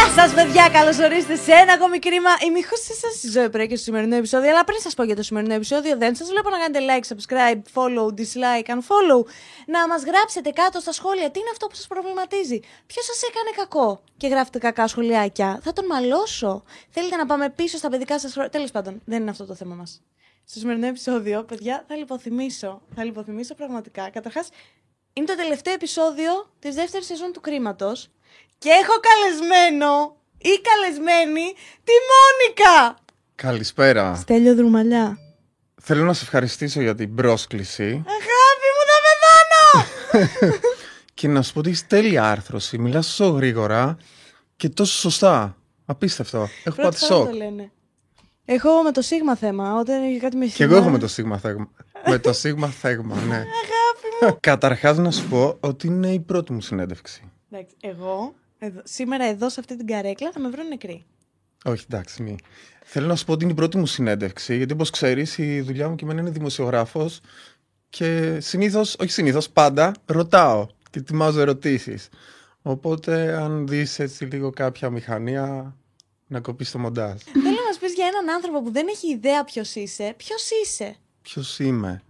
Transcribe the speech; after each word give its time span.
Γεια 0.00 0.08
σας, 0.08 0.34
παιδιά! 0.34 0.68
Καλώς 0.72 0.98
ορίσατε 0.98 1.36
σε 1.36 1.52
ένα 1.52 1.72
ακόμη 1.72 1.98
κρίμα. 1.98 2.30
Είμαι 2.46 2.58
η 2.58 2.64
σας 3.02 3.14
στη 3.14 3.28
ζωή 3.30 3.50
πρέπει 3.50 3.68
και 3.68 3.74
στο 3.74 3.84
σημερινό 3.84 4.16
επεισόδιο. 4.16 4.50
Αλλά 4.50 4.64
πριν 4.64 4.80
σας 4.80 4.94
πω 4.94 5.02
για 5.02 5.16
το 5.16 5.22
σημερινό 5.22 5.54
επεισόδιο, 5.54 5.96
δεν 5.96 6.14
σας 6.14 6.28
βλέπω 6.28 6.48
να 6.50 6.58
κάνετε 6.58 6.80
like, 6.88 7.04
subscribe, 7.12 7.60
follow, 7.74 8.06
dislike, 8.18 8.68
unfollow. 8.76 9.20
Να 9.66 9.86
μας 9.88 10.02
γράψετε 10.04 10.50
κάτω 10.50 10.80
στα 10.80 10.92
σχόλια 10.92 11.30
τι 11.30 11.38
είναι 11.38 11.48
αυτό 11.52 11.66
που 11.66 11.74
σας 11.74 11.86
προβληματίζει. 11.86 12.60
Ποιος 12.86 13.04
σας 13.04 13.22
έκανε 13.22 13.50
κακό 13.56 14.02
και 14.16 14.26
γράφετε 14.26 14.58
κακά 14.58 14.86
σχολιάκια. 14.86 15.60
Θα 15.62 15.72
τον 15.72 15.86
μαλώσω. 15.86 16.62
Θέλετε 16.90 17.16
να 17.16 17.26
πάμε 17.26 17.50
πίσω 17.50 17.76
στα 17.76 17.88
παιδικά 17.88 18.18
σας 18.18 18.32
χρόνια. 18.32 18.50
Τέλος 18.50 18.70
πάντων, 18.70 19.00
δεν 19.04 19.20
είναι 19.20 19.30
αυτό 19.30 19.44
το 19.46 19.54
θέμα 19.54 19.74
μας. 19.74 20.02
Στο 20.44 20.58
σημερινό 20.58 20.86
επεισόδιο, 20.86 21.44
παιδιά, 21.44 21.84
θα 21.88 21.96
λιποθυμίσω. 21.96 22.82
Θα 22.94 23.04
λιποθυμίσω 23.04 23.54
πραγματικά. 23.54 24.10
Καταρχάς, 24.10 24.48
είναι 25.12 25.26
το 25.26 25.36
τελευταίο 25.36 25.72
επεισόδιο 25.74 26.50
της 26.58 26.74
δεύτερης 26.74 27.06
σεζόν 27.06 27.32
του 27.32 27.40
κρίματος. 27.40 28.10
Και 28.62 28.68
έχω 28.68 28.92
καλεσμένο 29.08 30.16
ή 30.38 30.60
καλεσμένη 30.68 31.52
τη 31.84 31.92
Μόνικα. 32.10 32.98
Καλησπέρα. 33.34 34.14
Στέλιο 34.14 34.54
Δρουμαλιά. 34.54 35.18
Θέλω 35.82 36.04
να 36.04 36.12
σε 36.12 36.24
ευχαριστήσω 36.24 36.80
για 36.80 36.94
την 36.94 37.14
πρόσκληση. 37.14 37.84
Αγάπη 37.84 38.68
μου, 38.76 38.82
θα 38.90 38.98
πεθάνω! 39.06 40.58
και 41.14 41.28
να 41.28 41.42
σου 41.42 41.52
πω 41.52 41.58
ότι 41.58 41.70
είσαι 41.70 41.84
τέλεια 41.88 42.30
άρθρωση. 42.30 42.78
Μιλάς 42.78 43.06
τόσο 43.16 43.30
γρήγορα 43.30 43.96
και 44.56 44.68
τόσο 44.68 44.98
σωστά. 44.98 45.56
Απίστευτο. 45.86 46.48
Έχω 46.64 46.76
Πρώτη 46.76 46.82
πάθει 46.82 47.04
φορά 47.04 47.20
σοκ. 47.20 47.28
το 47.30 47.36
λένε. 47.36 47.70
Έχω 48.44 48.82
με 48.82 48.92
το 48.92 49.02
σίγμα 49.02 49.36
θέμα. 49.36 49.78
Όταν 49.78 50.02
έχει 50.02 50.18
κάτι 50.18 50.36
με 50.36 50.46
Και 50.46 50.64
εγώ 50.64 50.76
έχω 50.76 50.88
με 50.88 50.98
το 50.98 51.08
σίγμα 51.08 51.38
θέγμα. 51.38 51.70
με 52.06 52.18
το 52.18 52.32
σίγμα 52.32 52.68
θέγμα, 52.68 53.14
ναι. 53.14 53.34
Αγάπη 53.36 54.24
μου. 54.32 54.36
Καταρχάς 54.40 54.96
να 54.98 55.10
σου 55.10 55.28
πω 55.28 55.56
ότι 55.60 55.86
είναι 55.86 56.12
η 56.12 56.20
πρώτη 56.20 56.52
μου 56.52 56.60
συνέντευξη. 56.60 57.30
Εντάξει, 57.50 57.74
εγώ 57.80 58.34
εδώ, 58.62 58.80
σήμερα 58.84 59.24
εδώ 59.24 59.48
σε 59.48 59.60
αυτή 59.60 59.76
την 59.76 59.86
καρέκλα 59.86 60.30
θα 60.32 60.40
με 60.40 60.48
βρουν 60.48 60.68
νεκρή. 60.68 61.04
Όχι, 61.64 61.84
εντάξει, 61.88 62.22
μη. 62.22 62.36
Θέλω 62.84 63.06
να 63.06 63.16
σου 63.16 63.24
πω 63.24 63.32
ότι 63.32 63.42
είναι 63.44 63.52
η 63.52 63.56
πρώτη 63.56 63.76
μου 63.76 63.86
συνέντευξη, 63.86 64.56
γιατί 64.56 64.72
όπως 64.72 64.90
ξέρεις 64.90 65.38
η 65.38 65.60
δουλειά 65.60 65.88
μου 65.88 65.94
και 65.94 66.04
εμένα 66.04 66.20
είναι 66.20 66.30
δημοσιογράφος 66.30 67.20
και 67.88 68.38
συνήθως, 68.40 68.96
όχι 69.00 69.10
συνήθως, 69.10 69.50
πάντα 69.50 69.94
ρωτάω 70.06 70.66
και 70.90 70.98
ετοιμάζω 70.98 71.40
ερωτήσεις. 71.40 72.08
Οπότε 72.62 73.32
αν 73.36 73.66
δεις 73.66 73.98
έτσι 73.98 74.24
λίγο 74.24 74.50
κάποια 74.50 74.90
μηχανία, 74.90 75.76
να 76.26 76.40
κοπείς 76.40 76.70
το 76.70 76.78
μοντάζ. 76.78 77.20
Θέλω 77.22 77.44
να 77.44 77.64
μας 77.66 77.78
πεις 77.80 77.92
για 77.94 78.06
έναν 78.06 78.34
άνθρωπο 78.34 78.62
που 78.62 78.70
δεν 78.70 78.86
έχει 78.88 79.12
ιδέα 79.12 79.44
ποιος 79.44 79.74
είσαι. 79.74 80.14
Ποιος 80.16 80.48
είσαι; 80.64 80.96
Ποιος 81.22 81.58
είμαι; 81.58 82.02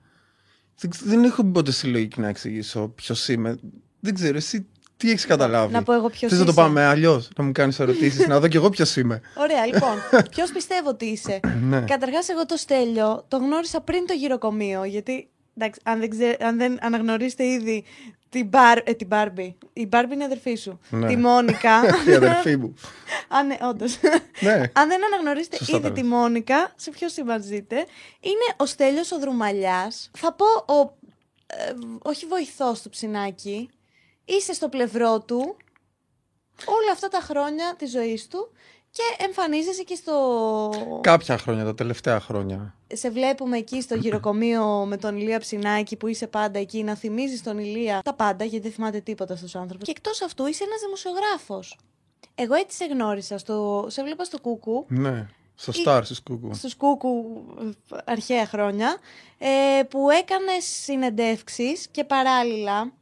Δεν, 0.80 0.90
ξ- 0.90 1.04
δεν 1.04 1.24
έχω 1.24 1.42
μπει 1.42 1.52
ποτέ 1.52 1.70
στη 1.70 1.86
λογική 1.86 2.20
να 2.20 2.28
εξηγήσω 2.28 2.88
ποιος 2.88 3.28
είμαι. 3.28 3.58
Δεν 4.00 4.14
ξέρω, 4.14 4.36
εσύ 4.36 4.66
τι 5.00 5.10
έχεις 5.10 5.26
καταλάβει; 5.26 5.72
Να 5.72 5.82
πω 5.82 5.92
εγώ 5.92 6.08
ποιος 6.08 6.30
Θες 6.30 6.30
είσαι. 6.30 6.40
να 6.40 6.46
το 6.46 6.52
πάμε 6.52 6.84
αλλιώς, 6.84 7.28
να 7.36 7.44
μου 7.44 7.52
κάνεις 7.52 7.80
ερωτήσεις, 7.80 8.26
να 8.26 8.40
δω 8.40 8.48
κι 8.48 8.56
εγώ 8.56 8.68
ποιος 8.68 8.96
είμαι. 8.96 9.20
Ωραία, 9.44 9.66
λοιπόν. 9.66 9.94
Ποιος 10.34 10.52
πιστεύω 10.52 10.88
ότι 10.88 11.04
είσαι; 11.04 11.40
ναι. 11.62 11.80
Καταρχάς, 11.80 12.28
εγώ 12.28 12.46
το 12.46 12.56
Στέλιο 12.56 13.24
το 13.28 13.36
γνώρισα 13.36 13.80
πριν 13.80 14.06
το 14.06 14.12
γυροκομείο. 14.12 14.84
Γιατί, 14.84 15.28
εντάξει, 15.56 15.80
αν 15.84 16.00
δεν, 16.00 16.10
ξέ, 16.10 16.36
αν 16.40 16.56
δεν 16.56 16.78
αναγνωρίσετε 16.80 17.44
ήδη 17.46 17.84
την, 18.30 18.46
μπαρ, 18.46 18.78
ε, 18.84 18.92
την 18.94 19.06
Μπάρμπι. 19.06 19.56
Η 19.72 19.86
Μπάρμπι 19.86 20.14
είναι 20.14 20.24
αδερφή 20.24 20.54
σου. 20.54 20.80
Ναι. 20.90 21.06
Τη 21.06 21.16
Μόνικα. 21.16 21.80
η 22.10 22.14
αδερφή 22.14 22.56
μου. 22.56 22.74
αν, 23.28 23.46
ναι, 23.46 23.56
όντως. 23.62 23.98
ναι. 24.40 24.70
αν 24.72 24.88
δεν 24.88 25.04
αναγνωρίσετε 25.04 25.56
Σωστά 25.56 25.76
ήδη 25.76 25.82
τα 25.82 25.92
τη 25.92 26.00
λες. 26.00 26.10
Μόνικα, 26.10 26.72
σε 26.76 26.90
ποιο 26.90 27.08
σύμπαν 27.08 27.42
ζείτε, 27.42 27.76
είναι 28.20 28.54
ο 28.56 28.66
Στέλιος 28.66 29.12
ο 29.12 29.18
Δρουμαλιάς. 29.18 30.10
Θα 30.18 30.32
πω 30.32 30.74
ο, 30.74 30.96
ε, 31.46 31.72
όχι 32.02 32.26
βοηθός 32.26 32.82
του 32.82 32.90
ψινάκι. 32.90 33.68
Είσαι 34.24 34.52
στο 34.52 34.68
πλευρό 34.68 35.20
του 35.20 35.56
όλα 36.66 36.92
αυτά 36.92 37.08
τα 37.08 37.20
χρόνια 37.20 37.74
της 37.78 37.90
ζωής 37.90 38.28
του 38.28 38.50
και 38.90 39.24
εμφανίζεσαι 39.24 39.82
και 39.82 39.94
στο... 39.94 41.00
Κάποια 41.00 41.38
χρόνια, 41.38 41.64
τα 41.64 41.74
τελευταία 41.74 42.20
χρόνια. 42.20 42.74
Σε 42.92 43.10
βλέπουμε 43.10 43.56
εκεί 43.58 43.80
στο 43.82 43.94
γυροκομείο 43.94 44.84
με 44.86 44.96
τον 44.96 45.16
Ηλία 45.16 45.38
Ψινάκη 45.38 45.96
που 45.96 46.06
είσαι 46.06 46.26
πάντα 46.26 46.58
εκεί 46.58 46.82
να 46.82 46.94
θυμίζεις 46.96 47.42
τον 47.42 47.58
Ηλία 47.58 48.00
τα 48.04 48.14
πάντα 48.14 48.44
γιατί 48.44 48.64
δεν 48.64 48.72
θυμάται 48.72 49.00
τίποτα 49.00 49.36
στους 49.36 49.54
άνθρωπους. 49.56 49.84
Και 49.86 49.90
εκτός 49.96 50.22
αυτού 50.22 50.46
είσαι 50.46 50.64
ένας 50.64 50.80
δημοσιογράφος. 50.80 51.78
Εγώ 52.34 52.54
έτσι 52.54 52.76
σε 52.76 52.84
γνώρισα, 52.84 53.38
στο... 53.38 53.86
σε 53.88 54.02
βλέπα 54.02 54.24
στο 54.24 54.40
Κούκου, 54.40 54.84
Ναι. 54.88 55.26
Στο 55.54 55.72
Ή- 55.74 55.82
Stars 55.86 56.02
της 56.06 56.22
Κούκου. 56.22 56.54
στους 56.54 56.76
Κούκου 56.76 57.44
ε, 57.92 57.96
αρχαία 58.04 58.46
χρόνια, 58.46 58.96
ε, 59.38 59.82
που 59.82 60.10
έκανες 60.10 60.64
συνεντεύξεις 60.64 61.88
και 61.90 62.04
παράλληλα 62.04 62.92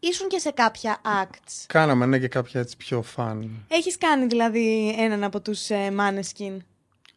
ήσουν 0.00 0.28
και 0.28 0.38
σε 0.38 0.50
κάποια 0.50 1.00
acts. 1.22 1.64
Κάναμε 1.66 2.06
ναι 2.06 2.18
και 2.18 2.28
κάποια 2.28 2.60
έτσι 2.60 2.76
πιο 2.76 3.02
φαν. 3.02 3.64
Έχεις 3.68 3.98
κάνει 3.98 4.26
δηλαδή 4.26 4.94
έναν 4.98 5.24
από 5.24 5.40
τους 5.40 5.70
ε, 5.70 5.92
Maneskin; 5.98 6.56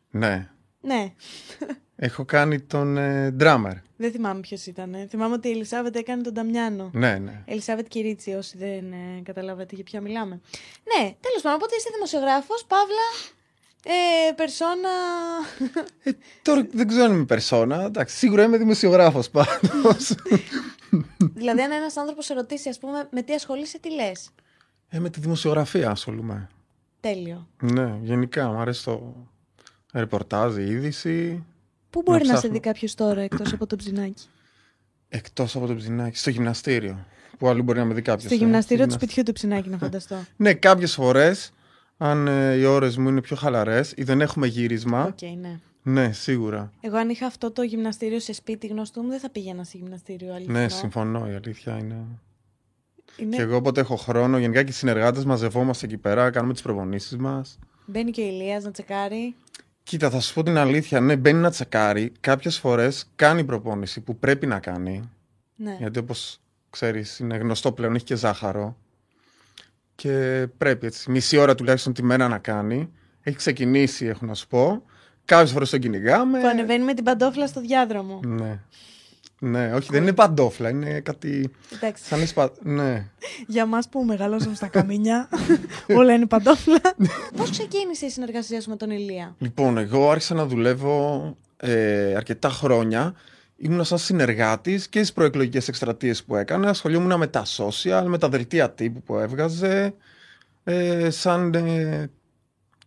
Ναι. 0.10 0.50
Ναι, 0.84 1.14
Έχω 1.96 2.26
κάνει 2.26 2.62
τον 2.62 2.98
ε, 2.98 3.36
drummer. 3.40 3.74
δεν 3.98 4.12
θυμάμαι 4.12 4.40
ποιος 4.40 4.66
ήταν. 4.66 4.94
ε. 4.94 5.06
Θυμάμαι 5.10 5.34
ότι 5.34 5.48
η 5.48 5.52
Ελισάβετ 5.52 5.96
έκανε 5.96 6.22
τον 6.24 6.34
Ταμιάνο. 6.34 6.90
Ναι, 6.94 7.18
ναι. 7.18 7.44
Ελισάβετ 7.46 7.88
Κυρίτσι, 7.88 8.32
όσοι 8.34 8.58
δεν 8.58 8.92
ε, 8.92 9.22
καταλάβατε 9.24 9.76
για 9.76 9.84
ποια 9.84 10.02
μιλάμε. 10.02 10.42
Ναι, 10.84 11.16
τέλος 11.20 11.42
πάντων, 11.42 11.56
οπότε 11.58 11.76
είσαι 11.76 11.90
δημοσιογράφος, 11.94 12.66
Παύλα. 12.68 13.08
Ε, 13.86 14.32
περσόνα. 14.36 14.90
Ε, 16.04 16.12
τώρα 16.42 16.68
δεν 16.72 16.88
ξέρω 16.88 17.04
αν 17.06 17.12
είμαι 17.14 17.26
περσόνα. 17.26 17.84
Εντάξει, 17.84 18.16
σίγουρα 18.18 18.44
είμαι 18.44 18.58
δημοσιογράφος 18.58 19.30
πάντως. 19.30 20.16
δηλαδή, 21.20 21.62
αν 21.62 21.72
ένας 21.72 21.98
άνθρωπος 21.98 22.26
σε 22.26 22.34
ρωτήσει, 22.34 22.70
ας 22.70 22.80
πούμε, 22.80 23.08
με 23.12 23.22
τι 23.22 23.34
ασχολείσαι, 23.34 23.80
τι 23.80 23.94
λες; 23.94 24.30
ε, 24.90 25.00
με 25.00 25.10
τη 25.10 25.20
δημοσιογραφία 25.20 25.90
ασχολούμαι. 25.90 26.48
Τέλειο. 27.00 27.48
Ναι, 27.62 27.98
γενικά 28.02 28.48
μου 28.48 28.60
αρέσει 28.60 28.84
το 28.84 29.16
ρεπορτάζ, 29.94 30.58
η 30.58 30.66
είδηση. 30.66 31.44
Πού 31.90 32.02
μπορεί 32.02 32.20
να, 32.20 32.26
σε 32.26 32.32
ψάχνω. 32.34 32.52
δει 32.52 32.60
κάποιος 32.60 32.96
τώρα 32.96 33.22
εκτός 33.22 33.54
από 33.54 33.66
το 33.68 33.76
ψινάκι; 33.76 34.28
Εκτός 35.10 35.56
από 35.56 35.68
το 35.68 35.76
ψινάκι, 35.76 36.18
στο 36.18 36.30
γυμναστήριο. 36.30 37.06
Πού 37.38 37.48
αλλού 37.48 37.64
μπορεί 37.64 37.80
να 37.80 37.86
με 37.86 37.94
δει 37.94 38.02
κάποιος. 38.02 38.24
Στο 38.26 38.34
ε, 38.34 38.38
γυμναστήριο 38.38 38.84
του 38.86 38.90
γυμνασ- 38.90 39.04
σπιτιού 39.12 39.24
του 39.24 39.32
Ψινάκη, 39.34 39.70
να 39.70 39.78
φανταστώ. 39.78 40.16
Ναι, 40.36 40.54
κάποιες 40.54 40.94
φορές, 40.94 41.52
αν 42.04 42.28
ε, 42.28 42.54
οι 42.54 42.64
ώρες 42.64 42.98
μου 42.98 43.10
είναι 43.10 43.22
πιο 43.22 43.36
χαλαρές 43.36 43.94
ή 43.96 44.04
δεν 44.04 44.22
έχουμε 44.22 44.48
γύρισμα. 44.48 45.04
Οκ, 45.06 45.22
ναι. 45.22 45.60
Ναι, 45.84 46.12
σίγουρα. 46.12 46.72
Εγώ, 46.82 46.98
αν 46.98 47.10
είχα 47.10 47.26
αυτό 47.26 47.52
το 47.52 47.62
γυμναστήριο 47.62 48.20
σε 48.20 48.34
σπίτι 48.34 48.68
γνωστού 48.68 49.02
μου, 49.02 49.10
δεν 49.10 49.20
θα 49.20 49.30
πήγαινα 49.30 49.64
σε 49.64 49.78
γυμναστήριο. 49.78 50.34
Αλήθεια. 50.34 50.54
Ναι, 50.54 50.70
συμφωνώ. 50.70 51.32
Η 51.32 51.34
αλήθεια 51.36 51.78
είναι. 51.78 52.06
Είναι... 53.18 53.36
Και 53.36 53.42
εγώ 53.42 53.56
όποτε 53.56 53.82
έχω 53.82 53.96
χρόνο, 53.96 54.38
γενικά 54.38 54.64
και 54.64 54.70
οι 54.70 54.74
συνεργάτες 54.74 55.26
μαζευόμαστε 55.26 55.86
εκεί 55.86 55.98
πέρα, 55.98 56.30
κάνουμε 56.30 56.54
τις 56.54 56.62
προπονήσεις 56.62 57.18
μας. 57.18 57.60
Μπαίνει 57.86 58.12
και 58.12 58.22
ο 58.22 58.26
Ηλίας 58.26 58.64
να 58.64 58.72
τσεκάρει. 58.72 59.36
Κοίτα, 59.84 60.10
θα 60.10 60.20
σου 60.20 60.34
πω 60.34 60.44
την 60.44 60.58
αλήθεια. 60.58 61.00
Ναι, 61.00 61.16
μπαίνει 61.16 61.40
να 61.40 61.50
τσεκάρει. 61.50 62.12
Κάποιες 62.20 62.60
φορές 62.60 63.10
κάνει 63.16 63.44
προπόνηση 63.44 64.02
που 64.02 64.18
πρέπει 64.18 64.48
να 64.48 64.60
κάνει. 64.60 65.10
Ναι. 65.56 65.76
Γιατί 65.80 66.00
όπως 66.00 66.40
ξέρεις, 66.70 67.20
είναι 67.20 67.38
γνωστό 67.38 67.72
πλέον, 67.72 67.96
έχει 67.96 68.06
και 68.06 68.16
ζάχαρο. 68.16 68.78
Και 70.02 70.48
πρέπει 70.58 70.86
έτσι, 70.86 71.12
μισή 71.12 71.38
ώρα 71.38 71.56
τουλάχιστον 71.56 71.94
τη 71.94 72.04
μέρα 72.04 72.28
να 72.28 72.38
κάνει. 72.38 72.92
Έχει 73.22 73.36
ξεκινήσει, 73.36 74.06
έχω 74.06 74.26
να 74.26 74.34
σου 74.34 74.48
πω. 74.48 74.84
Κάποιες 75.26 75.52
φορές 75.52 75.70
τον 75.70 75.80
κυνηγάμε. 75.80 76.40
Που 76.40 76.48
ανεβαίνει 76.48 76.84
με 76.84 76.94
την 76.94 77.04
παντόφλα 77.04 77.48
στο 77.48 77.62
διάδρομο. 77.62 78.20
Ναι. 78.26 78.60
Ναι, 79.40 79.74
όχι, 79.74 79.88
δεν 79.92 80.02
είναι 80.02 80.14
παντόφλα, 80.14 80.70
είναι 80.70 81.00
κάτι. 81.00 81.52
Εντάξει. 81.74 82.04
Σαν 82.04 82.22
εσπα... 82.22 82.52
Ναι. 82.62 83.08
Για 83.48 83.66
μας 83.66 83.90
που 83.90 84.04
μεγαλώσαμε 84.04 84.56
στα 84.56 84.68
καμίνια, 84.68 85.30
όλα 86.00 86.14
είναι 86.14 86.26
παντόφλα. 86.26 86.82
Πώς 87.38 87.50
ξεκίνησε 87.50 88.06
η 88.06 88.10
συνεργασία 88.10 88.62
σου 88.62 88.70
με 88.70 88.76
τον 88.76 88.90
Ηλία; 88.90 89.36
Λοιπόν, 89.40 89.78
εγώ 89.78 90.10
άρχισα 90.10 90.34
να 90.34 90.46
δουλεύω 90.46 91.38
ε, 91.58 92.16
αρκετά 92.16 92.50
χρόνια. 92.50 93.14
Ήμουν 93.64 93.84
σαν 93.84 93.98
συνεργάτης 93.98 94.88
και 94.88 95.00
στις 95.00 95.14
προεκλογικές 95.14 95.68
εκστρατείες 95.68 96.24
που 96.24 96.36
έκανε. 96.36 96.70
Ασχολιόμουν 96.70 97.18
με 97.18 97.28
τα 97.28 97.46
social, 97.58 98.04
με 98.08 98.18
τα 98.18 98.30
δελτία 98.30 98.72
τύπου 98.72 99.02
που 99.02 99.18
έβγαζε, 99.18 99.94
ε, 100.64 101.10
σαν 101.10 101.54
ε, 101.54 102.10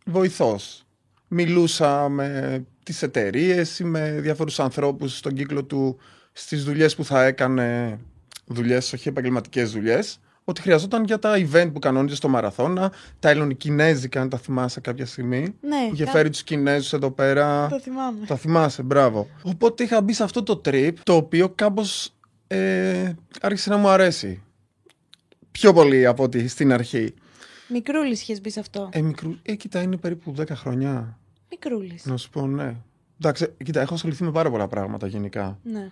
βοηθός. 0.05 0.87
Μιλούσα 1.29 2.09
με 2.09 2.65
τις 2.83 3.03
εταιρείες 3.03 3.79
ή 3.79 3.85
με 3.85 4.11
διάφορους 4.21 4.61
ανθρώπους 4.61 5.17
στον 5.17 5.35
κύκλο 5.35 5.65
του 5.65 5.99
στις 6.33 6.65
δουλειές 6.65 6.95
που 6.95 7.05
θα 7.05 7.25
έκανε, 7.25 7.99
δουλειές, 8.47 8.93
όχι 8.93 9.09
επαγγελματικές 9.09 9.73
δουλειές, 9.73 10.21
ότι 10.45 10.61
χρειαζόταν 10.61 11.05
για 11.05 11.19
τα 11.19 11.35
event 11.37 11.71
που 11.73 11.79
κανόνιζε 11.79 12.15
στο 12.17 12.29
Μαραθώνα, 12.29 12.93
τα 13.21 13.29
ελληνοκινέζικα, 13.29 14.21
αν 14.21 14.29
τα 14.29 14.39
θυμάσαι 14.39 14.81
κάποια 14.81 15.07
στιγμή 15.07 15.41
Ναι, 15.61 15.87
που 15.89 15.95
είχε 15.95 16.05
κα- 16.05 16.11
φέρει 16.11 16.31
τους 16.31 16.43
Κινέζους 16.43 16.93
εδώ 16.93 17.11
πέρα. 17.11 17.67
το 17.69 17.81
θυμάμαι. 17.81 18.27
Τα 18.27 18.37
θυμάσαι, 18.37 18.83
μπράβο. 18.83 19.29
Οπότε 19.43 19.83
είχα 19.83 20.03
μπει 20.03 20.13
σε 20.13 20.23
αυτό 20.23 20.43
το 20.43 20.61
trip, 20.65 20.93
το 21.03 21.15
οποίο 21.17 21.49
κάπως 21.49 22.15
ε, 22.47 23.13
άρχισε 23.41 23.71
να 23.71 23.77
μου 23.77 23.89
αρέσει. 23.89 24.43
Πιο 25.51 25.73
πολύ 25.73 26.07
από 26.07 26.23
ότι 26.23 26.49
στην 26.49 26.73
αρχή. 26.73 27.15
Μικρούλης 27.69 28.21
είχες 28.23 28.41
μπει 28.41 28.51
σε 28.51 28.61
αυτό. 28.61 28.89
Ε, 28.93 29.01
μικρού, 29.01 29.35
ε, 29.43 29.55
κοίτα, 29.55 29.83
είναι 29.83 29.97
περίπου 29.97 30.35
10 30.39 30.49
χρόνια. 30.55 31.19
Μικρούλης. 31.51 32.05
Να 32.07 32.17
σου 32.17 32.31
πω, 32.31 32.47
ναι. 32.47 32.75
Εντάξει, 33.21 33.55
κοίτα, 33.65 33.81
έχω 33.81 33.95
ασχοληθεί 33.95 34.25
με 34.25 34.31
πάρα 34.31 34.51
πολλά 34.51 34.69
πράγματα 34.69 35.07
γενικά. 35.07 35.59
Ναι. 35.63 35.91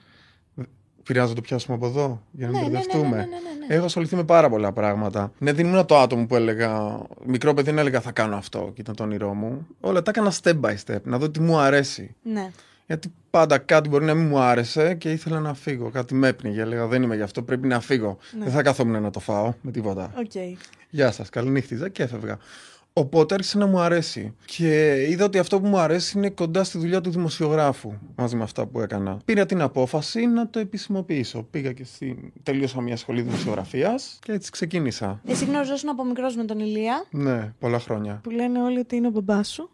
Πειράζει 1.03 1.29
να 1.29 1.35
το 1.35 1.41
πιάσουμε 1.41 1.77
από 1.77 1.87
εδώ, 1.87 2.23
για 2.31 2.47
να 2.47 2.53
Ναι, 2.53 2.59
μην 2.63 2.71
ναι, 2.73 2.79
ναι, 2.79 2.85
μπερδευτούμε. 2.85 3.17
ναι, 3.17 3.23
ναι, 3.23 3.25
ναι, 3.25 3.67
ναι. 3.69 3.75
Έχω 3.75 3.85
ασχοληθεί 3.85 4.17
με 4.17 4.25
πάρα 4.25 4.49
πολλά 4.49 4.73
πράγματα. 4.73 5.33
Ναι, 5.39 5.53
δεν 5.53 5.67
ήμουν 5.67 5.87
το 5.87 5.99
άτομο 5.99 6.27
που 6.27 6.35
έλεγα. 6.37 7.01
Μικρό 7.27 7.55
παιδί 7.55 7.71
δεν 7.71 7.79
έλεγα 7.79 8.01
θα 8.01 8.13
κάνω 8.13 8.37
αυτό 8.37 8.71
και 8.75 8.81
ήταν 8.81 8.95
το 8.95 9.03
όνειρό 9.03 9.35
μου. 9.35 9.67
Όλα 9.81 10.03
τα 10.03 10.11
έκανα 10.15 10.33
step 10.43 10.61
by 10.61 10.75
step, 10.87 11.03
να 11.03 11.19
δω 11.19 11.31
τι 11.31 11.41
μου 11.41 11.59
αρέσει. 11.59 12.15
Ναι. 12.23 12.51
Γιατί 12.87 13.13
πάντα 13.31 13.59
κάτι 13.59 13.89
μπορεί 13.89 14.05
να 14.05 14.15
μην 14.15 14.27
μου 14.27 14.39
άρεσε 14.39 14.95
και 14.95 15.11
ήθελα 15.11 15.41
να 15.41 15.55
φύγω. 15.55 15.91
Κάτι 15.91 16.15
με 16.15 16.29
έπνιγε. 16.29 16.61
Έλεγα 16.61 16.87
δεν 16.87 17.03
είμαι 17.03 17.17
γι' 17.17 17.23
αυτό, 17.23 17.43
πρέπει 17.43 17.67
να 17.67 17.81
φύγω. 17.81 18.19
Ναι. 18.39 18.45
Δεν 18.45 18.53
θα 18.53 18.63
καθόμουν 18.63 19.03
να 19.03 19.11
το 19.11 19.21
φάω 19.21 19.53
με 19.63 19.71
τίποτα. 19.71 20.13
Οκ. 20.19 20.57
Γεια 20.91 21.11
σας, 21.13 21.29
καληνύχτιζα 21.29 21.89
και 21.89 22.03
έφευγα. 22.03 22.39
Οπότε 22.93 23.35
άρχισε 23.35 23.59
να 23.59 23.67
μου 23.67 23.81
αρέσει. 23.81 24.35
Και 24.45 25.03
είδα 25.09 25.25
ότι 25.25 25.39
αυτό 25.39 25.61
που 25.61 25.67
μου 25.67 25.79
αρέσει 25.79 26.19
είναι 26.19 26.31
κοντά 26.31 26.65
στη 26.65 26.79
δουλειά 26.79 27.01
του 27.01 27.11
δημοσιογράφου 27.11 27.93
μαζί 28.17 28.37
με 28.37 28.43
αυτά 28.43 28.67
που 28.67 28.81
έκανα. 28.81 29.19
Πήρα 29.25 29.47
την 29.47 29.61
απόφαση 29.61 30.27
να 30.27 30.49
το 30.49 30.59
επισημοποιήσω. 30.59 31.43
Πήγα 31.51 31.73
και 31.73 31.85
στη... 31.85 32.33
τελείωσα 32.43 32.81
μια 32.81 32.97
σχολή 32.97 33.23
δημοσιογραφίας 33.23 34.19
και 34.23 34.33
έτσι 34.33 34.51
ξεκίνησα. 34.51 35.21
Εσύ 35.27 35.45
γνωριζόσουν 35.45 35.89
από 35.89 36.05
μικρός 36.05 36.37
με 36.37 36.45
τον 36.45 36.59
Ηλία, 36.59 37.05
Ναι, 37.11 37.53
πολλά 37.59 37.79
χρόνια. 37.79 38.21
που 38.23 38.31
λένε 38.31 38.63
όλοι 38.63 38.79
ότι 38.79 38.97
είναι 38.97 39.07
ο 39.07 39.11
μπαμπάς 39.11 39.49
σου. 39.49 39.71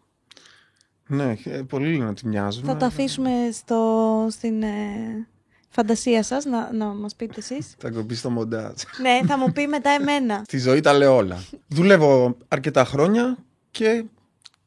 Ναι, 1.07 1.35
ε, 1.45 1.63
πολλοί 1.69 1.97
λένε 1.97 2.09
ότι 2.09 2.27
μοιάζουν. 2.27 2.65
Θα 2.65 2.77
το 2.77 2.85
αφήσουμε 2.85 3.31
στο, 3.53 4.27
στην 4.31 4.63
ε, 4.63 4.69
φαντασία 5.69 6.23
σας 6.23 6.45
να, 6.45 6.73
να 6.73 6.87
μας 6.87 7.15
πείτε 7.15 7.35
εσείς. 7.39 7.75
Θα 7.79 7.91
κοπεί 7.91 8.15
στο 8.15 8.31
μοντάζ. 8.31 8.73
ναι, 9.01 9.21
θα 9.27 9.39
μου 9.39 9.53
πει 9.53 9.67
μετά 9.67 9.91
εμένα. 9.91 10.43
Στη 10.47 10.59
ζωή 10.59 10.81
τα 10.81 10.93
λέω 10.93 11.17
όλα. 11.17 11.45
Δουλεύω 11.69 12.37
αρκετά 12.49 12.85
χρόνια 12.85 13.37
και 13.71 14.05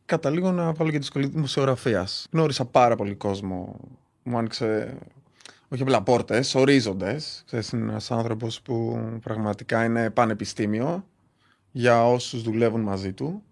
καταλήγω 0.05 0.51
να 0.51 0.73
βάλω 0.73 0.91
και 0.91 0.99
τη 0.99 1.05
σχολή 1.05 1.27
δημοσιογραφίας. 1.27 2.27
Γνώρισα 2.31 2.65
πάρα 2.65 2.95
πολύ 2.95 3.15
κόσμο. 3.15 3.79
Μου 4.23 4.37
άνοιξε 4.37 4.97
όχι 5.73 5.81
απλά 5.81 6.01
πόρτες, 6.01 6.55
ορίζοντες. 6.55 7.43
Είναι 7.51 7.63
ένας 7.73 8.11
άνθρωπος 8.11 8.61
που 8.61 8.99
πραγματικά 9.21 9.83
είναι 9.85 10.09
πανεπιστήμιο 10.09 11.05
για 11.71 12.07
όσους 12.07 12.41
δουλεύουν 12.41 12.81
μαζί 12.81 13.13
του. 13.13 13.43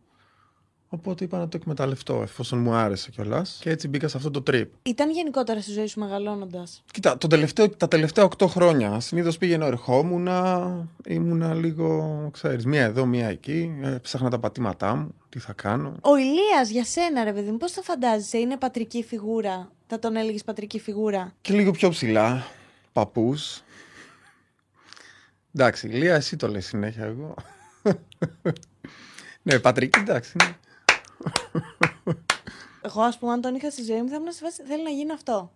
Οπότε 0.91 1.23
είπα 1.23 1.37
να 1.37 1.47
το 1.47 1.57
εκμεταλλευτώ 1.61 2.21
εφόσον 2.21 2.59
μου 2.59 2.73
άρεσε 2.73 3.09
κιόλας. 3.09 3.57
Και 3.61 3.69
έτσι 3.69 3.87
μπήκα 3.87 4.07
σε 4.07 4.17
αυτό 4.17 4.31
το 4.31 4.43
trip. 4.47 4.65
Ήταν 4.83 5.11
γενικότερα 5.11 5.61
στη 5.61 5.71
ζωή 5.71 5.87
σου 5.87 5.99
μεγαλώνοντας; 5.99 6.83
Κοίτα, 6.91 7.17
το 7.17 7.27
τελευταίο, 7.27 7.69
τα 7.69 7.87
τελευταία 7.87 8.27
8 8.37 8.47
χρόνια 8.47 8.99
συνήθως 8.99 9.37
πήγαινα, 9.37 9.65
ερχόμουνα, 9.65 10.71
ήμουνα 11.05 11.53
λίγο, 11.53 12.29
ξέρεις, 12.33 12.65
μία 12.65 12.83
εδώ, 12.83 13.05
μία 13.05 13.27
εκεί, 13.27 13.79
ε, 13.81 13.89
ψάχνα 13.89 14.29
τα 14.29 14.39
πατήματά 14.39 14.95
μου, 14.95 15.13
τι 15.29 15.39
θα 15.39 15.53
κάνω. 15.53 15.95
Ο 16.01 16.15
Ηλίας 16.17 16.69
για 16.69 16.83
σένα 16.83 17.23
ρε 17.23 17.33
παιδί 17.33 17.51
μου, 17.51 17.57
πώς 17.57 17.73
το 17.73 17.81
φαντάζεσαι, 17.81 18.37
είναι 18.37 18.57
πατρική 18.57 19.03
φιγούρα; 19.03 19.71
Θα 19.87 19.99
τον 19.99 20.15
έλεγες 20.15 20.43
πατρική 20.43 20.79
φιγούρα; 20.79 21.33
Και 21.41 21.53
λίγο 21.53 21.71
πιο 21.71 21.89
ψηλά, 21.89 22.45
παππούς. 22.93 23.61
Εντάξει, 25.55 25.87
Λία, 25.87 26.15
εσύ 26.15 26.35
το 26.35 26.47
λες 26.47 26.65
συνέχεια 26.65 27.03
εγώ. 27.05 27.33
ναι, 29.43 29.59
Πατρική, 29.59 29.99
εντάξει. 29.99 30.33
ναι. 30.43 30.57
Εγώ, 32.81 33.01
ας 33.01 33.17
πούμε, 33.17 33.31
αν 33.31 33.41
τον 33.41 33.55
είχα 33.55 33.69
στη 33.71 33.83
ζωή 33.83 34.01
μου, 34.01 34.09
θα 34.09 34.15
ήμουν 34.15 34.31
σε 34.31 34.39
φάση, 34.43 34.63
θέλω 34.67 34.83
να 34.83 34.89
γίνω 34.89 35.13
αυτό. 35.13 35.51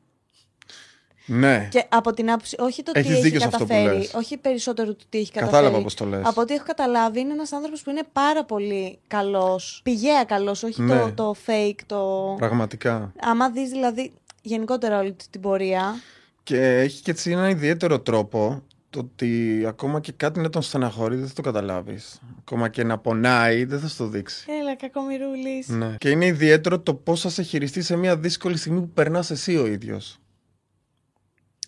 Ναι, 1.25 1.67
Και 1.71 1.85
από 1.89 2.13
την 2.13 2.31
άποψη, 2.31 2.55
όχι 2.59 2.83
το 2.83 2.91
τι 2.91 2.99
Έχεις 2.99 3.11
έχει 3.11 3.21
δίκιο 3.21 3.39
σε 3.39 3.45
αυτό 3.45 3.57
που 3.57 3.67
καταφέρει, 3.67 3.97
λες. 3.97 4.13
όχι 4.13 4.37
περισσότερο 4.37 4.93
το 4.95 5.03
τι 5.09 5.17
έχει 5.17 5.31
καταφέρει. 5.31 5.55
κατάλαβα 5.61 5.83
πώς 5.83 5.93
το 5.93 6.05
λες. 6.05 6.21
Από 6.25 6.41
ό,τι 6.41 6.53
έχω 6.53 6.63
καταλάβει, 6.65 7.19
είναι 7.19 7.33
ένας 7.33 7.51
άνθρωπος 7.51 7.81
που 7.81 7.89
είναι 7.89 8.03
πάρα 8.13 8.43
πολύ 8.45 8.99
καλός. 9.07 9.79
Πηγαία 9.83 10.23
καλός, 10.23 10.63
όχι 10.63 10.81
Ναι. 10.81 10.99
το, 10.99 11.11
το 11.13 11.35
fake, 11.45 11.79
το. 11.85 12.35
Πραγματικά. 12.37 13.11
Άμα 13.19 13.49
δεις 13.49 13.69
δηλαδή 13.69 14.13
γενικότερα 14.41 14.99
όλη 14.99 15.15
την 15.31 15.41
πορεία. 15.41 15.95
Και 16.43 16.57
έχει 16.79 17.01
και 17.01 17.11
έτσι 17.11 17.31
ένα 17.31 17.49
ιδιαίτερο 17.49 17.99
τρόπο 17.99 18.63
το 18.93 18.99
ότι 18.99 19.63
ακόμα 19.67 19.99
και 19.99 20.11
κάτι 20.11 20.39
να 20.39 20.49
τον 20.49 20.61
στεναχωρεί 20.61 21.15
δεν 21.15 21.27
θα 21.27 21.33
το 21.33 21.41
καταλάβεις. 21.41 22.21
Ακόμα 22.39 22.69
και 22.69 22.83
να 22.83 22.97
πονάει 22.97 23.65
δεν 23.65 23.79
θα 23.79 23.87
σου 23.87 23.97
το 23.97 24.07
δείξει. 24.07 24.45
Έλα, 24.61 24.75
κακομοιρούλης. 24.75 25.67
Ναι. 25.67 25.95
Και 25.97 26.09
είναι 26.09 26.25
ιδιαίτερο 26.25 26.79
το 26.79 26.93
πώς 26.93 27.21
θα 27.21 27.29
σε 27.29 27.41
χειριστεί 27.41 27.81
σε 27.81 27.95
μια 27.95 28.17
δύσκολη 28.17 28.57
στιγμή 28.57 28.79
που 28.79 28.89
περνάς 28.89 29.29
εσύ 29.31 29.57
ο 29.57 29.65
ίδιος. 29.65 30.19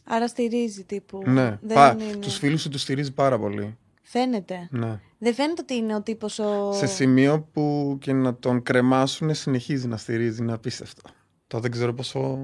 Άρα 0.03 0.27
στηρίζει 0.27 0.83
τύπου. 0.83 1.21
Ναι. 1.25 1.59
Δεν 1.61 1.75
Πα, 1.75 1.97
είναι... 1.99 2.15
Τους 2.15 2.37
φίλους 2.37 2.61
σου 2.61 2.69
τους 2.69 2.81
στηρίζει 2.81 3.13
πάρα 3.13 3.39
πολύ. 3.39 3.77
Φαίνεται. 4.01 4.67
Ναι. 4.71 4.99
Δεν 5.17 5.33
φαίνεται 5.33 5.61
ότι 5.61 5.73
είναι 5.73 5.95
ο 5.95 6.01
τύπος 6.01 6.39
ο. 6.39 6.71
Σε 6.73 6.85
σημείο 6.85 7.49
που 7.53 7.97
και 8.01 8.13
να 8.13 8.35
τον 8.35 8.63
κρεμάσουν 8.63 9.35
συνεχίζει 9.35 9.87
να 9.87 9.97
στηρίζει, 9.97 10.41
είναι 10.41 10.53
απίστευτο. 10.53 11.01
Το 11.47 11.59
δεν 11.59 11.71
ξέρω 11.71 11.93
πόσο 11.93 12.39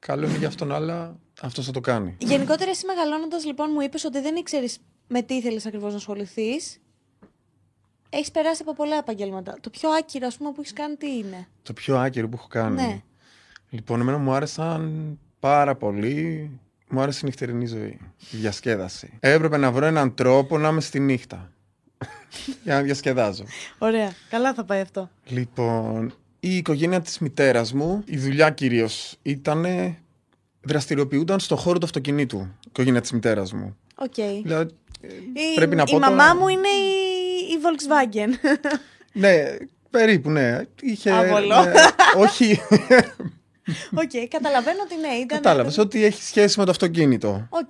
καλό 0.00 0.26
είναι 0.26 0.38
για 0.38 0.48
αυτόν, 0.48 0.72
αλλά 0.72 1.16
αυτό 1.40 1.62
θα 1.62 1.72
το 1.72 1.80
κάνει. 1.80 2.16
Γενικότερα, 2.18 2.70
εσύ 2.70 2.86
μεγαλώνοντας, 2.86 3.44
λοιπόν, 3.44 3.70
μου 3.72 3.80
είπες 3.80 4.04
ότι 4.04 4.20
δεν 4.20 4.36
ήξερες 4.36 4.78
με 5.06 5.22
τι 5.22 5.34
ήθελες 5.34 5.66
ακριβώς 5.66 5.90
να 5.90 5.96
ασχοληθείς. 5.96 6.80
Έχεις 8.08 8.30
περάσει 8.30 8.62
από 8.62 8.74
πολλά 8.74 8.96
επαγγέλματα. 8.96 9.56
Το 9.60 9.70
πιο 9.70 9.90
άκυρο, 9.90 10.26
ας 10.26 10.36
πούμε, 10.36 10.52
που 10.52 10.60
έχεις 10.60 10.72
κάνει 10.72 10.96
τι 10.96 11.16
είναι; 11.16 11.46
Το 11.62 11.72
πιο 11.72 11.98
άκυρο 11.98 12.28
που 12.28 12.36
έχω 12.36 12.48
κάνει. 12.48 12.74
Ναι. 12.74 13.02
Λοιπόν, 13.70 14.00
εμένα 14.00 14.18
μου 14.18 14.32
άρεσαν 14.32 15.18
πάρα 15.40 15.74
πολύ. 15.74 16.50
Μου 16.88 17.00
άρεσε 17.00 17.20
η 17.22 17.24
νυχτερινή 17.24 17.66
ζωή. 17.66 17.98
Η 18.30 18.36
διασκέδαση. 18.36 19.16
Έπρεπε 19.20 19.56
να 19.56 19.72
βρω 19.72 19.86
έναν 19.86 20.14
τρόπο 20.14 20.58
να 20.58 20.68
είμαι 20.68 20.80
στη 20.80 21.00
νύχτα. 21.00 21.52
για 22.64 22.74
να 22.74 22.82
διασκεδάζω. 22.82 23.44
Ωραία. 23.78 24.12
Καλά 24.30 24.54
θα 24.54 24.64
πάει 24.64 24.80
αυτό. 24.80 25.10
Λοιπόν, 25.24 26.14
η 26.40 26.56
οικογένεια 26.56 27.00
της 27.00 27.18
μητέρας 27.18 27.72
μου, 27.72 28.02
η 28.06 28.16
δουλειά 28.18 28.50
κυρίως 28.50 29.16
ήταν 29.22 29.66
δραστηριοποιούνταν 30.60 31.40
στον 31.40 31.56
χώρο 31.58 31.78
του 31.78 31.84
αυτοκινήτου, 31.84 32.38
η 32.38 32.66
οικογένεια 32.68 33.00
της 33.00 33.12
μητέρας 33.12 33.52
μου. 33.52 33.76
Οκ. 33.94 34.14
Δηλαδή, 34.42 34.74
ε, 35.00 35.06
Η, 35.32 35.54
πρέπει 35.54 35.76
να 35.76 35.82
η 35.86 35.90
πω 35.90 35.98
μαμά 35.98 36.16
τώρα- 36.26 36.36
μου 36.36 36.48
είναι 36.48 36.68
η, 36.68 37.52
η 37.52 37.58
Volkswagen. 37.62 38.30
Ναι, 39.12 39.44
περίπου, 39.90 40.30
ναι. 40.30 40.60
Είχε, 40.80 41.10
Άβολο. 41.10 41.64
ναι, 41.64 41.72
όχι, 42.16 42.60
Οκ, 44.02 44.28
καταλαβαίνω 44.28 44.78
ότι 44.84 44.96
ναι, 45.00 45.08
ήταν. 45.14 45.26
κατάλαβες, 45.28 45.78
ότι 45.78 46.04
έχει 46.04 46.22
σχέση 46.22 46.58
με 46.58 46.64
το 46.64 46.70
αυτοκίνητο. 46.70 47.46
Οκ. 47.50 47.68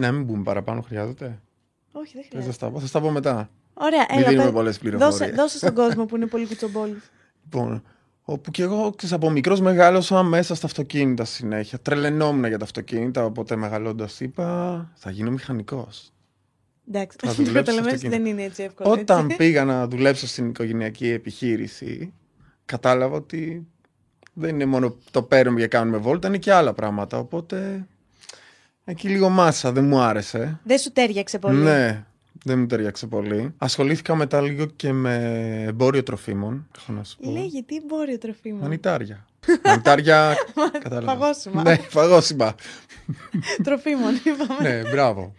Να 0.00 0.12
μην 0.12 0.22
μπούμε 0.24 0.42
παραπάνω, 0.42 0.80
χρειάζεται. 0.80 1.38
Όχι, 1.92 2.12
δεν 2.14 2.22
Θες 2.22 2.28
χρειάζεται. 2.30 2.46
να 2.46 2.52
στα 2.52 2.70
πω, 2.70 2.80
θα 2.80 2.86
στα 2.86 3.00
πω 3.00 3.10
μετά. 3.10 3.50
Ωραία, 3.74 4.06
Μην 4.10 4.18
έλα. 4.18 4.28
δίνουμε 4.28 4.44
πες- 4.44 4.54
πολλές 4.54 4.78
πληροφορίες. 4.78 5.18
Δώσε, 5.18 5.32
δώσε 5.32 5.56
στον 5.58 5.74
κόσμο 5.74 6.04
που 6.06 6.16
είναι 6.16 6.26
πολύ 6.26 6.46
κουτσομπόλης. 6.46 7.10
Λοιπόν, 7.44 7.82
όπου 8.22 8.50
και 8.50 8.62
εγώ 8.62 8.90
ξέρεις, 8.96 9.14
από 9.14 9.30
μικρός 9.30 9.60
μεγάλωσα 9.60 10.22
μέσα 10.22 10.54
στα 10.54 10.66
αυτοκίνητα 10.66 11.24
συνέχεια. 11.24 11.78
Τρελαινόμουν 11.78 12.44
για 12.44 12.58
τα 12.58 12.64
αυτοκίνητα, 12.64 13.24
οπότε 13.24 13.56
μεγαλώντας 13.56 14.20
είπα 14.20 14.90
θα 14.94 15.10
γίνω 15.10 15.30
μηχανικός. 15.30 16.12
Εντάξει, 16.88 17.16
Θα 17.20 17.26
το 17.34 17.34
δουλέψεις 17.34 17.54
καταλαβαίνεις 17.54 17.94
αυτοκίνητο. 17.94 18.22
δεν 18.22 18.32
είναι 18.32 18.42
έτσι 18.42 18.62
εύκολο. 18.62 18.90
Όταν 18.90 19.24
έτσι. 19.24 19.36
πήγα 19.40 19.64
να 19.64 19.86
δουλέψω 19.88 20.26
στην 20.26 20.48
οικογενειακή 20.48 21.08
επιχείρηση, 21.08 22.12
κατάλαβα 22.64 23.16
ότι 23.16 23.66
δεν 24.32 24.54
είναι 24.54 24.64
μόνο 24.66 24.96
το 25.10 25.22
παίρνουμε 25.22 25.60
και 25.60 25.66
κάνουμε 25.66 25.96
βόλτα, 25.96 26.28
είναι 26.28 26.38
και 26.38 26.52
άλλα 26.52 26.72
πράγματα. 26.72 27.18
Οπότε 27.18 27.86
εκεί 28.84 29.08
λίγο 29.08 29.28
μάσα, 29.28 29.72
δεν 29.72 29.84
μου 29.84 29.98
άρεσε. 30.00 30.60
Δεν 30.64 30.78
σου 30.78 30.92
τέριαξε 30.92 31.38
πολύ. 31.38 31.62
Ναι, 31.62 32.04
δεν 32.44 32.58
μου 32.58 32.66
ταιριάξε 32.66 33.06
πολύ. 33.06 33.54
Ασχολήθηκα 33.58 34.14
μετά 34.14 34.40
λίγο 34.40 34.66
και 34.66 34.92
με 34.92 35.14
εμπόριο 35.66 36.02
τροφίμων. 36.02 36.68
Έχω 36.78 36.92
να 36.92 37.04
σου 37.04 37.16
πω. 37.22 37.30
Λέγε, 37.30 37.62
τι 37.62 37.80
μπορεί 37.86 38.12
ο 38.12 38.18
τροφίμο. 38.18 38.60
Μανιτάρια. 38.62 39.26
Μανιτάρια. 39.64 40.34
κατάλαβα. 40.82 41.12
Φαγόσιμα. 41.12 41.62
Ναι, 41.62 41.76
φαγόσιμα. 41.76 42.54
Τροφίμων, 43.62 44.14
είπαμε. 44.24 44.68
ναι, 44.82 44.90
μπράβο. 44.90 45.32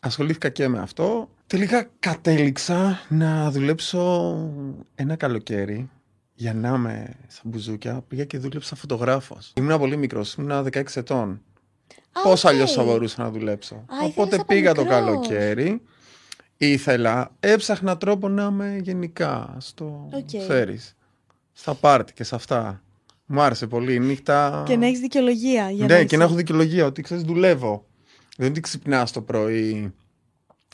Ασχολήθηκα 0.00 0.48
και 0.48 0.68
με 0.68 0.78
αυτό. 0.78 1.28
Τελικά 1.46 1.90
κατέληξα 1.98 3.00
να 3.08 3.50
δουλέψω 3.50 4.34
ένα 4.94 5.16
καλοκαίρι 5.16 5.90
για 6.34 6.54
να 6.54 6.68
είμαι 6.68 7.14
σαν 7.26 7.42
μπουζούκια. 7.44 8.04
Πήγα 8.08 8.24
και 8.24 8.38
δούλεψα 8.38 8.76
φωτογράφος. 8.76 9.52
Ήμουν 9.56 9.78
πολύ 9.78 9.96
μικρός, 9.96 10.34
ήμουν 10.34 10.64
16 10.72 10.82
ετών. 10.94 11.42
Α, 12.12 12.22
Πώς 12.22 12.44
οκ. 12.44 12.50
αλλιώς 12.50 12.72
θα 12.72 12.82
μπορούσα 12.84 13.22
να 13.22 13.30
δουλέψω; 13.30 13.84
ήθελες 13.92 14.10
Οπότε 14.10 14.34
από 14.36 14.44
πήγα 14.44 14.74
το 14.74 14.82
μικρός. 14.82 14.98
καλοκαίρι. 15.00 15.82
Ήθελα, 16.60 17.30
έψαχνα 17.40 17.96
τρόπο 17.96 18.28
να 18.28 18.44
είμαι 18.44 18.78
γενικά 18.82 19.56
στο, 19.58 20.08
Οκ. 20.12 20.38
ξέρεις, 20.38 20.96
στα 21.52 21.74
πάρτι 21.74 22.12
και 22.12 22.24
σε 22.24 22.34
αυτά. 22.34 22.82
Μου 23.26 23.40
άρεσε 23.40 23.66
πολύ 23.66 23.94
η 23.94 23.98
νύχτα. 23.98 24.62
Και 24.66 24.76
να 24.76 24.86
έχεις 24.86 25.00
δικαιολογία. 25.00 25.70
Για 25.70 25.86
ναι, 25.86 25.94
να 25.98 26.04
και 26.04 26.16
να 26.16 26.22
είσαι. 26.22 26.32
έχω 26.32 26.34
δικαιολογία 26.34 26.86
ότι 26.86 27.02
ξέρεις, 27.02 27.22
δουλεύω. 27.22 27.86
Δεν 28.36 28.46
είναι 28.46 28.48
ότι 28.48 28.60
ξυπνάς 28.60 29.12
το 29.12 29.20
πρωί 29.22 29.94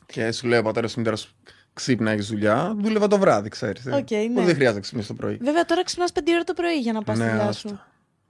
και 0.07 0.33
σου 0.33 0.47
λέει 0.47 0.59
ο 0.59 0.63
πατέρας 0.63 0.89
σου 0.89 0.99
μητέρα 0.99 1.21
σου 1.21 1.35
ξύπνα, 1.73 2.11
έχεις 2.11 2.27
δουλειά. 2.27 2.77
Δούλευα 2.79 3.07
το 3.07 3.19
βράδυ, 3.19 3.49
ξέρεις. 3.49 3.87
Οκ, 3.87 4.11
ναι. 4.11 4.45
Δεν 4.45 4.55
χρειάζεται 4.55 4.73
να 4.73 4.81
ξυπνήσεις 4.81 5.09
το 5.09 5.15
πρωί. 5.15 5.39
Βέβαια, 5.43 5.65
τώρα 5.65 5.85
ξυπνάς 5.85 6.13
5 6.13 6.19
ώρα 6.35 6.45
το 6.45 6.53
πρωί 6.53 6.79
για 6.79 6.93
να 6.93 7.03
πας 7.03 7.17
στη 7.17 7.25
ναι, 7.25 7.31
δουλειά 7.31 7.49
άστα. 7.49 7.69
σου. 7.69 7.81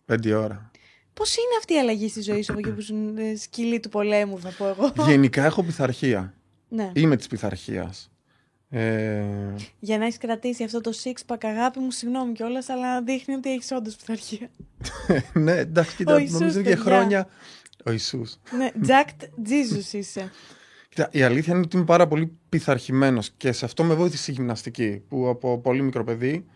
Πέντε 0.05 0.35
ώρα. 0.35 0.71
Πώς 1.15 1.37
είναι 1.37 1.57
αυτή 1.59 1.75
η 1.75 1.79
αλλαγή 1.79 2.09
στη 2.09 2.21
ζωή 2.23 2.43
σου 2.43 2.53
από 2.53 2.61
εκεί 2.61 2.71
που 2.71 2.83
σου 2.83 2.95
είναι 2.95 3.35
σκυλή 3.35 3.81
του 3.81 3.89
πολέμου, 3.89 4.41
θα 4.41 4.53
πω 4.59 4.67
εγώ; 4.67 4.93
Γενικά 5.09 5.45
έχω 5.45 5.63
πειθαρχία. 5.63 6.35
Ναι. 6.69 6.91
Είμαι 6.95 7.17
της 7.17 7.27
πειθαρχίας. 7.27 8.09
Ε, 8.71 9.25
Για 9.79 9.99
να 9.99 10.05
έχεις 10.05 10.19
κρατήσει 10.19 10.65
αυτό 10.65 10.81
το 10.81 10.93
six 11.05 11.33
pack, 11.33 11.39
αγάπη 11.43 11.79
μου, 11.79 11.91
συγγνώμη 11.91 12.33
κιόλας, 12.33 12.69
αλλά 12.69 13.03
δείχνει 13.03 13.35
ότι 13.35 13.53
έχεις 13.53 13.71
όντως 13.71 13.97
πειθαρχία. 13.97 14.51
ναι, 15.45 15.53
εντάξει, 15.53 15.97
κοίτα, 15.97 16.15
Ο 16.15 16.19
Ιησούς, 16.19 16.39
νομίζω 16.39 16.63
και 16.63 16.69
παιδιά. 16.69 16.83
χρόνια 16.83 17.29
Ο 17.85 17.91
Ιησούς. 17.91 18.37
Ναι, 18.57 18.71
Jacked 18.87 19.49
Jesus 19.49 19.93
είσαι. 19.93 20.31
Κοίτα, 20.89 21.09
η 21.13 21.23
αλήθεια 21.23 21.53
είναι 21.53 21.63
ότι 21.63 21.77
είμαι 21.77 21.85
πάρα 21.85 22.07
πολύ 22.07 22.39
πειθαρχημένος 22.49 23.31
και 23.37 23.53
σε 23.53 23.65
αυτό 23.65 23.85
με 23.85 23.95
βοήθησε 23.95 24.31
η 24.31 24.35
γυμναστική 24.35 25.03
που 25.09 25.29
από 25.29 25.59
πολύ 25.59 25.83
μικρό 25.83 26.05
παιδί 26.05 26.47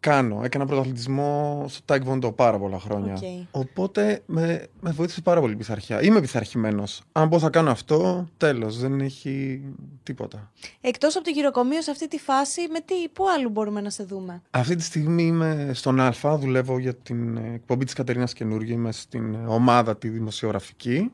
κάνω. 0.00 0.40
Έκανα 0.44 0.66
πρωταθλητισμό 0.66 1.64
στο 1.68 1.84
Taekwondo 1.94 2.36
πάρα 2.36 2.58
πολλά 2.58 2.78
χρόνια. 2.78 3.14
Οκ. 3.14 3.20
Οπότε 3.50 4.22
με, 4.26 4.66
με 4.80 4.90
βοήθησε 4.90 5.20
πάρα 5.20 5.40
πολύ 5.40 5.52
η 5.52 5.56
πειθαρχία. 5.56 6.02
Είμαι 6.02 6.20
πειθαρχημένος. 6.20 7.02
Αν 7.12 7.28
πω 7.28 7.38
θα 7.38 7.50
κάνω 7.50 7.70
αυτό, 7.70 8.28
τέλος. 8.36 8.78
Δεν 8.78 9.00
έχει 9.00 9.62
τίποτα. 10.02 10.52
Εκτός 10.80 11.16
από 11.16 11.24
το 11.24 11.30
γηροκομείο 11.30 11.82
σε 11.82 11.90
αυτή 11.90 12.08
τη 12.08 12.18
φάση, 12.18 12.60
με 12.72 12.80
τι, 12.80 12.94
πού 13.12 13.24
άλλου 13.36 13.48
μπορούμε 13.48 13.80
να 13.80 13.90
σε 13.90 14.04
δούμε; 14.04 14.42
Αυτή 14.50 14.76
τη 14.76 14.82
στιγμή 14.82 15.22
είμαι 15.22 15.70
στον 15.74 16.00
Α, 16.00 16.14
δουλεύω 16.22 16.78
για 16.78 16.94
την 16.94 17.36
ε, 17.36 17.52
εκπομπή 17.54 17.84
της 17.84 17.94
Κατερίνας 17.94 18.32
Καινούργιου, 18.32 18.72
είμαι 18.72 18.92
στην 18.92 19.34
ε, 19.34 19.44
ομάδα 19.46 19.96
τη 19.96 20.08
δημοσιογραφική, 20.08 21.12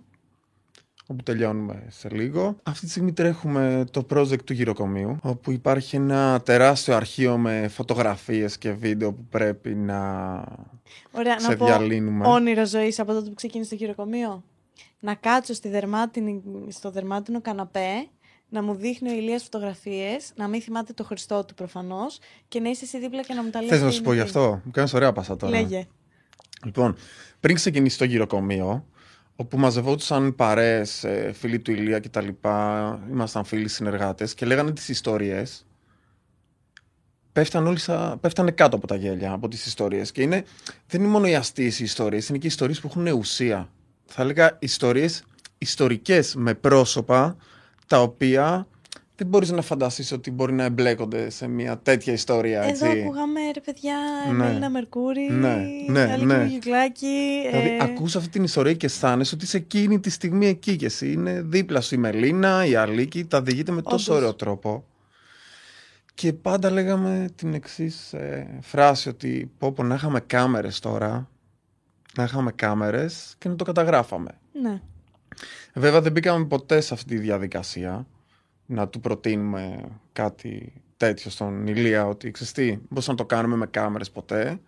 όπου 1.12 1.22
τελειώνουμε 1.22 1.86
σε 1.88 2.08
λίγο. 2.08 2.56
Αυτή 2.62 2.84
τη 2.84 2.90
στιγμή 2.90 3.12
τρέχουμε 3.12 3.84
το 3.90 4.06
project 4.14 4.42
του 4.44 4.52
γηροκομείου, 4.52 5.16
όπου 5.22 5.50
υπάρχει 5.50 5.96
ένα 5.96 6.40
τεράστιο 6.44 6.94
αρχείο 6.96 7.36
με 7.38 7.68
φωτογραφίες 7.68 8.58
και 8.58 8.72
βίντεο 8.72 9.12
που 9.12 9.24
πρέπει 9.30 9.74
να 9.74 9.98
Ωραία, 11.10 11.40
σε 11.40 11.48
να 11.48 11.56
πω 11.56 11.64
διαλύνουμε. 11.66 12.26
όνειρο 12.28 12.66
ζωής 12.66 12.98
από 12.98 13.12
τότε 13.12 13.28
που 13.28 13.34
ξεκίνησε 13.34 13.70
το 13.70 13.76
γυροκομείο. 13.76 14.42
Να 15.00 15.14
κάτσω 15.14 15.54
στη 15.54 15.68
δερμάτινη, 15.68 16.42
στο 16.68 16.90
δερμάτινο 16.90 17.40
καναπέ, 17.40 18.06
να 18.48 18.62
μου 18.62 18.74
δείχνει 18.74 19.10
ο 19.10 19.12
Ηλίας 19.12 19.42
φωτογραφίες, 19.42 20.32
να 20.36 20.48
μην 20.48 20.60
θυμάται 20.62 20.92
το 20.92 21.04
Χριστό 21.04 21.44
του 21.44 21.54
προφανώς 21.54 22.18
και 22.48 22.60
να 22.60 22.70
είσαι 22.70 22.84
εσύ 22.84 22.98
δίπλα 22.98 23.22
και 23.22 23.34
να 23.34 23.42
μου 23.42 23.50
τα 23.50 23.60
λες. 23.60 23.70
Θες 23.70 23.80
να 23.80 23.88
τι 23.88 23.92
σου 23.92 23.98
είναι 23.98 24.08
πω 24.08 24.14
γι' 24.14 24.20
τι. 24.20 24.26
αυτό, 24.26 24.60
μου 24.64 24.70
κάνεις 24.70 24.94
ωραία 24.94 25.12
πάσα 25.12 25.36
τώρα. 25.36 25.60
Λέγε. 25.60 25.86
Λοιπόν, 26.64 26.96
πριν 27.40 27.54
ξεκινήσει 27.54 27.98
το 27.98 28.04
γυροκομείο, 28.04 28.86
όπου 29.36 29.58
μαζευόντουσαν 29.58 30.34
παρέες, 30.34 31.04
ε, 31.04 31.32
φίλοι 31.34 31.58
του 31.58 31.70
Ηλία 31.70 31.98
και 31.98 32.08
τα 32.08 32.20
λοιπά, 32.20 33.00
ήμασταν 33.10 33.44
φίλοι 33.44 33.68
συνεργάτες 33.68 34.34
και 34.34 34.46
λέγανε 34.46 34.72
τις 34.72 34.88
ιστορίες, 34.88 35.66
πέφταν 37.32 37.66
όλοι 37.66 37.78
σα... 37.78 38.16
πέφτανε 38.16 38.50
κάτω 38.50 38.76
από 38.76 38.86
τα 38.86 38.96
γέλια 38.96 39.32
από 39.32 39.48
τις 39.48 39.66
ιστορίες. 39.66 40.12
Και 40.12 40.22
είναι, 40.22 40.44
δεν 40.86 41.00
είναι 41.00 41.10
μόνο 41.10 41.26
οι 41.26 41.34
αστείες 41.34 41.80
οι 41.80 41.84
ιστορίες, 41.84 42.28
είναι 42.28 42.38
και 42.38 42.46
οι 42.46 42.50
ιστορίες 42.50 42.80
που 42.80 42.86
έχουν 42.86 43.06
ουσία. 43.06 43.68
Θα 44.04 44.22
έλεγα 44.22 44.56
ιστορίες 44.58 45.24
ιστορικές 45.58 46.34
με 46.34 46.54
πρόσωπα, 46.54 47.36
τα 47.86 48.02
οποία 48.02 48.66
δεν 49.22 49.30
μπορείς 49.30 49.50
να 49.50 49.62
φανταστείς 49.62 50.12
ότι 50.12 50.30
μπορεί 50.30 50.52
να 50.52 50.64
εμπλέκονται 50.64 51.30
σε 51.30 51.46
μια 51.48 51.78
τέτοια 51.78 52.12
ιστορία, 52.12 52.62
έτσι. 52.62 52.84
Εδώ 52.86 53.00
ακούγαμε 53.00 53.40
ρε 53.54 53.60
παιδιά, 53.60 53.96
Ναι. 54.26 54.32
Μέλινα 54.32 54.70
Μερκούρη, 54.70 55.28
Ναι, 55.30 55.66
ναι, 55.88 56.00
Αλίκη 56.00 56.24
ναι. 56.24 56.38
Μουγιουκλάκη, 56.38 57.42
Δηλαδή, 57.50 57.68
ε, 57.68 57.76
ακούς 57.80 58.16
αυτή 58.16 58.28
την 58.28 58.44
ιστορία 58.44 58.72
και 58.74 58.86
αισθάνεσαι 58.86 59.34
ότι 59.34 59.44
είσαι 59.44 59.56
εκείνη 59.56 60.00
τη 60.00 60.10
στιγμή 60.10 60.46
εκεί 60.46 60.76
και 60.76 60.86
εσύ 60.86 61.12
είναι 61.12 61.42
δίπλα 61.42 61.80
σου 61.80 61.94
η 61.94 61.98
Μελίνα, 61.98 62.66
η 62.66 62.74
Αλίκη, 62.74 63.24
τα 63.24 63.42
διηγείται 63.42 63.72
με 63.72 63.82
τόσο 63.82 64.12
Όντως. 64.12 64.22
ωραίο 64.22 64.34
τρόπο. 64.34 64.84
Και 66.14 66.32
πάντα 66.32 66.70
λέγαμε 66.70 67.28
την 67.34 67.54
εξής 67.54 68.14
φράση 68.60 69.08
ότι 69.08 69.50
πω 69.58 69.72
πω 69.72 69.82
να 69.82 69.94
είχαμε 69.94 70.20
κάμερες 70.20 70.78
τώρα, 70.78 71.28
να 72.16 72.24
είχαμε 72.24 72.52
κάμερες 72.52 73.34
και 73.38 73.48
να 73.48 73.56
το 73.56 73.64
καταγράφαμε. 73.64 74.30
Ναι. 74.62 74.80
Βέβαια 75.74 76.00
δεν 76.00 76.12
μπήκαμε 76.12 76.44
ποτέ 76.44 76.80
σε 76.80 76.94
αυτή 76.94 77.14
τη 77.14 77.20
διαδικασία 77.20 78.06
να 78.72 78.88
του 78.88 79.00
προτείνουμε 79.00 79.88
κάτι 80.12 80.72
τέτοιο 80.96 81.30
στον 81.30 81.66
Ηλία 81.66 82.06
ότι 82.06 82.30
ξέρεις 82.30 82.52
τι, 82.52 82.78
πώς 82.94 83.06
να 83.06 83.14
το 83.14 83.24
κάνουμε 83.24 83.56
με 83.56 83.66
κάμερες 83.66 84.10
ποτέ. 84.10 84.60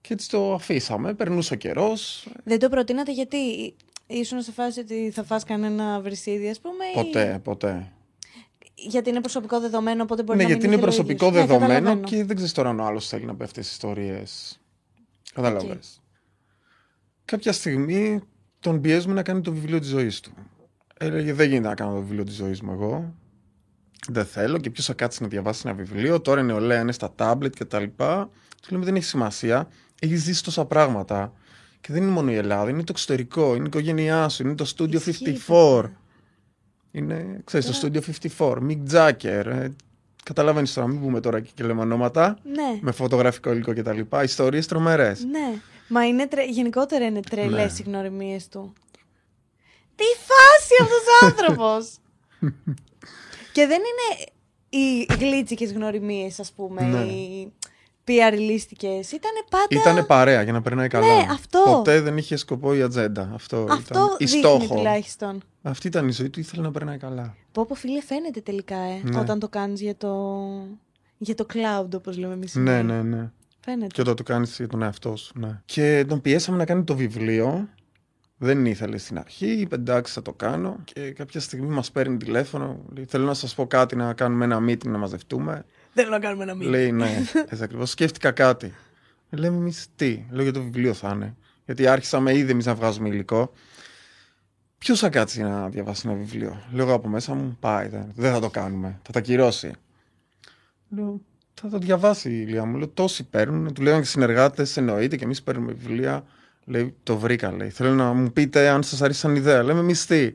Και 0.00 0.12
έτσι 0.12 0.30
το 0.30 0.54
αφήσαμε, 0.54 1.14
περνούσε 1.14 1.54
ο 1.54 1.56
καιρός, 1.56 2.28
Δεν 2.44 2.58
το 2.58 2.68
προτείνατε 2.68 3.12
γιατί 3.12 3.74
ήσουν 4.06 4.40
σε 4.40 4.52
φάση 4.52 4.80
ότι 4.80 5.10
θα 5.14 5.24
φας 5.24 5.44
κανένα 5.44 6.00
βρυσίδι, 6.00 6.48
ας 6.48 6.60
πούμε, 6.60 6.84
ή 6.84 7.04
ποτέ, 7.04 7.40
ποτέ. 7.44 7.92
γιατί 8.74 9.10
είναι 9.10 9.20
προσωπικό 9.20 9.60
δεδομένο, 9.60 10.02
οπότε 10.02 10.22
μπορεί 10.22 10.38
ναι, 10.38 10.44
να 10.44 10.48
μην 10.48 10.58
γιατί 10.58 10.74
είναι 10.74 10.84
ήθελε 10.84 10.92
ο 10.92 10.94
προσωπικό 10.94 11.26
ίδιος. 11.26 11.40
Ναι, 11.40 11.46
δεδομένο 11.46 11.74
καταλαβαίνω. 11.74 12.08
και 12.08 12.24
δεν 12.24 12.36
ξέρεις 12.36 12.52
τώρα 12.52 12.68
αν 12.68 12.80
ο 12.80 12.84
άλλος 12.84 13.08
θέλει 13.08 13.24
να 13.24 13.34
πει 13.34 13.44
αυτέ 13.44 13.60
τι 13.60 13.66
ιστορίες. 13.66 14.60
Κατάλαβες. 15.34 16.02
Κάποια 17.24 17.52
στιγμή 17.52 18.20
τον 18.60 18.80
πιέζουμε 18.80 19.14
να 19.14 19.22
κάνει 19.22 19.40
το 19.40 19.52
βιβλίο 19.52 19.78
της 19.78 19.88
ζωής 19.88 20.20
του. 20.20 20.32
Έλεγε: 20.94 21.32
Δεν 21.32 21.48
γίνεται 21.48 21.68
να 21.68 21.74
κάνω 21.74 21.92
το 21.94 22.00
βιβλίο 22.00 22.24
της 22.24 22.34
ζωής 22.34 22.60
μου 22.60 22.72
εγώ. 22.72 23.14
Δεν 24.08 24.24
θέλω 24.24 24.58
και 24.58 24.70
ποιος 24.70 24.86
θα 24.86 24.92
κάτσει 24.94 25.22
να 25.22 25.28
διαβάσει 25.28 25.62
ένα 25.64 25.74
βιβλίο. 25.74 26.20
Τώρα 26.20 26.40
η 26.40 26.44
νεολαία 26.44 26.80
είναι 26.80 26.92
στα 26.92 27.12
τάμπλετ 27.14 27.54
και 27.54 27.64
τα 27.64 27.80
λοιπά. 27.80 28.30
Του 28.62 28.68
λέμε: 28.72 28.84
Δεν 28.84 28.94
έχει 28.94 29.04
σημασία. 29.04 29.68
Έχει 30.00 30.16
ζήσει 30.16 30.44
τόσα 30.44 30.64
πράγματα. 30.64 31.32
Και 31.80 31.92
δεν 31.92 32.02
είναι 32.02 32.10
μόνο 32.12 32.30
η 32.30 32.34
Ελλάδα, 32.34 32.70
είναι 32.70 32.78
το 32.78 32.86
εξωτερικό, 32.90 33.54
είναι 33.54 33.62
η 33.64 33.66
οικογένειά 33.66 34.28
σου, 34.28 34.42
είναι 34.42 34.54
το 34.54 34.72
Studio 34.76 34.94
Ισχύει, 34.94 35.24
54. 35.24 35.24
παιδιά. 35.24 35.92
Είναι, 36.90 37.40
ξέρεις, 37.44 37.80
το 37.80 37.88
Studio 37.92 38.00
54, 38.38 38.58
Mick 38.68 38.78
Jagger. 38.92 39.46
Ε, 39.46 39.68
Καταλαβαίνεις 40.24 40.72
τώρα, 40.72 40.86
μην 40.86 41.00
πούμε 41.00 41.20
τώρα 41.20 41.40
και, 41.40 41.50
και 41.54 41.64
λέμε 41.64 41.80
ονόματα. 41.80 42.38
Ναι, 42.42 42.78
Με 42.80 42.92
φωτογραφικό 42.92 43.52
υλικό 43.52 43.72
κτλ. 43.74 44.00
Ιστορίες 44.22 44.66
τρομερές. 44.66 45.24
ναι. 45.24 45.58
Μα 45.88 46.06
είναι 46.06 46.26
τρε... 46.26 46.44
γενικότερα 46.44 47.04
είναι 47.06 47.20
τρελές 47.20 47.72
Ναι. 47.72 47.78
οι 47.78 47.82
γνωριμίες 47.86 48.48
του. 48.48 48.72
Τι 49.96 50.04
φάση 50.04 50.82
αυτός 50.82 51.00
ο 51.22 51.24
άνθρωπος! 51.26 51.96
και 53.52 53.66
δεν 53.66 53.78
είναι 53.80 54.30
οι 54.68 55.06
γλίτσικες 55.18 55.72
γνωριμίες, 55.72 56.40
ας 56.40 56.52
πούμε, 56.52 56.82
Ναι. 56.82 56.98
οι 57.02 57.52
PR-λίστικες. 58.08 59.12
Ήτανε 59.12 59.40
πάντα... 59.50 59.66
Ήτανε 59.68 60.02
παρέα 60.02 60.42
για 60.42 60.52
να 60.52 60.62
περνάει 60.62 60.88
καλά. 60.88 61.06
Ναι, 61.16 61.26
αυτό. 61.30 61.62
Ποτέ 61.64 62.00
δεν 62.00 62.16
είχε 62.16 62.36
σκοπό 62.36 62.74
η 62.74 62.82
ατζέντα. 62.82 63.30
Αυτό, 63.34 63.66
Αυτό 63.70 63.94
ήταν 63.94 64.16
η 64.18 64.24
δείχνει 64.24 64.38
στόχο. 64.38 64.74
τουλάχιστον. 64.74 65.42
Αυτή 65.62 65.86
ήταν 65.86 66.08
η 66.08 66.12
ζωή 66.12 66.30
του, 66.30 66.40
ήθελε 66.40 66.62
να 66.62 66.70
περνάει 66.70 66.96
καλά. 66.96 67.36
Πω 67.52 67.66
πω 67.66 67.74
φίλε 67.74 68.00
φαίνεται 68.00 68.40
τελικά, 68.40 68.76
ε, 68.76 69.00
Ναι. 69.02 69.18
όταν 69.18 69.38
το 69.38 69.48
κάνεις 69.48 69.80
για 69.80 69.96
το... 69.96 70.38
Για 71.18 71.34
το 71.34 71.46
cloud, 71.52 71.88
όπως 71.94 72.16
λέμε 72.18 72.32
εμείς. 72.32 72.54
Ναι, 72.54 72.82
ναι, 72.82 73.02
ναι. 73.02 73.30
Φαίνεται. 73.60 73.86
Και 73.86 74.00
όταν 74.00 74.16
το 74.16 74.22
κάνεις 74.22 74.56
για 74.56 74.66
τον 74.68 74.82
εαυτό 74.82 75.16
σου, 75.16 75.32
ναι. 75.38 75.60
Και 75.64 76.04
τον 76.08 76.20
πιέσαμε 76.20 76.56
να 76.56 76.64
κάνει 76.64 76.84
το 76.84 76.96
βιβλίο. 76.96 77.68
Δεν 78.36 78.66
ήθελε 78.66 78.98
στην 78.98 79.18
αρχή, 79.18 79.46
είπε 79.46 79.74
εντάξει 79.74 80.12
θα 80.12 80.22
το 80.22 80.32
κάνω. 80.32 80.76
Και 80.84 81.12
κάποια 81.12 81.40
στιγμή 81.40 81.68
μας 81.68 81.90
παίρνει 81.90 82.16
τηλέφωνο. 82.16 82.84
Λέει, 82.94 83.04
θέλω 83.04 83.24
να 83.24 83.34
σας 83.34 83.54
πω 83.54 83.66
κάτι, 83.66 83.96
να 83.96 84.12
κάνουμε 84.12 84.44
ένα 84.44 84.58
meeting, 84.58 84.86
να 84.86 84.98
μαζευτούμε. 84.98 85.64
Θέλω 85.94 86.10
να 86.10 86.18
κάνουμε 86.18 86.42
ένα 86.42 86.54
μήνυμα. 86.54 86.76
Λέει 86.76 86.92
ναι, 86.92 87.22
έτσι 87.50 87.62
ακριβώς. 87.62 87.90
Σκέφτηκα 87.90 88.30
κάτι. 88.30 88.74
Λέμε 89.30 89.56
εμείς 89.56 89.86
τι. 89.96 90.24
Λέω 90.30 90.42
για 90.42 90.52
το 90.52 90.62
βιβλίο 90.62 90.94
θα 90.94 91.10
είναι. 91.14 91.36
Γιατί 91.64 91.86
άρχισαμε 91.86 92.36
ήδη 92.36 92.50
εμείς 92.50 92.66
να 92.66 92.74
βγάζουμε 92.74 93.08
υλικό. 93.08 93.52
Ποιος 94.78 94.98
θα 94.98 95.08
κάτσει 95.08 95.42
να 95.42 95.68
διαβάσει 95.68 96.08
ένα 96.08 96.16
βιβλίο; 96.16 96.62
Λέω 96.72 96.84
εγώ 96.84 96.94
από 96.94 97.08
μέσα 97.08 97.34
μου, 97.34 97.56
πάει. 97.60 97.88
Δεν, 97.88 98.12
δεν 98.14 98.32
θα 98.32 98.40
το 98.40 98.50
κάνουμε. 98.50 99.00
Θα 99.02 99.12
το 99.12 99.20
ακυρώσει. 99.20 99.72
Λέω, 100.88 101.20
θα 101.54 101.68
το 101.68 101.78
διαβάσει 101.78 102.30
ο 102.30 102.44
Ηλία 102.46 102.64
μου. 102.64 102.76
Λέω, 102.76 102.88
τόσοι 102.88 103.24
παίρνουν. 103.24 103.74
Του 103.74 103.82
λέγανε 103.82 104.02
και 104.02 104.08
συνεργάτες, 104.08 104.76
εννοείται 104.76 105.16
και 105.16 105.24
εμείς 105.24 105.42
παίρνουμε 105.42 105.72
βιβλία. 105.72 106.24
Λέει, 106.64 106.94
το 107.02 107.16
βρήκα, 107.16 107.52
λέει. 107.52 107.68
Θέλω 107.68 107.94
να 107.94 108.12
μου 108.12 108.32
πείτε 108.32 108.68
αν 108.68 108.82
σας 108.82 109.02
αρέσει 109.02 109.18
σαν 109.18 109.36
ιδέα. 109.36 109.62
Λέμε 109.62 109.80
εμείς 109.80 110.06
τι. 110.06 110.34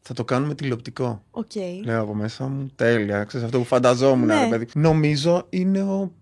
Θα 0.00 0.14
το 0.14 0.24
κάνουμε 0.24 0.54
τηλεοπτικό. 0.54 1.24
Οκ. 1.30 1.50
Λέω 1.84 2.00
από 2.02 2.14
μέσα 2.14 2.46
μου, 2.48 2.70
τέλεια. 2.74 3.24
Ξέρεις 3.24 3.46
αυτό 3.46 3.58
που 3.58 3.64
φανταζόμουν, 3.64 4.26
Ναι. 4.26 4.42
ρε 4.42 4.48
παιδί. 4.48 4.66
Νομίζω 4.74 5.46
είναι 5.50 5.82
ο 5.82 6.12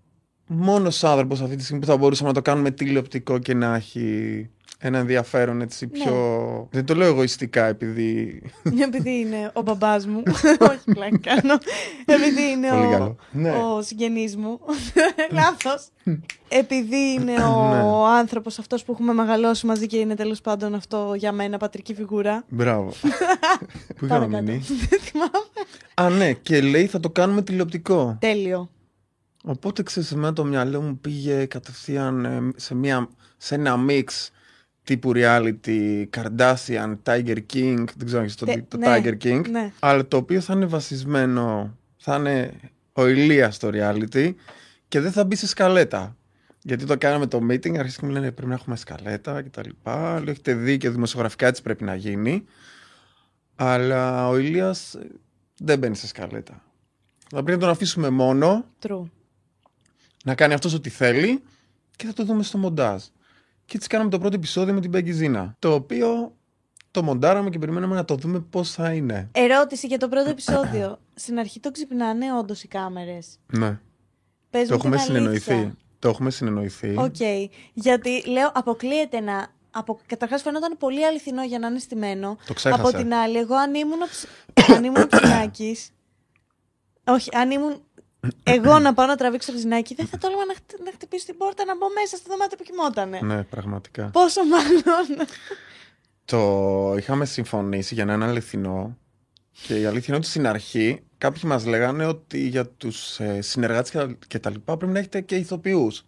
μόνος 0.47 1.05
άνθρωπος 1.05 1.40
αυτή 1.40 1.57
τη 1.57 1.62
στιγμή 1.62 1.81
που 1.81 1.87
θα 1.87 1.97
μπορούσαμε 1.97 2.28
να 2.28 2.35
το 2.35 2.43
κάνουμε 2.43 2.71
τηλεοπτικό 2.71 3.38
και 3.38 3.55
να 3.55 3.75
έχει 3.75 4.50
ένα 4.81 4.99
ενδιαφέρον 4.99 5.61
έτσι 5.61 5.87
Ναι. 5.87 5.91
πιο... 5.93 6.69
Δεν 6.71 6.85
το 6.85 6.95
λέω 6.95 7.07
εγωιστικά 7.09 7.65
επειδή... 7.65 8.43
Επειδή 8.87 9.11
είναι 9.19 9.51
ο 9.55 9.63
μπαμπάς 9.63 10.07
μου. 10.07 10.23
Όχι, 10.71 10.85
πλάκα 10.95 11.19
κάνω. 11.19 11.59
Επειδή 12.05 12.43
είναι 12.51 12.69
Πολύ 12.71 12.87
ο, 12.87 12.91
καλό. 12.91 13.17
Ναι. 13.33 13.51
ο 13.51 13.83
συγγενής 13.83 14.37
μου. 14.37 14.61
Λάθος. 15.33 15.89
Επειδή 16.49 16.97
είναι 17.13 17.33
Ναι. 17.33 17.43
ο 17.83 18.07
άνθρωπος 18.07 18.59
αυτός 18.59 18.85
που 18.85 18.93
έχουμε 18.93 19.13
μεγαλώσει 19.13 19.67
μαζί 19.67 19.87
και 19.87 19.97
είναι 19.97 20.15
τέλος 20.15 20.41
πάντων 20.41 20.75
αυτό 20.75 21.13
για 21.17 21.33
μένα 21.33 21.57
πατρική 21.59 21.95
φιγούρα. 21.95 22.45
Μπράβο. 22.49 22.89
Πού 23.97 24.05
είχαμε 24.05 24.09
Παρακάτω. 24.27 24.43
μείνει; 24.43 24.65
Δεν 24.89 25.01
θυμάμαι. 25.01 25.31
Α, 25.95 26.09
ναι, 26.11 26.33
και 26.33 26.61
λέει 26.61 26.87
θα 26.87 27.01
το 27.01 27.11
κάνουμε 27.11 27.43
τηλεοπτικό. 27.43 28.17
Τέλειο. 28.21 28.71
Οπότε 29.45 29.83
ξέρεις, 29.83 30.13
εμένα 30.13 30.33
το 30.33 30.45
μυαλό 30.45 30.81
μου 30.81 30.99
πήγε 30.99 31.45
κατευθείαν 31.45 32.25
ε, 32.25 32.41
σε, 32.57 32.75
μια, 32.75 33.09
σε 33.37 33.55
ένα 33.55 33.77
μίξ 33.77 34.31
τύπου 34.88 35.12
reality, 35.14 36.04
Kardashian, 36.16 36.97
Tiger 37.02 37.38
King, 37.52 37.85
δεν 37.97 38.04
ξέρω 38.04 38.18
αν 38.18 38.25
έχεις 38.25 38.35
το, 38.35 38.47
Τε- 38.47 38.54
δει, 38.54 38.62
το 38.62 38.76
ναι, 38.76 38.87
Tiger 38.88 39.16
King, 39.25 39.49
ναι. 39.50 39.73
αλλά 39.78 40.07
το 40.09 40.16
οποίο 40.16 40.40
θα 40.40 40.52
είναι 40.52 40.66
βασισμένο, 40.66 41.76
θα 41.97 42.16
είναι 42.16 42.52
ο 42.92 43.07
Ηλίας 43.07 43.54
στο 43.54 43.71
reality 43.73 44.35
και 44.88 45.00
δεν 45.00 45.12
θα 45.12 45.25
μπει 45.25 45.37
σε 45.37 45.47
σκαλέτα. 45.47 46.16
Γιατί 46.62 46.85
το 46.85 46.99
κάναμε 46.99 47.26
το 47.26 47.38
meeting, 47.38 47.76
αρχίσαμε 47.76 47.88
και 47.90 48.04
μου 48.07 48.11
λένε 48.12 48.30
πρέπει 48.30 48.49
να 48.49 48.54
έχουμε 48.54 48.76
σκαλέτα 48.76 49.42
και 49.42 49.49
τα 49.49 49.62
λοιπά. 49.66 50.21
Λέω 50.21 50.30
έχετε 50.30 50.54
δίκιο, 50.54 50.90
δημοσιογραφικά 50.90 51.47
έτσι 51.47 51.62
πρέπει 51.62 51.85
να 51.85 51.95
γίνει. 51.95 52.45
Αλλά 53.57 54.28
ο 54.28 54.37
Ηλίας 54.38 54.95
ε, 54.95 55.07
δεν 55.59 55.78
μπαίνει 55.78 55.97
σε 55.97 56.07
σκαλέτα. 56.07 56.62
Θα 57.30 57.42
πρέπει 57.42 57.50
να 57.50 57.59
τον 57.59 57.68
αφήσουμε 57.68 58.11
μόνο 58.11 58.64
True. 58.83 59.02
να 60.25 60.35
κάνει 60.35 60.54
αυτός 60.54 60.75
ό,τι 60.75 60.90
θέλει 60.90 61.42
και 61.97 62.07
θα 62.07 62.12
το 62.12 62.25
δούμε 62.25 62.42
στο 62.42 62.59
μοντάζ. 62.59 63.02
Και 63.69 63.77
έτσι 63.77 63.89
κάναμε 63.89 64.11
το 64.11 64.19
πρώτο 64.19 64.35
επεισόδιο 64.35 64.75
με 64.75 64.81
την 64.81 64.91
Πέγκη 64.91 65.13
Ζήνα. 65.13 65.57
Το 65.59 65.75
οποίο 65.75 66.37
το 66.91 67.03
μοντάραμε 67.03 67.51
και 67.51 67.59
περιμέναμε 67.59 67.95
να 67.95 68.05
το 68.05 68.15
δούμε 68.15 68.41
πώς 68.41 68.71
θα 68.73 68.93
είναι. 68.93 69.29
Ερώτηση 69.33 69.87
για 69.87 69.99
το 69.99 70.09
πρώτο 70.09 70.31
επεισόδιο. 70.31 70.99
Στην 71.15 71.39
αρχή 71.39 71.61
το 71.61 71.71
ξυπνάνε 71.71 72.27
όντως 72.39 72.63
οι 72.63 72.69
κάμερες. 72.69 73.39
Ναι. 73.53 73.79
Πες 74.51 74.69
Το 74.69 74.75
μου 74.75 74.81
την 74.81 74.93
έχουμε 74.93 74.97
αλήθεια. 74.97 75.15
συνεννοηθεί. 75.15 75.77
Το 75.99 76.09
έχουμε 76.09 76.31
συνεννοηθεί. 76.31 76.95
Οκ. 76.99 77.17
Γιατί 77.73 78.23
λέω, 78.29 78.51
αποκλείεται 78.55 79.21
να. 79.21 79.47
Από... 79.71 80.01
Καταρχάς 80.07 80.43
φαινόταν 80.43 80.77
πολύ 80.79 81.07
αληθινό 81.07 81.45
για 81.45 81.59
να 81.59 81.67
είναι 81.67 81.79
στημένο. 81.79 82.37
Το 82.47 82.53
ξέχασα. 82.55 82.83
Από 82.83 82.97
την 82.97 83.15
άλλη, 83.15 83.39
εγώ 83.39 83.55
αν 83.55 83.75
ήμουν, 83.75 84.03
ο 84.03 84.07
ψ... 84.07 84.27
αν 84.77 84.85
ήμουν 84.85 85.07
Ψινάκης, 85.07 85.91
Όχι, 87.05 87.37
αν 87.37 87.51
ήμουν 87.51 87.83
εγώ 88.43 88.79
να 88.79 88.95
πάω 88.95 89.07
να 89.07 89.17
τραβήξω 89.17 89.53
το 89.53 89.59
ζυνάκι, 89.59 89.95
δεν 89.95 90.07
θα 90.07 90.19
τόλμα 90.19 90.45
να, 90.45 90.55
χτ... 90.55 90.73
να 90.85 90.91
χτυπήσω 90.93 91.25
την 91.27 91.37
πόρτα 91.37 91.65
να 91.65 91.77
μπω 91.77 91.87
μέσα 92.01 92.17
στο 92.17 92.31
δωμάτιο 92.31 92.57
που 92.57 92.65
κοιμότανε. 92.65 93.21
Ναι, 93.23 93.43
πραγματικά. 93.43 94.11
Πόσο 94.13 94.41
μάλλον. 94.45 95.27
Το 96.25 96.95
είχαμε 96.99 97.25
συμφωνήσει 97.25 97.95
για 97.95 98.05
να 98.05 98.13
είναι 98.13 98.25
αληθινό. 98.25 98.97
Και 99.67 99.81
η 99.81 99.85
αλήθεια 99.85 100.07
είναι 100.09 100.17
ότι 100.17 100.27
στην 100.27 100.47
αρχή 100.47 101.03
κάποιοι 101.19 101.43
μας 101.45 101.67
λέγανε 101.67 102.07
ότι 102.07 102.39
για 102.39 102.67
τους 102.67 103.21
ε, 103.21 103.41
συνεργάτες 103.41 103.91
και, 103.91 103.99
τα- 103.99 104.17
και 104.27 104.39
τα 104.39 104.51
λοιπά 104.51 104.77
πρέπει 104.77 104.93
να 104.93 104.99
έχετε 104.99 105.21
και 105.21 105.37
ηθοποιούς. 105.37 106.05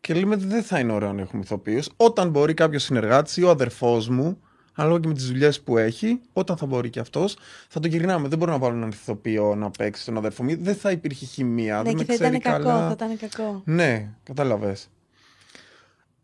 Και 0.00 0.14
λέμε 0.14 0.34
ότι 0.34 0.44
δεν 0.44 0.62
θα 0.62 0.78
είναι 0.78 0.92
ωραίο 0.92 1.12
να 1.12 1.20
έχουμε 1.20 1.42
ηθοποιούς. 1.42 1.88
Όταν 1.96 2.30
μπορεί 2.30 2.54
κάποιος 2.54 2.82
συνεργάτης 2.82 3.36
ή 3.36 3.42
ο 3.42 3.50
αδερφός 3.50 4.08
μου, 4.08 4.40
ανάλογα 4.80 5.00
και 5.00 5.08
με 5.08 5.14
τις 5.14 5.26
δουλειές 5.26 5.60
που 5.60 5.78
έχει, 5.78 6.20
όταν 6.32 6.56
θα 6.56 6.66
μπορεί 6.66 6.90
και 6.90 7.00
αυτός, 7.00 7.36
θα 7.68 7.80
τον 7.80 7.90
γυρνάμε. 7.90 8.28
Δεν 8.28 8.38
μπορώ 8.38 8.52
να 8.52 8.58
βάλω 8.58 8.76
έναν 8.76 8.88
ηθοποιό 8.88 9.54
να 9.54 9.70
παίξει 9.70 10.04
τον 10.04 10.16
αδερφό 10.16 10.42
μου. 10.42 10.56
Δεν 10.60 10.74
θα 10.74 10.90
υπήρχε 10.90 11.24
χημεία. 11.24 11.76
ναι, 11.76 11.82
δεν 11.82 11.96
και 11.96 11.98
με 11.98 12.04
θα 12.04 12.14
ήταν 12.14 12.40
ξέρει 12.40 12.56
κακό, 12.56 12.68
καλά. 12.68 12.86
θα 12.86 12.92
ήταν 12.92 13.16
κακό. 13.16 13.62
Ναι, 13.64 14.08
κατάλαβες. 14.22 14.88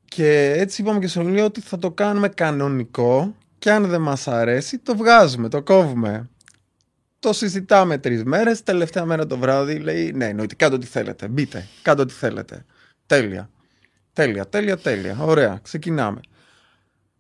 Και 0.05 0.53
έτσι 0.57 0.83
είπαμε 0.83 0.99
και 0.99 1.07
στον 1.07 1.29
Ηλία 1.29 1.45
ότι 1.45 1.61
θα 1.61 1.79
το 1.79 1.91
κάνουμε 1.91 2.29
κανονικό 2.29 3.35
και 3.59 3.71
αν 3.71 3.87
δεν 3.87 4.01
μας 4.01 4.29
αρέσει 4.29 4.79
το 4.79 4.97
βγάζουμε, 4.97 5.49
το 5.49 5.63
κόβουμε. 5.63 6.29
Το 7.19 7.33
συζητάμε 7.33 7.99
τρεις 7.99 8.25
μέρες, 8.25 8.63
τελευταία 8.63 9.05
μέρα 9.05 9.27
το 9.27 9.39
βράδυ 9.39 9.79
λέει 9.79 10.13
ναι, 10.13 10.25
εννοείται, 10.25 10.55
κάντε 10.55 10.75
ό,τι 10.75 10.87
θέλετε, 10.87 11.29
μπείτε, 11.29 11.67
κάντε 11.83 12.03
ό,τι 12.03 12.13
θέλετε. 12.13 12.65
Τέλεια, 13.07 13.51
τέλεια, 14.13 14.47
τέλεια, 14.47 14.77
τέλεια, 14.77 15.17
ωραία, 15.21 15.59
ξεκινάμε. 15.63 16.21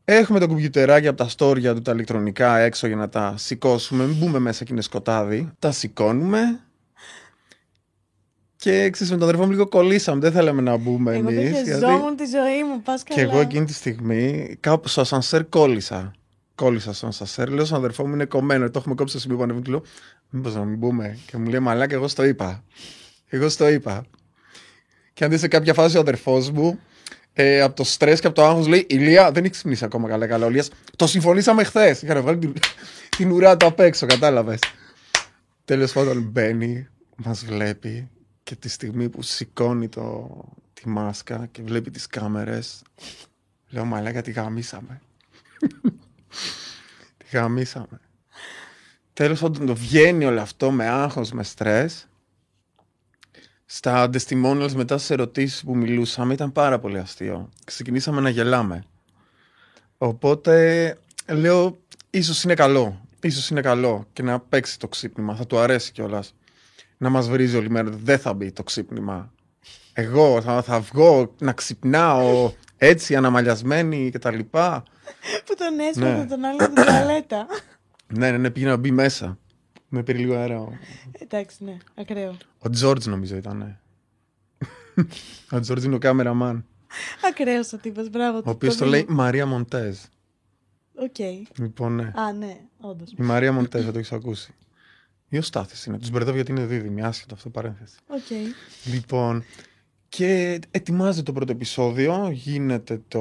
Έχουμε 0.08 0.38
το 0.38 0.46
κουμπιουτεράκι 0.46 1.06
από 1.06 1.16
τα 1.16 1.28
στόρια 1.28 1.74
του, 1.74 1.82
τα 1.82 1.92
ηλεκτρονικά 1.92 2.58
έξω 2.58 2.86
για 2.86 2.96
να 2.96 3.08
τα 3.08 3.34
σηκώσουμε, 3.36 4.04
μην 4.06 4.16
μπούμε 4.16 4.38
μέσα 4.38 4.64
και 4.64 4.72
είναι 4.72 4.82
σκοτάδι. 4.82 5.50
Τα 5.58 5.72
σηκώνουμε 5.72 6.60
και 8.56 8.90
ξέρεις 8.90 9.12
με 9.12 9.18
τον 9.18 9.28
αδερφό 9.28 9.44
μου 9.44 9.50
λίγο 9.50 9.68
κολλήσαμε, 9.68 10.20
δεν 10.20 10.32
θέλαμε 10.32 10.62
να 10.62 10.76
μπούμε 10.76 11.16
Εγώ 11.16 11.28
εμείς. 11.28 11.34
δεν 11.34 11.52
γιατί- 11.52 11.70
χεζόμουν 11.70 12.16
τη 12.16 12.24
ζωή 12.24 12.64
μου, 12.64 12.82
πας 12.82 13.02
και 13.02 13.14
καλά. 13.14 13.30
εγώ 13.32 13.40
εκείνη 13.40 13.64
τη 13.64 13.72
στιγμή 13.72 14.56
κάπου 14.60 14.88
στο 14.88 15.00
ασανσέρ 15.00 15.48
κόλλησα. 15.48 16.12
Κόλλησα 16.54 16.92
στο 16.92 17.06
ασανσέρ. 17.06 17.48
Λέω 17.50 17.64
στον 17.64 17.78
αδερφό 17.78 18.06
μου 18.06 18.14
είναι 18.14 18.24
κομμένο. 18.24 18.70
Το 18.70 18.78
έχουμε 18.78 18.94
κόψει 18.94 19.12
στο 19.12 19.20
σημείο 19.20 19.36
που 19.36 19.42
ανεβαίνει. 19.42 19.64
Του 19.64 19.70
λέω, 19.70 19.82
Μήπως 20.30 20.54
να 20.54 20.64
μην 20.64 20.78
μπούμε. 20.78 21.18
Και 21.26 21.36
μου 21.36 21.48
λέει 21.50 21.60
Μαλάκα, 21.60 21.94
εγώ 21.94 22.08
στο 22.08 22.24
είπα. 22.24 22.62
Εγώ 23.28 23.48
στο 23.48 23.68
είπα. 23.68 24.04
Και 25.12 25.24
αν 25.24 25.30
δει 25.30 25.38
σε 25.38 25.48
κάποια 25.48 25.74
φάση 25.74 25.96
ο 25.96 26.00
αδερφός 26.00 26.50
μου, 26.50 26.78
ε, 27.38 27.60
από 27.60 27.76
το 27.76 27.84
στρε 27.84 28.14
και 28.14 28.26
από 28.26 28.36
το 28.36 28.44
άγχος 28.44 28.66
λέει: 28.66 28.86
Ηλία, 28.88 29.30
δεν 29.30 29.44
έχεις 29.44 29.56
ξυπνήσει 29.56 29.84
ακόμα 29.84 30.08
καλά. 30.08 30.26
Καλά, 30.26 30.46
ο 30.46 30.48
Ηλίας, 30.48 30.70
το 30.96 31.06
συμφωνήσαμε 31.06 31.64
χθες. 31.64 32.02
Είχα 32.02 32.14
να 32.14 32.22
βγάλει 32.22 32.38
την, 32.38 32.52
την 33.16 33.30
ουρά 33.30 33.56
του 33.56 33.66
απ' 33.66 33.80
έξω, 33.80 34.06
κατάλαβες. 34.06 34.58
Τέλος 35.64 35.92
πάντων, 35.92 36.22
μπαίνει, 36.22 36.88
μας 37.16 37.44
βλέπει 37.44 38.08
και 38.42 38.54
τη 38.54 38.68
στιγμή 38.68 39.08
που 39.08 39.22
σηκώνει 39.22 39.88
το, 39.88 40.28
τη 40.72 40.88
μάσκα 40.88 41.48
και 41.52 41.62
βλέπει 41.62 41.90
τις 41.90 42.06
κάμερες 42.06 42.82
λέω 43.68 43.84
μαλάκα 43.84 44.22
τη 44.22 44.30
γαμίσαμε 44.30 45.00
τη 47.18 47.26
γαμίσαμε 47.32 48.00
τέλος 49.12 49.40
πάντων 49.40 49.66
το 49.66 49.74
βγαίνει 49.74 50.24
όλο 50.24 50.40
αυτό 50.40 50.70
με 50.70 50.86
άγχος, 50.86 51.32
με 51.32 51.42
στρες 51.42 52.08
στα 53.66 54.10
testimonials 54.12 54.72
μετά 54.74 54.98
στις 54.98 55.10
ερωτήσεις 55.10 55.62
που 55.64 55.76
μιλούσαμε 55.76 56.32
ήταν 56.32 56.52
πάρα 56.52 56.78
πολύ 56.78 56.98
αστείο 56.98 57.48
ξεκινήσαμε 57.64 58.20
να 58.20 58.28
γελάμε 58.28 58.84
οπότε 59.98 60.96
λέω 61.28 61.78
ίσως 62.10 62.42
είναι 62.42 62.54
καλό 62.54 63.00
ίσως 63.20 63.50
είναι 63.50 63.60
καλό 63.60 64.06
και 64.12 64.22
να 64.22 64.40
παίξει 64.40 64.78
το 64.78 64.88
ξύπνημα 64.88 65.34
θα 65.34 65.46
του 65.46 65.58
αρέσει 65.58 65.92
κιόλας 65.92 66.34
να 66.98 67.08
μας 67.08 67.28
βρίζει 67.28 67.56
όλη 67.56 67.70
μέρα. 67.70 67.90
Δεν 67.90 68.18
θα 68.18 68.32
μπει 68.34 68.52
το 68.52 68.62
ξύπνημα. 68.62 69.32
Εγώ 69.92 70.40
θα, 70.42 70.62
θα 70.62 70.80
βγω 70.80 71.34
να 71.38 71.52
ξυπνάω 71.52 72.52
έτσι 72.76 73.16
αναμαλιασμένη 73.16 74.10
και 74.10 74.18
τα 74.18 74.30
λοιπά. 74.30 74.82
Που 75.46 75.54
τον 75.56 75.78
έσπρωξε 75.78 76.16
Ναι. 76.16 76.26
τον 76.26 76.44
άλλο 76.44 76.60
στην 76.60 76.74
τουαλέτα. 76.74 77.46
Ναι, 78.06 78.30
ναι, 78.30 78.38
ναι, 78.38 78.50
πήγε 78.50 78.66
να 78.66 78.76
μπει 78.76 78.90
μέσα. 78.90 79.38
Με 79.88 80.02
πήρε 80.02 80.18
λίγο 80.18 80.34
αέρα. 80.34 80.60
ο- 80.60 80.72
Εντάξει, 81.18 81.64
ναι, 81.64 81.76
ακραίο. 81.94 82.36
Ο 82.58 82.70
Τζόρτζ 82.70 83.06
νομίζω 83.06 83.36
ήταν. 83.36 83.56
ναι. 83.58 83.78
ο 85.50 85.60
Τζόρτζ 85.60 85.84
είναι 85.84 85.94
ο 85.94 85.98
κάμεραμαν. 85.98 86.64
Ακραίος 87.28 87.72
ο 87.72 87.76
τύπος, 87.78 88.10
μπράβο. 88.10 88.38
Ο 88.38 88.50
οποίος 88.50 88.76
το 88.76 88.84
λέει 88.86 89.06
Μαρία 89.08 89.46
Μοντέζ. 89.46 89.98
Οκ. 90.94 91.16
Λοιπόν, 91.58 91.94
ναι. 91.94 92.12
Α, 92.14 92.32
ναι, 92.32 92.60
όντως. 92.80 93.10
Η 93.16 93.22
Μαρία 93.22 93.52
Μοντέζ, 93.52 93.84
θα 93.84 93.92
το 93.92 93.98
έχεις 93.98 94.12
ακούσει. 94.12 94.54
Ή 95.28 95.38
ο 95.38 95.42
Στάθης 95.42 95.84
είναι. 95.86 95.98
Τους 95.98 96.10
μπερδεύω 96.10 96.36
γιατί 96.36 96.50
είναι 96.50 96.64
δίδυμοι. 96.66 97.02
Άσχετο 97.02 97.34
αυτό 97.34 97.50
παρένθεση. 97.50 97.96
Οκ. 98.06 98.30
Λοιπόν, 98.92 99.44
και 100.08 100.60
ετοιμάζεται 100.70 101.22
το 101.22 101.32
πρώτο 101.32 101.52
επεισόδιο, 101.52 102.30
γίνεται 102.32 103.00
το, 103.08 103.20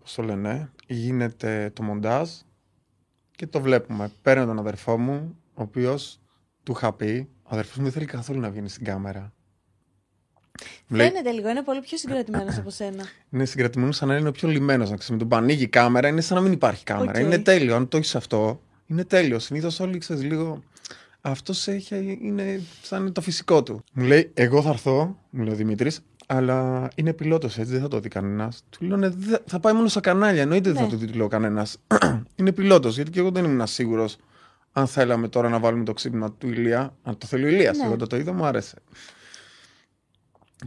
πώς 0.00 0.14
το 0.14 0.22
λένε, 0.22 0.70
γίνεται 0.86 1.70
το 1.74 1.82
μοντάζ 1.82 2.30
και 3.30 3.46
το 3.46 3.60
βλέπουμε. 3.60 4.10
Παίρνω 4.22 4.46
τον 4.46 4.58
αδερφό 4.58 4.98
μου, 4.98 5.36
ο 5.60 5.62
οποίος 5.62 6.20
του 6.62 6.72
είχα 6.76 6.92
πει, 6.92 7.28
ο 7.42 7.48
αδερφός 7.52 7.76
μου 7.76 7.82
δεν 7.82 7.92
θέλει 7.92 8.04
καθόλου 8.04 8.40
να 8.40 8.50
βγαίνει 8.50 8.68
στην 8.68 8.84
κάμερα. 8.84 9.32
Μου 10.86 10.96
λέει, 10.96 11.08
Φαίνεται 11.08 11.30
λίγο, 11.30 11.48
είναι 11.48 11.62
πολύ 11.62 11.80
πιο 11.80 11.98
συγκρατημένος 11.98 12.56
από 12.58 12.70
σένα. 12.70 13.04
είναι 13.32 13.44
συγκρατημένος 13.44 13.96
σαν 13.96 14.08
να 14.08 14.16
είναι 14.16 14.28
ο 14.28 14.32
πιο 14.32 14.48
λυμένος. 14.48 14.90
Να 14.90 14.96
ξέρεις, 14.96 15.10
με 15.10 15.16
το 15.18 15.28
που 15.28 15.36
ανοίγει 15.44 15.62
η 15.62 15.68
κάμερα 15.68 16.08
είναι 16.08 16.20
σαν 16.20 16.36
να 16.36 16.42
μην 16.42 16.52
υπάρχει 16.52 16.84
κάμερα. 16.84 17.10
Οκ. 17.10 17.24
Είναι 17.24 17.38
τέλειο. 17.38 17.76
Αν 17.76 17.88
το 17.88 17.96
έχεις 17.96 18.14
αυτό, 18.14 18.60
είναι 18.86 19.04
τέλειο. 19.04 19.38
Συνήθως 19.38 19.80
όλοι 19.80 19.98
ξέρεις 19.98 20.22
λίγο. 20.22 20.62
Αυτός 21.20 21.66
είναι 21.66 22.60
σαν 22.82 23.00
είναι 23.00 23.10
το 23.10 23.20
φυσικό 23.20 23.62
του. 23.62 23.84
Μου 23.92 24.04
λέει, 24.04 24.30
Εγώ 24.34 24.62
θα 24.62 24.68
έρθω, 24.68 25.18
μου 25.30 25.42
λέει 25.42 25.52
ο 25.52 25.56
Δημήτρης, 25.56 26.00
αλλά 26.26 26.88
είναι 26.94 27.12
πιλότος 27.12 27.58
έτσι, 27.58 27.72
δεν 27.72 27.80
θα 27.80 27.88
το 27.88 28.00
δει 28.00 28.08
κανένας. 28.08 28.62
Του 28.70 28.84
λέω, 28.84 28.96
ναι, 28.96 29.08
δεν- 29.08 29.38
θα 29.46 29.60
πάει 29.60 29.72
μόνο 29.72 29.88
στα 29.88 30.00
κανάλια. 30.00 30.42
Εννοείται 30.42 30.70
δεν 30.72 30.82
Ναι. 30.82 30.88
θα 30.88 30.94
το 30.94 31.00
δει, 31.00 31.06
του 31.06 31.16
λέω 31.16 31.28
κανένας. 31.28 31.76
είναι 32.36 32.52
πιλότος, 32.52 32.94
γιατί 32.94 33.10
και 33.10 33.18
εγώ 33.18 33.30
δεν 33.30 33.44
ήμουν 33.44 33.66
σίγουρος 33.66 34.16
αν 34.72 34.86
θέλαμε 34.86 35.28
τώρα 35.28 35.48
να 35.48 35.58
βάλουμε 35.58 35.84
το 35.84 35.92
ξύπνημα 35.92 36.32
του 36.32 36.48
Ηλία. 36.48 36.96
Αν 37.02 37.18
το 37.18 37.26
θέλει 37.26 37.44
ο 37.44 37.48
Ηλίας, 37.48 37.76
Ναι. 37.78 37.84
εγώ 37.84 37.96
το, 37.96 38.06
το 38.06 38.16
είδα, 38.16 38.32
μου 38.32 38.44
άρεσε. 38.44 38.76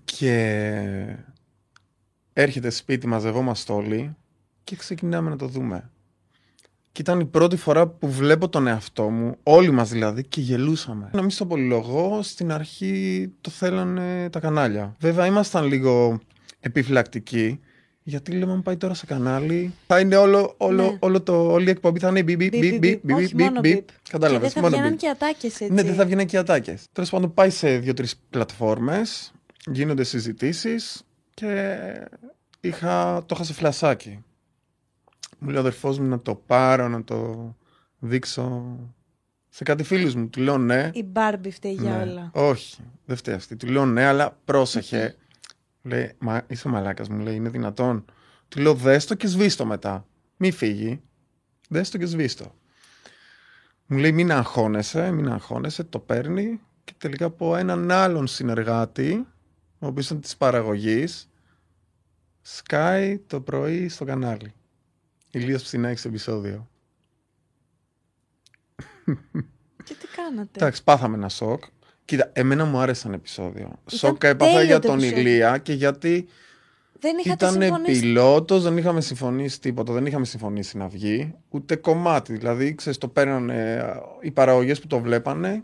Και 0.05 1.17
έρχεται 2.33 2.69
σπίτι, 2.69 3.07
μαζευόμαστε 3.07 3.73
όλοι 3.73 4.15
και 4.63 4.75
ξεκινάμε 4.75 5.29
να 5.29 5.35
το 5.35 5.47
δούμε. 5.47 5.89
Και 6.91 7.01
ήταν 7.01 7.19
η 7.19 7.25
πρώτη 7.25 7.55
φορά 7.55 7.87
που 7.87 8.11
βλέπω 8.11 8.49
τον 8.49 8.67
εαυτό 8.67 9.09
μου, 9.09 9.37
όλοι 9.43 9.71
μας 9.71 9.89
δηλαδή, 9.89 10.23
και 10.23 10.41
γελούσαμε. 10.41 11.09
Να 11.13 11.21
μην 11.21 11.29
στο 11.29 11.45
πολυλογώ, 11.45 12.21
στην 12.21 12.51
αρχή 12.51 13.31
το 13.41 13.49
θέλανε 13.49 14.29
τα 14.29 14.39
κανάλια. 14.39 14.95
Βέβαια 14.99 15.25
ήμασταν 15.25 15.65
λίγο 15.65 16.19
επιφυλακτικοί, 16.59 17.59
γιατί 18.03 18.31
λέμε 18.31 18.51
αν 18.51 18.61
πάει 18.63 18.77
τώρα 18.77 18.93
σε 18.93 19.05
κανάλι, 19.05 19.73
θα 19.87 19.99
είναι 19.99 20.15
όλο, 20.15 20.53
όλο, 20.57 20.83
Ναι. 20.91 20.97
όλο 20.99 21.21
το, 21.21 21.51
όλη 21.51 21.67
η 21.67 21.69
εκπομπή 21.69 21.99
θα 21.99 22.07
είναι 22.09 22.23
μπιπ, 22.23 22.37
μπιπ, 22.37 22.51
Μπιπ, 22.51 22.61
μπιπ, 22.61 22.79
μπιπ, 22.79 22.99
μπιπ, 23.03 23.15
όχι, 23.15 23.35
μπιπ, 23.35 23.45
μόνο 23.45 23.59
μπιπ. 23.59 23.73
μπιπ. 23.75 23.87
Και 23.87 23.93
δεν 24.11 24.19
Κατάλαβες, 24.19 24.53
θα 24.53 24.61
μόνο 24.61 24.71
βγαίναν 24.73 24.89
μπιπ. 24.91 24.99
και 24.99 25.09
ατάκες 25.09 25.61
έτσι. 25.61 25.73
Ναι, 25.73 25.83
δεν 25.83 25.93
θα 25.95 26.05
βγαίνουν 26.05 26.25
και 26.25 26.35
οι 26.35 26.39
ατάκες. 26.39 26.85
Τέλος 26.91 27.09
πάντων, 27.09 27.33
πάει 27.33 27.49
σε 27.49 27.77
δύο-τρει 27.77 28.07
πλατφόρμες, 28.29 29.31
γίνονται 29.65 30.03
συζητήσεις 30.03 31.03
και 31.33 31.77
είχα, 32.61 33.23
το 33.25 33.33
είχα 33.35 33.43
σε 33.43 33.53
φλασάκι. 33.53 34.23
Μου 35.39 35.47
λέει 35.47 35.57
ο 35.57 35.59
αδερφός 35.59 35.99
μου 35.99 36.07
να 36.07 36.19
το 36.19 36.35
πάρω, 36.35 36.87
να 36.87 37.03
το 37.03 37.55
δείξω 37.99 38.63
σε 39.49 39.63
κάτι 39.63 39.83
φίλους 39.83 40.15
μου. 40.15 40.29
Του 40.29 40.41
λέω 40.41 40.57
ναι. 40.57 40.89
Η 40.93 41.03
Μπάρμπι 41.03 41.51
φταίει 41.51 41.73
για 41.73 41.91
ναι. 41.91 42.01
όλα. 42.11 42.31
Όχι, 42.33 42.77
δεν 43.05 43.15
φταίει 43.17 43.33
αυτή. 43.35 43.55
Του 43.55 43.67
λέω 43.67 43.85
ναι, 43.85 44.03
αλλά 44.05 44.37
πρόσεχε. 44.45 45.15
Λέει, 45.83 46.15
μα 46.17 46.43
είσαι 46.47 46.67
μαλάκας, 46.67 47.09
μου 47.09 47.19
λέει, 47.19 47.35
είναι 47.35 47.49
δυνατόν. 47.49 48.05
Του 48.47 48.61
λέω 48.61 48.73
δέστο 48.73 49.15
και 49.15 49.27
σβήστο 49.27 49.65
μετά. 49.65 50.07
Μη 50.37 50.51
φύγει. 50.51 51.01
Δέστο 51.69 51.97
και 51.97 52.05
σβήστο. 52.05 52.55
Μου 53.85 53.97
λέει 53.97 54.11
μην 54.11 54.31
αγχώνεσαι, 54.31 55.11
μην 55.11 55.29
αγχώνεσαι, 55.29 55.83
το 55.83 55.99
παίρνει 55.99 56.61
και 56.83 56.93
τελικά 56.97 57.25
από 57.25 57.55
έναν 57.55 57.91
άλλον 57.91 58.27
συνεργάτη, 58.27 59.27
ο 59.79 59.87
οποίος 59.87 60.05
ήταν 60.05 60.21
της 60.21 60.37
παραγωγής, 60.37 61.29
σκάει 62.41 63.19
το 63.19 63.41
πρωί 63.41 63.89
στο 63.89 64.05
κανάλι. 64.05 64.53
Ηλίας 65.31 65.63
Ψινάκης 65.63 65.99
στο 65.99 66.07
επεισόδιο. 66.09 66.69
Και 69.83 69.93
τι 69.93 70.07
κάνατε; 70.15 70.59
Εντάξει, 70.59 70.83
πάθαμε 70.83 71.15
ένα 71.15 71.29
σοκ. 71.29 71.63
Κοίτα, 72.05 72.29
εμένα 72.33 72.65
μου 72.65 72.77
άρεσε 72.77 73.07
ένα 73.07 73.15
επεισόδιο. 73.15 73.65
Ήταν 73.65 73.79
Σοκ 73.99 74.23
έπαθα 74.23 74.51
τέλειο 74.51 74.65
για 74.65 74.79
το 74.79 74.87
τον 74.87 74.97
επεισόδιο. 74.97 75.21
Ηλία 75.21 75.57
και 75.57 75.73
γιατί 75.73 76.27
Δεν 76.99 77.17
είχατε 77.25 77.45
Ήταν 77.45 77.61
συμφωνήσει. 77.61 77.99
πιλότο, 77.99 78.59
δεν 78.59 78.77
είχαμε 78.77 79.01
συμφωνήσει 79.01 79.59
τίποτα. 79.59 79.93
Δεν 79.93 80.05
είχαμε 80.05 80.25
συμφωνήσει 80.25 80.77
να 80.77 80.87
βγει. 80.87 81.33
Ούτε 81.49 81.75
κομμάτι. 81.75 82.33
Δηλαδή, 82.37 82.75
ξέρεις, 82.75 82.97
το 82.97 83.07
παίρνανε 83.07 83.73
ε, 83.73 83.83
οι 84.21 84.31
παραγωγές 84.31 84.79
που 84.79 84.87
το 84.87 84.99
βλέπανε 84.99 85.63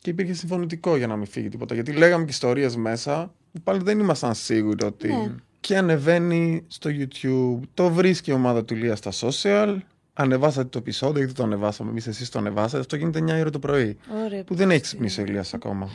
και 0.00 0.10
υπήρχε 0.10 0.32
συμφωνητικό 0.32 0.96
για 0.96 1.06
να 1.06 1.16
μην 1.16 1.26
φύγει 1.26 1.48
τίποτα. 1.48 1.74
Γιατί 1.74 1.92
λέγαμε 1.92 2.24
και 2.24 2.30
ιστορίες 2.30 2.76
μέσα 2.76 3.34
που 3.52 3.60
πάλι 3.60 3.80
δεν 3.82 3.98
ήμασταν 3.98 4.34
σίγουροι 4.34 4.84
ότι. 4.84 5.08
Ναι. 5.08 5.34
Και 5.60 5.76
ανεβαίνει 5.76 6.64
στο 6.66 6.90
YouTube. 6.92 7.60
Το 7.74 7.90
βρίσκει 7.90 8.30
η 8.30 8.32
ομάδα 8.32 8.64
του 8.64 8.74
Ηλία 8.74 8.96
στα 8.96 9.12
social. 9.20 9.76
Ανεβάσατε 10.18 10.68
το 10.68 10.78
επεισόδιο, 10.78 11.18
γιατί 11.18 11.32
το 11.32 11.42
ανεβάσαμε 11.42 11.90
εμείς, 11.90 12.06
εσείς 12.06 12.28
το 12.28 12.38
ανεβάσατε. 12.38 12.78
Αυτό 12.78 12.96
γίνεται 12.96 13.18
9 13.18 13.40
ώρα 13.40 13.50
το 13.50 13.58
πρωί. 13.58 13.98
Ωραία. 14.24 14.44
Που 14.44 14.54
δεν 14.54 14.70
έχεις 14.70 14.82
ξυπνήσει 14.82 15.20
ο 15.20 15.24
Ηλίας 15.24 15.54
ακόμα. 15.54 15.88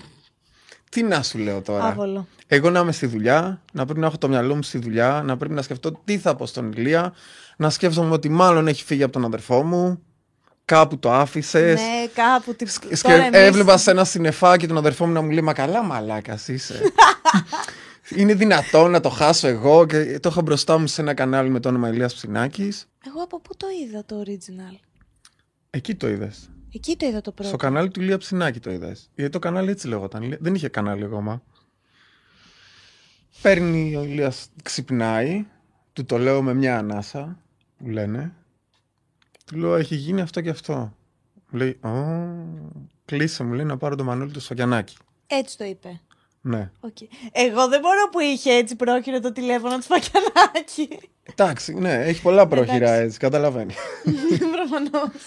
Τι 0.89 1.03
να 1.03 1.23
σου 1.23 1.37
λέω 1.37 1.61
τώρα; 1.61 1.83
Άβολο. 1.85 2.27
Εγώ 2.47 2.69
να 2.69 2.79
είμαι 2.79 2.91
στη 2.91 3.05
δουλειά, 3.05 3.61
να 3.73 3.85
πρέπει 3.85 3.99
να 3.99 4.05
έχω 4.07 4.17
το 4.17 4.27
μυαλό 4.27 4.55
μου 4.55 4.63
στη 4.63 4.77
δουλειά, 4.77 5.21
να 5.25 5.37
πρέπει 5.37 5.53
να 5.53 5.61
σκεφτώ 5.61 6.01
τι 6.05 6.17
θα 6.17 6.35
πω 6.35 6.45
στον 6.45 6.71
Ηλία, 6.71 7.13
να 7.57 7.69
σκέφτομαι 7.69 8.13
ότι 8.13 8.29
μάλλον 8.29 8.67
έχει 8.67 8.83
φύγει 8.83 9.03
από 9.03 9.11
τον 9.13 9.25
αδερφό 9.25 9.63
μου, 9.63 10.01
κάπου 10.65 10.99
το 10.99 11.11
άφησες. 11.11 11.79
Ναι, 11.79 12.07
κάπου. 12.13 12.55
Τι... 12.55 12.65
Και 12.65 12.97
τώρα 13.01 13.15
εμείς- 13.15 13.39
έβλεπα 13.39 13.77
σε 13.77 13.91
ένα 13.91 14.03
συννεφάκι 14.03 14.67
τον 14.67 14.77
αδερφό 14.77 15.05
μου 15.05 15.13
να 15.13 15.21
μου 15.21 15.29
λέει 15.29 15.41
Μα 15.41 15.53
καλά, 15.53 15.83
μαλάκας 15.83 16.47
είσαι. 16.47 16.81
Είναι 18.15 18.33
δυνατόν 18.33 18.91
να 18.91 18.99
το 18.99 19.09
χάσω 19.09 19.47
εγώ 19.47 19.85
και 19.85 20.19
το 20.19 20.29
είχα 20.29 20.41
μπροστά 20.41 20.77
μου 20.77 20.87
σε 20.87 21.01
ένα 21.01 21.13
κανάλι 21.13 21.49
με 21.49 21.59
το 21.59 21.69
όνομα 21.69 21.89
Ηλίας 21.89 22.13
Ψινάκης. 22.13 22.87
Εγώ 23.07 23.23
από 23.23 23.39
πού 23.39 23.57
το 23.57 23.67
είδα 23.83 24.05
το 24.05 24.23
original; 24.25 24.75
Εκεί 25.69 25.95
το 25.95 26.09
είδες. 26.09 26.49
Εκεί 26.73 26.95
το 26.95 27.05
είδα 27.05 27.21
το 27.21 27.31
πρώτο. 27.31 27.49
Στο 27.49 27.57
κανάλι 27.57 27.89
του 27.89 28.01
Ηλία 28.01 28.17
Ψινάκη 28.17 28.59
το 28.59 28.71
είδες. 28.71 29.09
Γιατί 29.15 29.31
το 29.31 29.39
κανάλι 29.39 29.69
έτσι 29.69 29.87
λεγόταν. 29.87 30.37
Δεν 30.39 30.55
είχε 30.55 30.67
κανάλι 30.67 31.03
ακόμα. 31.03 31.43
Παίρνει 33.41 33.95
ο 33.95 34.03
Ηλίας, 34.03 34.49
ξυπνάει, 34.63 35.45
του 35.93 36.05
το 36.05 36.17
λέω 36.17 36.41
με 36.41 36.53
μια 36.53 36.77
ανάσα, 36.77 37.39
που 37.77 37.89
λένε. 37.89 38.33
Του 39.45 39.57
λέω, 39.57 39.75
έχει 39.75 39.95
γίνει 39.95 40.21
αυτό 40.21 40.41
και 40.41 40.49
αυτό. 40.49 40.73
Μου 41.49 41.59
λέει, 41.59 41.79
Ω, 41.81 41.89
κλείσε, 43.05 43.43
μου 43.43 43.53
λέει 43.53 43.65
να 43.65 43.77
πάρω 43.77 43.95
το 43.95 44.03
μανούλι 44.03 44.31
του 44.31 44.39
Σφαγιανάκη. 44.39 44.95
Έτσι 45.27 45.57
το 45.57 45.63
είπε. 45.63 46.01
Ναι. 46.41 46.71
Οκ. 46.79 46.97
Εγώ 47.31 47.67
δεν 47.67 47.79
μπορώ 47.79 48.09
που 48.11 48.19
είχε 48.19 48.51
έτσι 48.53 48.75
πρόχειρο 48.75 49.19
το 49.19 49.31
τηλέφωνο 49.31 49.75
του 49.75 49.81
Φακιανάκη. 49.81 50.99
Εντάξει, 51.23 51.73
ναι, 51.73 51.93
έχει 51.93 52.21
πολλά 52.21 52.47
πρόχειρα 52.47 52.75
Εντάξει. 52.75 53.03
έτσι, 53.03 53.19
καταλαβαίνει. 53.19 53.73
Προφανώς. 54.55 55.21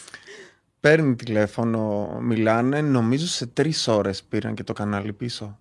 Παίρνει 0.80 1.14
τηλέφωνο, 1.14 2.08
μιλάνε, 2.20 2.80
νομίζω 2.80 3.26
σε 3.26 3.46
τρεις 3.46 3.88
ώρες 3.88 4.22
πήραν 4.22 4.54
και 4.54 4.64
το 4.64 4.72
κανάλι 4.72 5.12
πίσω. 5.12 5.58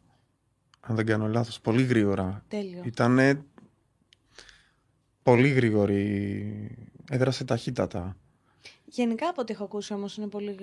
Αν 0.82 0.96
δεν 0.96 1.06
κάνω 1.06 1.28
λάθος, 1.28 1.60
πολύ 1.60 1.84
γρήγορα. 1.84 2.44
Τέλειο. 2.48 2.82
Ήτανε 2.86 3.42
πολύ 5.24 5.50
γρήγορη. 5.50 6.78
Έδρασε 7.10 7.44
ταχύτατα. 7.44 8.18
Γενικά 8.86 9.28
από 9.28 9.42
ό,τι 9.42 9.54
έχω 9.54 9.64
ακούσει 9.64 9.94
όμως 9.94 10.18
είναι 10.18 10.28
πολύ 10.28 10.56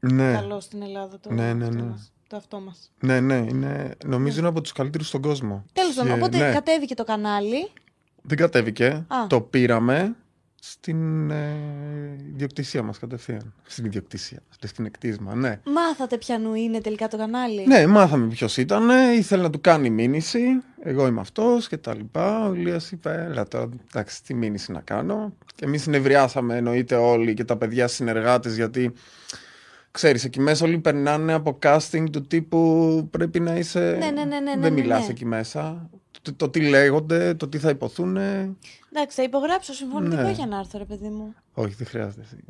Ναι, 0.00 0.32
καλό 0.32 0.60
στην 0.60 0.82
Ελλάδα 0.82 1.20
το, 1.20 1.32
Ναι, 1.32 1.52
ναι, 1.54 1.64
αυτό 1.64 1.76
ναι. 1.76 1.82
μας, 1.82 2.12
το 2.28 2.36
αυτό 2.36 2.60
μας. 2.60 2.92
ναι, 3.00 3.20
ναι. 3.20 3.34
Είναι, 3.34 3.94
νομίζω 4.06 4.38
είναι 4.38 4.48
από 4.48 4.60
τους 4.60 4.72
καλύτερους 4.72 5.08
στον 5.08 5.20
κόσμο. 5.20 5.64
Τέλος 5.72 5.94
πάντων, 5.94 6.12
Και, 6.12 6.18
οπότε 6.18 6.38
ναι, 6.38 6.52
κατέβηκε 6.52 6.94
το 6.94 7.04
κανάλι. 7.04 7.68
Δεν 8.22 8.36
κατέβηκε. 8.36 8.86
Α. 8.86 9.26
Το 9.28 9.40
πήραμε 9.40 10.16
στην 10.60 11.30
ε, 11.30 11.56
ιδιοκτησία 12.32 12.82
μας 12.82 12.98
κατευθείαν. 12.98 13.54
Στην 13.66 13.84
ιδιοκτησία, 13.84 14.42
στην 14.66 14.84
εκτίσμα, 14.84 15.34
ναι. 15.34 15.60
Μάθατε 15.64 16.18
ποιανού 16.18 16.54
είναι 16.54 16.80
τελικά 16.80 17.08
το 17.08 17.16
κανάλι; 17.16 17.66
Ναι, 17.66 17.86
μάθαμε 17.86 18.26
ποιος 18.26 18.56
ήταν. 18.56 18.88
Ήθελε 19.16 19.42
να 19.42 19.50
του 19.50 19.60
κάνει 19.60 19.90
μήνυση. 19.90 20.40
Εγώ 20.82 21.06
είμαι 21.06 21.20
αυτός 21.20 21.68
και 21.68 21.76
τα 21.76 21.94
λοιπά. 21.94 22.48
Ο 22.48 22.54
Ηλίας 22.54 22.90
είπε: 22.90 23.26
Έλα 23.28 23.48
τώρα, 23.48 23.68
εντάξει, 23.92 24.24
τι 24.24 24.34
μήνυση 24.34 24.72
να 24.72 24.80
κάνω. 24.80 25.32
Και 25.54 25.64
εμείς 25.64 25.82
συνευριάσαμε, 25.82 26.56
εννοείται 26.56 26.94
όλοι 26.94 27.34
και 27.34 27.44
τα 27.44 27.56
παιδιά 27.56 27.88
συνεργάτες, 27.88 28.56
γιατί 28.56 28.92
ξέρεις, 29.96 30.24
εκεί 30.24 30.40
μέσα 30.40 30.64
όλοι 30.64 30.78
περνάνε 30.78 31.32
από 31.32 31.58
casting 31.62 32.04
του 32.12 32.26
τύπου 32.26 33.08
πρέπει 33.10 33.40
να 33.40 33.56
είσαι. 33.56 33.96
Ναι, 33.98 34.10
ναι, 34.10 34.10
ναι, 34.10 34.24
ναι, 34.24 34.40
ναι, 34.40 34.60
δεν 34.60 34.74
ναι, 34.74 34.80
μιλάς 34.80 35.00
ναι. 35.00 35.10
εκεί 35.10 35.24
μέσα. 35.24 35.90
Το, 36.22 36.34
το 36.34 36.48
τι 36.48 36.60
λέγονται, 36.60 37.34
το 37.34 37.48
τι 37.48 37.58
θα 37.58 37.70
υποθούν. 37.70 38.16
Εντάξει, 38.16 39.16
θα 39.16 39.22
υπογράψω 39.22 39.72
συμφωνητικό 39.72 40.22
Ναι. 40.22 40.30
για 40.30 40.46
να 40.46 40.58
έρθω, 40.58 40.78
ρε 40.78 40.84
παιδί 40.84 41.08
μου; 41.08 41.34
Όχι, 41.54 41.74
δεν 41.74 41.86
χρειάζεται 41.86 42.20
εσύ. 42.22 42.44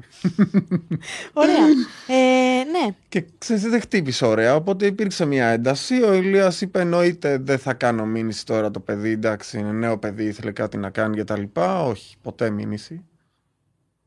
Ωραία. 1.32 1.64
ε, 2.06 2.64
ναι. 2.64 2.94
Και 3.08 3.24
ξέρεις, 3.38 3.62
δεν 3.62 3.80
χτύπησε 3.80 4.26
ωραία, 4.26 4.54
οπότε 4.54 4.86
υπήρξε 4.86 5.24
μια 5.24 5.46
ένταση. 5.46 6.02
Ο 6.02 6.12
Ηλίας 6.12 6.60
είπε 6.60 6.80
εννοείται 6.80 7.38
δεν 7.38 7.58
θα 7.58 7.74
κάνω 7.74 8.06
μήνυση 8.06 8.46
τώρα 8.46 8.70
το 8.70 8.80
παιδί, 8.80 9.10
εντάξει 9.10 9.58
είναι 9.58 9.72
νέο 9.72 9.98
παιδί, 9.98 10.24
ήθελε 10.24 10.52
κάτι 10.52 10.76
να 10.76 10.90
κάνει 10.90 11.16
και 11.16 11.24
τα 11.24 11.38
λοιπά. 11.38 11.82
Όχι, 11.84 12.16
ποτέ 12.22 12.50
μήνυση. 12.50 13.04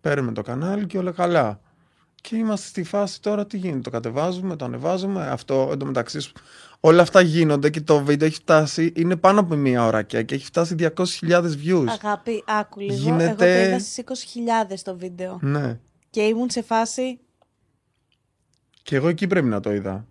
Παίρνουμε 0.01 0.31
το 0.31 0.41
κανάλι 0.41 0.85
και 0.85 0.97
όλα 0.97 1.11
καλά. 1.11 1.61
Και 2.21 2.35
είμαστε 2.35 2.67
στη 2.67 2.83
φάση 2.83 3.21
τώρα 3.21 3.45
τι 3.45 3.57
γίνεται, 3.57 3.79
το 3.81 3.89
κατεβάζουμε, 3.89 4.55
το 4.55 4.65
ανεβάζουμε. 4.65 5.27
Αυτό 5.27 5.69
εντωμεταξύ 5.71 6.31
όλα 6.79 7.01
αυτά 7.01 7.21
γίνονται 7.21 7.69
και 7.69 7.81
το 7.81 8.03
βίντεο 8.03 8.27
έχει 8.27 8.35
φτάσει, 8.37 8.93
είναι 8.95 9.15
πάνω 9.15 9.39
από 9.39 9.55
μία 9.55 9.85
ώρα 9.85 10.01
και, 10.01 10.23
και 10.23 10.35
έχει 10.35 10.45
φτάσει 10.45 10.75
200.000 10.79 11.43
views. 11.65 11.85
Αγάπη, 12.03 12.43
άκου 12.47 12.79
λίγο. 12.79 12.93
Γίνεται- 12.93 13.27
Εγώ 13.27 13.35
το 13.35 13.45
είδα 13.45 13.79
στις 13.79 13.97
20.000 13.97 14.81
το 14.83 14.97
βίντεο. 14.97 15.39
Ναι. 15.41 15.79
Και 16.09 16.21
ήμουν 16.21 16.49
σε 16.49 16.61
φάση. 16.61 17.19
Και 18.83 18.95
εγώ 18.95 19.07
εκεί 19.07 19.27
πρέπει 19.27 19.47
να 19.47 19.59
το 19.59 19.73
είδα. 19.73 20.05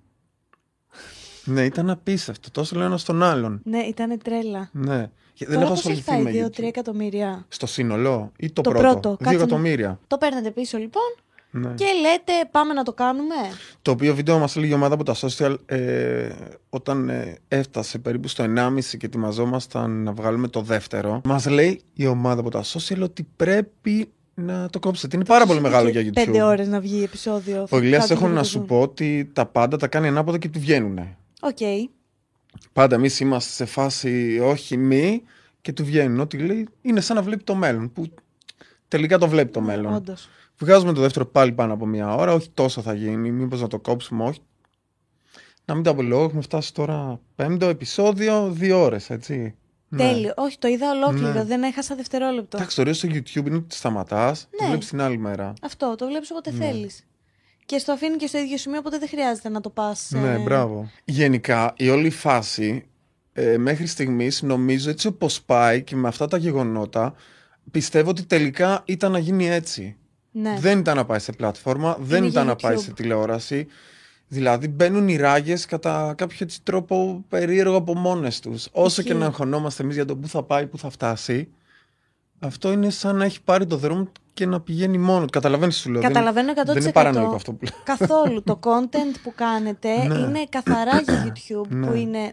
ναι, 1.44 1.64
ήταν 1.64 1.90
απίστευτο. 1.90 2.50
Τόσο 2.50 2.76
λέω 2.76 2.86
ένα 2.86 2.96
στον 2.98 3.22
άλλον. 3.22 3.60
Ναι, 3.64 3.78
ήταν 3.78 4.18
τρέλα. 4.22 4.68
Ναι. 4.72 5.10
Και 5.34 5.44
Δεν 5.46 5.54
Τώρα 5.54 5.66
έχω 5.66 5.74
πώς 5.74 5.84
έχει 5.86 5.98
ασχοληθεί 6.00 6.22
με 6.24 6.30
πάει, 6.30 6.48
YouTube. 6.48 6.60
2-3 6.60 6.66
εκατομμύρια. 6.66 7.44
Στο 7.48 7.66
σύνολο 7.66 8.32
ή 8.38 8.50
το, 8.50 8.62
Το 8.62 8.70
πρώτο; 8.70 8.82
πρώτο, 8.84 9.08
Δύο 9.08 9.16
κάτσε 9.18 9.34
να- 9.36 9.42
εκατομμύρια. 9.42 10.00
Το 10.06 10.18
παίρνετε 10.18 10.50
πίσω 10.50 10.78
λοιπόν 10.78 11.14
Ναι. 11.50 11.74
και 11.74 11.84
λέτε 12.00 12.32
πάμε 12.50 12.72
να 12.72 12.82
το 12.82 12.92
κάνουμε; 12.92 13.34
Το 13.82 13.90
οποίο 13.90 14.14
βίντεο 14.14 14.38
μας 14.38 14.56
έλεγε 14.56 14.72
η 14.72 14.74
ομάδα 14.74 14.94
από 14.94 15.04
τα 15.04 15.14
social 15.14 15.54
ε, 15.66 16.28
όταν 16.70 17.08
ε, 17.08 17.36
έφτασε 17.48 17.98
περίπου 17.98 18.28
στο 18.28 18.44
1,5 18.56 18.78
και 18.98 19.06
ετοιμαζόμασταν 19.06 19.90
να 20.02 20.12
βγάλουμε 20.12 20.48
το 20.48 20.60
δεύτερο. 20.60 21.20
Μας 21.24 21.46
λέει 21.46 21.80
η 21.94 22.06
ομάδα 22.06 22.40
από 22.40 22.50
τα 22.50 22.64
social 22.64 23.00
ότι 23.02 23.26
πρέπει 23.36 24.08
να 24.34 24.68
το 24.70 24.78
κόψετε. 24.78 25.16
Είναι 25.16 25.24
πάρα 25.24 25.46
πολύ 25.46 25.60
μεγάλο 25.60 25.88
για 25.88 26.00
YouTube. 26.00 26.12
Πέντε 26.12 26.42
ώρες 26.42 26.68
να 26.68 26.80
βγει 26.80 27.02
επεισόδιο. 27.02 27.66
Ο 27.70 27.78
Ηλίας 27.78 28.00
Κάτι 28.00 28.12
έχω 28.12 28.24
δεν 28.24 28.34
να 28.34 28.42
το 28.42 28.46
σου 28.48 28.58
δουν. 28.58 28.66
πω 28.66 28.80
ότι 28.80 29.30
τα 29.32 29.46
πάντα 29.46 29.76
τα 29.76 29.86
κάνει 29.88 30.06
ανάποδα 30.06 30.38
και 30.38 30.48
του 30.48 30.60
βγαίνουνε. 30.60 31.16
Οκ. 31.40 31.58
Πάντα 32.72 32.94
εμείς 32.94 33.20
είμαστε 33.20 33.52
σε 33.52 33.64
φάση 33.64 34.40
όχι 34.42 34.76
μη 34.76 35.22
και 35.60 35.72
του 35.72 35.84
βγαίνουν. 35.84 36.20
Ό,τι 36.20 36.38
λέει 36.38 36.68
είναι 36.82 37.00
σαν 37.00 37.16
να 37.16 37.22
βλέπει 37.22 37.44
το 37.44 37.54
μέλλον. 37.54 37.92
Που 37.92 38.06
τελικά 38.88 39.18
το 39.18 39.28
βλέπει 39.28 39.50
το 39.50 39.60
μέλλον. 39.60 39.94
Όντως. 39.94 40.28
Βγάζουμε 40.60 40.92
το 40.92 41.00
δεύτερο 41.00 41.26
πάλι 41.26 41.52
πάνω 41.52 41.72
από 41.72 41.86
μία 41.86 42.14
ώρα. 42.14 42.32
Όχι 42.32 42.50
τόσο 42.54 42.82
θα 42.82 42.94
γίνει. 42.94 43.30
Μήπως 43.30 43.60
να 43.60 43.66
το 43.66 43.78
κόψουμε, 43.78 44.24
όχι. 44.24 44.40
Να 45.64 45.74
μην 45.74 45.82
τα 45.82 45.90
πολυλογώ. 45.90 46.22
Έχουμε 46.22 46.40
φτάσει 46.40 46.74
τώρα 46.74 47.20
πέμπτο 47.34 47.66
επεισόδιο, 47.66 48.50
δύο 48.50 48.82
ώρες, 48.82 49.10
έτσι. 49.10 49.54
Ναι. 49.88 49.98
Τέλειο. 50.02 50.32
Όχι, 50.36 50.58
το 50.58 50.68
είδα 50.68 50.90
ολόκληρο. 50.90 51.32
Ναι. 51.32 51.44
Δεν 51.44 51.62
έχασα 51.62 51.94
δευτερόλεπτο. 51.94 52.56
Εντάξει, 52.56 52.76
το 52.76 52.82
ωραίο 52.82 52.94
στο 52.94 53.08
YouTube 53.08 53.46
είναι 53.46 53.56
ότι 53.56 53.74
σταματάς, 53.74 54.48
το 54.50 54.62
Ναι. 54.62 54.68
βλέπεις 54.68 54.88
την 54.88 55.00
άλλη 55.00 55.18
μέρα. 55.18 55.52
Αυτό 55.62 55.94
το 55.94 56.06
βλέπεις 56.06 56.30
όποτε 56.30 56.50
Ναι. 56.52 56.64
θέλεις. 56.64 57.02
Και 57.66 57.78
στο 57.78 57.92
αφήνει 57.92 58.16
και 58.16 58.26
στο 58.26 58.38
ίδιο 58.38 58.56
σημείο, 58.56 58.78
οπότε 58.78 58.98
δεν 58.98 59.08
χρειάζεται 59.08 59.48
να 59.48 59.60
το 59.60 59.70
πας. 59.70 60.10
Ναι, 60.14 60.38
μπράβο. 60.38 60.90
Γενικά, 61.04 61.72
η 61.76 61.88
όλη 61.88 62.10
φάση 62.10 62.86
ε, 63.32 63.58
μέχρι 63.58 63.86
στιγμής 63.86 64.42
νομίζω 64.42 64.90
έτσι 64.90 65.06
όπως 65.06 65.42
πάει 65.42 65.82
και 65.82 65.96
με 65.96 66.08
αυτά 66.08 66.26
τα 66.28 66.36
γεγονότα 66.36 67.14
πιστεύω 67.70 68.10
ότι 68.10 68.24
τελικά 68.24 68.82
ήταν 68.84 69.12
να 69.12 69.18
γίνει 69.18 69.48
έτσι. 69.48 69.96
Ναι. 70.42 70.56
Δεν 70.60 70.78
ήταν 70.78 70.96
να 70.96 71.04
πάει 71.04 71.18
σε 71.18 71.32
πλατφόρμα, 71.32 71.96
δεν 72.00 72.20
για 72.22 72.30
ήταν 72.30 72.46
να 72.46 72.52
YouTube. 72.52 72.60
πάει 72.62 72.76
σε 72.76 72.92
τηλεόραση. 72.92 73.66
Δηλαδή 74.30 74.68
μπαίνουν 74.68 75.08
οι 75.08 75.16
ράγες 75.16 75.66
κατά 75.66 76.14
κάποιο 76.16 76.36
έτσι 76.40 76.62
τρόπο 76.62 77.24
περίεργο 77.28 77.76
από 77.76 77.94
μόνες 77.94 78.40
τους. 78.40 78.68
Όσο 78.72 79.02
και 79.02 79.08
Ισχύει. 79.08 79.20
να 79.20 79.26
αγχωνόμαστε 79.26 79.82
εμείς 79.82 79.94
για 79.94 80.04
το 80.04 80.16
πού 80.16 80.28
θα 80.28 80.42
πάει, 80.42 80.66
πού 80.66 80.78
θα 80.78 80.90
φτάσει, 80.90 81.48
αυτό 82.38 82.72
είναι 82.72 82.90
σαν 82.90 83.16
να 83.16 83.24
έχει 83.24 83.42
πάρει 83.42 83.66
το 83.66 83.76
δρόμο 83.76 84.08
και 84.34 84.46
να 84.46 84.60
πηγαίνει 84.60 84.98
μόνο 84.98 85.20
του. 85.24 85.30
Καταλαβαίνεις 85.30 85.76
σου 85.76 85.90
λέω. 85.90 86.00
δεν- 86.00 86.10
Καταλαβαίνω 86.12 86.50
100%. 86.52 86.72
Δεν 86.72 86.82
είναι 86.82 86.92
παρανοϊκό 86.92 87.34
αυτό 87.34 87.52
που 87.52 87.64
λέω. 87.64 87.96
Καθόλου. 87.98 88.42
το 88.42 88.58
content 88.62 89.16
που 89.22 89.32
κάνετε 89.34 89.88
Ναι. 90.06 90.14
είναι 90.18 90.44
καθαρά 90.48 91.00
για 91.00 91.24
YouTube, 91.32 91.68
Ναι. 91.68 91.86
που 91.86 91.94
είναι 91.94 92.32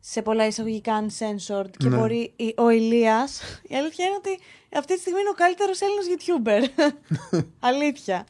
σε 0.00 0.22
πολλά 0.22 0.46
εισαγωγικά 0.46 1.04
uncensored 1.06 1.70
και 1.76 1.88
Ναι. 1.88 1.96
μπορεί 1.96 2.32
η- 2.36 2.54
ο 2.56 2.70
Ηλίας, 2.70 3.40
η 3.62 3.74
αλήθεια 3.76 4.04
είναι 4.04 4.14
ότι 4.18 4.38
αυτή 4.78 4.94
τη 4.94 5.00
στιγμή 5.00 5.20
είναι 5.20 5.28
ο 5.28 5.32
καλύτερος 5.32 5.80
Έλληνας 5.80 6.06
YouTuber. 6.12 6.86
Αλήθεια. 7.70 8.26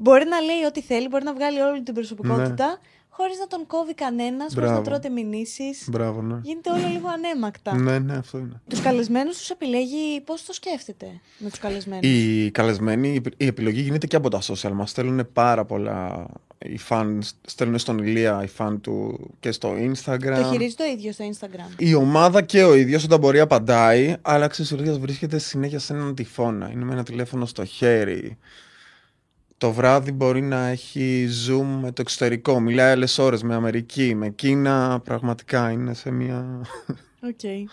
Μπορεί 0.00 0.24
να 0.24 0.40
λέει 0.40 0.62
ό,τι 0.66 0.80
θέλει, 0.82 1.08
μπορεί 1.08 1.24
να 1.24 1.34
βγάλει 1.34 1.60
όλη 1.60 1.82
την 1.82 1.94
προσωπικότητα, 1.94 2.78
χωρίς 3.08 3.38
να 3.38 3.46
τον 3.46 3.66
κόβει 3.66 3.94
κανένας, 3.94 4.54
χωρίς 4.54 4.68
να 4.70 4.74
Ναι. 4.76 4.80
Μπράβο. 4.80 4.82
τρώτε 5.00 5.08
μηνύσεις. 5.22 5.84
Μπράβο, 5.90 6.22
ναι. 6.22 6.40
Γίνεται 6.42 6.70
όλο 6.70 6.86
λίγο 6.86 7.08
ανέμακτα. 7.08 7.74
Ναι, 7.76 7.98
ναι, 7.98 8.16
αυτό 8.16 8.38
είναι. 8.38 8.60
Τους 8.68 8.80
καλεσμένους 8.80 9.38
τους 9.38 9.50
επιλέγει 9.50 10.20
πώς 10.20 10.44
το 10.44 10.52
σκέφτεται 10.52 11.20
με 11.38 11.48
τους 11.50 11.58
καλεσμένους; 11.58 12.10
Οι 12.10 12.50
καλεσμένοι, 12.50 13.20
η 13.36 13.46
επιλογή 13.46 13.80
γίνεται 13.80 14.06
και 14.06 14.16
από 14.16 14.28
τα 14.30 14.40
social. 14.42 14.70
Μας 14.72 14.90
στέλνουν 14.90 15.32
πάρα 15.32 15.64
πολλά 15.64 16.26
οι 16.58 16.78
φαν 16.78 17.22
στέλνουν 17.46 17.78
στον 17.78 17.98
Ηλία 17.98 18.42
οι 18.44 18.46
φαν 18.46 18.80
του 18.80 19.30
και 19.40 19.52
στο 19.52 19.72
Instagram. 19.72 20.42
Το 20.42 20.48
χειρίζει 20.50 20.74
το 20.74 20.84
ίδιο 20.84 21.12
στο 21.12 21.24
Instagram. 21.32 21.72
Η 21.76 21.94
ομάδα 21.94 22.42
και 22.42 22.62
ο 22.62 22.74
ίδιος 22.74 23.04
όταν 23.04 23.18
μπορεί 23.18 23.40
απαντάει, 23.40 24.16
αλλά 24.22 24.46
ξέρεις 24.48 24.72
ο 24.72 24.76
Ηλίας 24.76 24.98
βρίσκεται 24.98 25.38
συνέχεια 25.38 25.78
σε 25.78 25.92
έναν 25.92 26.14
τυφώνα. 26.14 26.70
Είναι 26.70 26.84
με 26.84 26.92
ένα 26.92 27.02
τηλέφωνο 27.02 27.46
στο 27.46 27.64
χέρι. 27.64 28.36
Το 29.58 29.72
βράδυ 29.72 30.12
μπορεί 30.12 30.40
να 30.40 30.66
έχει 30.66 31.28
zoom 31.46 31.64
με 31.80 31.92
το 31.92 32.00
εξωτερικό. 32.00 32.60
Μιλάει 32.60 32.90
άλλες 32.90 33.18
ώρες 33.18 33.42
με 33.42 33.54
Αμερική, 33.54 34.14
με 34.14 34.28
Κίνα. 34.28 35.00
Πραγματικά 35.04 35.70
είναι 35.70 35.94
σε 35.94 36.10
μια 36.10 36.66
Okay. 37.22 37.64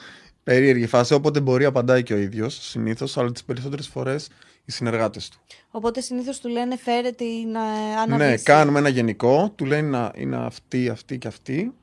περίεργη 0.43 0.87
φάση. 0.87 1.13
Όποτε 1.13 1.39
μπορεί 1.39 1.65
απαντάει 1.65 2.03
και 2.03 2.13
ο 2.13 2.17
ίδιος 2.17 2.67
συνήθως, 2.69 3.17
αλλά 3.17 3.31
τις 3.31 3.43
περισσότερες 3.43 3.87
φορές 3.87 4.29
οι 4.65 4.71
συνεργάτες 4.71 5.29
του. 5.29 5.39
Οπότε 5.71 6.01
συνήθως 6.01 6.39
του 6.39 6.49
λένε 6.49 6.77
φέρε 6.77 7.11
την 7.11 7.55
ε, 7.55 7.95
αναβίση. 8.03 8.29
Ναι, 8.29 8.37
κάνουμε 8.37 8.79
ένα 8.79 8.89
γενικό. 8.89 9.51
Του 9.55 9.65
λένε 9.65 9.87
να 9.89 10.11
είναι 10.15 10.35
αυτή, 10.35 10.89
αυτή 10.89 11.17
και 11.17 11.27
αυτή. 11.27 11.73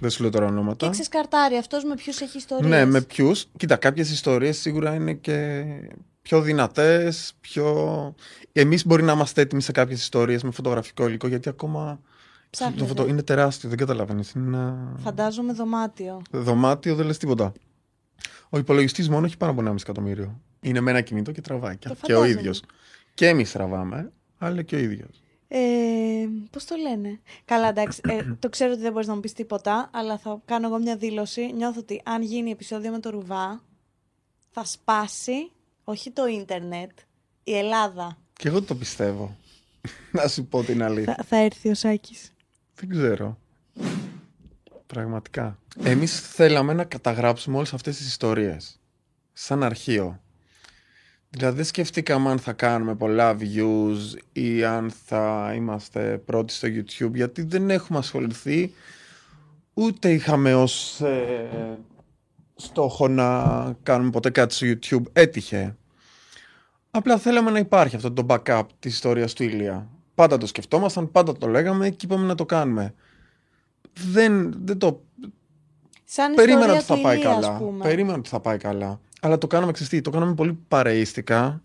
Δεν 0.00 0.10
σου 0.10 0.22
λέω 0.22 0.30
τώρα 0.30 0.46
ονόματα. 0.46 0.86
Και 0.86 0.92
ξεσκαρτάρει 0.92 1.56
αυτός 1.56 1.84
με 1.84 1.94
ποιους 1.94 2.20
έχει 2.20 2.36
ιστορίες. 2.36 2.70
Ναι, 2.70 2.84
με 2.84 3.00
ποιους. 3.00 3.46
Κοίτα, 3.56 3.76
κάποιες 3.76 4.10
ιστορίες 4.10 4.58
σίγουρα 4.58 4.94
είναι 4.94 5.12
και 5.12 5.64
πιο 6.22 6.40
δυνατές. 6.40 7.32
Πιο... 7.40 8.14
Εμείς 8.52 8.86
μπορεί 8.86 9.02
να 9.02 9.12
είμαστε 9.12 9.40
έτοιμοι 9.40 9.62
σε 9.62 9.72
κάποιες 9.72 10.00
ιστορίες 10.00 10.42
με 10.42 10.50
φωτογραφικό 10.50 11.06
υλικό, 11.08 11.26
γιατί 11.26 11.48
ακόμα. 11.48 12.00
Ψάχνετε. 12.50 12.80
Το 12.80 12.86
φωτο... 12.86 13.06
Είναι 13.08 13.22
τεράστιο, 13.22 13.68
δεν 13.68 13.78
καταλαβαίνεις. 13.78 14.30
Είναι 14.32 14.46
ένα 14.46 14.94
Φαντάζομαι 14.98 15.52
δωμάτιο. 15.52 16.22
δωμάτιο, 16.30 16.94
δεν 16.94 17.06
λες 17.06 17.18
τίποτα. 17.18 17.52
Ο 18.50 18.58
υπολογιστής 18.58 19.08
μόνο 19.08 19.26
έχει 19.26 19.36
πάνω 19.36 19.52
από 19.52 19.70
1,5 19.70 19.76
εκατομμύριο. 19.80 20.40
Είναι 20.60 20.80
με 20.80 20.90
ένα 20.90 21.00
κινητό 21.00 21.32
και 21.32 21.40
τραβάει. 21.40 21.76
Και, 21.76 21.88
Το 21.88 21.94
και 21.94 22.12
ο 22.12 22.16
φαντάζομαι. 22.16 22.40
ίδιος. 22.40 22.62
Και 23.14 23.28
εμείς 23.28 23.52
τραβάμε, 23.52 24.12
αλλά 24.38 24.62
και 24.62 24.76
ο 24.76 24.78
ίδιος. 24.78 25.22
Ε, 25.48 25.58
Πώς 26.50 26.64
το 26.64 26.76
λένε; 26.76 27.20
Καλά, 27.44 27.68
εντάξει. 27.68 28.00
Ε, 28.08 28.22
το 28.38 28.48
ξέρω 28.48 28.72
ότι 28.72 28.80
δεν 28.80 28.92
μπορείς 28.92 29.06
να 29.06 29.14
μου 29.14 29.20
πεις 29.20 29.32
τίποτα, 29.32 29.90
αλλά 29.92 30.18
θα 30.18 30.40
κάνω 30.44 30.66
εγώ 30.66 30.78
μια 30.78 30.96
δήλωση. 30.96 31.52
Νιώθω 31.52 31.80
ότι 31.80 32.00
αν 32.04 32.22
γίνει 32.22 32.50
επεισόδιο 32.50 32.90
με 32.90 32.98
το 33.00 33.10
Ρουβά, 33.10 33.62
θα 34.50 34.64
σπάσει 34.64 35.50
όχι 35.84 36.10
το 36.10 36.26
ίντερνετ, 36.26 36.90
η 37.44 37.56
Ελλάδα. 37.56 38.16
Και 38.32 38.48
εγώ 38.48 38.62
το 38.62 38.74
πιστεύω. 38.74 39.36
να 40.12 40.28
σου 40.28 40.44
πω 40.44 40.62
την 40.62 40.82
αλήθεια. 40.82 41.14
Θα, 41.14 41.24
θα 41.24 41.36
έρθει 41.36 41.68
ο 41.68 41.74
Σάκης. 41.74 42.32
Δεν 42.74 42.88
ξέρω. 42.88 43.38
Πραγματικά. 44.86 45.58
Εμείς 45.82 46.20
θέλαμε 46.20 46.72
να 46.72 46.84
καταγράψουμε 46.84 47.56
όλες 47.56 47.72
αυτές 47.72 47.96
τις 47.96 48.06
ιστορίες. 48.06 48.80
Σαν 49.32 49.62
αρχείο. 49.62 50.20
Δηλαδή 51.30 51.56
δεν 51.56 51.64
σκεφτήκαμε 51.64 52.30
αν 52.30 52.38
θα 52.38 52.52
κάνουμε 52.52 52.94
πολλά 52.94 53.36
views 53.38 54.18
ή 54.32 54.64
αν 54.64 54.92
θα 55.06 55.52
είμαστε 55.54 56.22
πρώτοι 56.24 56.52
στο 56.52 56.68
YouTube 56.68 57.14
γιατί 57.14 57.42
δεν 57.42 57.70
έχουμε 57.70 57.98
ασχοληθεί 57.98 58.74
ούτε 59.74 60.12
είχαμε 60.12 60.54
ως 60.54 61.00
ε, 61.00 61.78
στόχο 62.56 63.08
να 63.08 63.42
κάνουμε 63.82 64.10
ποτέ 64.10 64.30
κάτι 64.30 64.54
στο 64.54 64.66
YouTube. 64.66 65.02
Έτυχε. 65.12 65.76
Απλά 66.90 67.18
θέλαμε 67.18 67.50
να 67.50 67.58
υπάρχει 67.58 67.96
αυτό 67.96 68.12
το 68.12 68.26
backup 68.28 68.62
της 68.78 68.92
ιστορίας 68.92 69.32
του 69.32 69.42
Ηλία. 69.42 69.88
Πάντα 70.14 70.38
το 70.38 70.46
σκεφτόμασταν, 70.46 71.10
πάντα 71.10 71.32
το 71.32 71.46
λέγαμε 71.46 71.90
και 71.90 72.04
είπαμε 72.06 72.26
να 72.26 72.34
το 72.34 72.44
κάνουμε. 72.44 72.94
Δεν, 73.92 74.54
δεν 74.64 74.78
το 74.78 75.02
Σαν 76.04 76.34
Περίμενα 76.34 76.76
ιστορία 76.76 76.78
ότι 76.78 76.86
θα 76.86 76.94
του 76.94 77.02
πάει 77.02 77.16
Ηλία, 77.16 77.28
καλά. 77.30 77.48
ας 77.52 77.58
πούμε. 77.58 77.84
Περίμενα 77.84 78.18
ότι 78.18 78.28
θα 78.28 78.40
πάει 78.40 78.56
καλά. 78.58 79.00
Αλλά 79.20 79.38
το 79.38 79.46
κάναμε 79.46 79.72
ξεστή. 79.72 80.00
Το 80.00 80.10
κάναμε 80.10 80.34
πολύ 80.34 80.58
παρεΐστικα. 80.68 81.60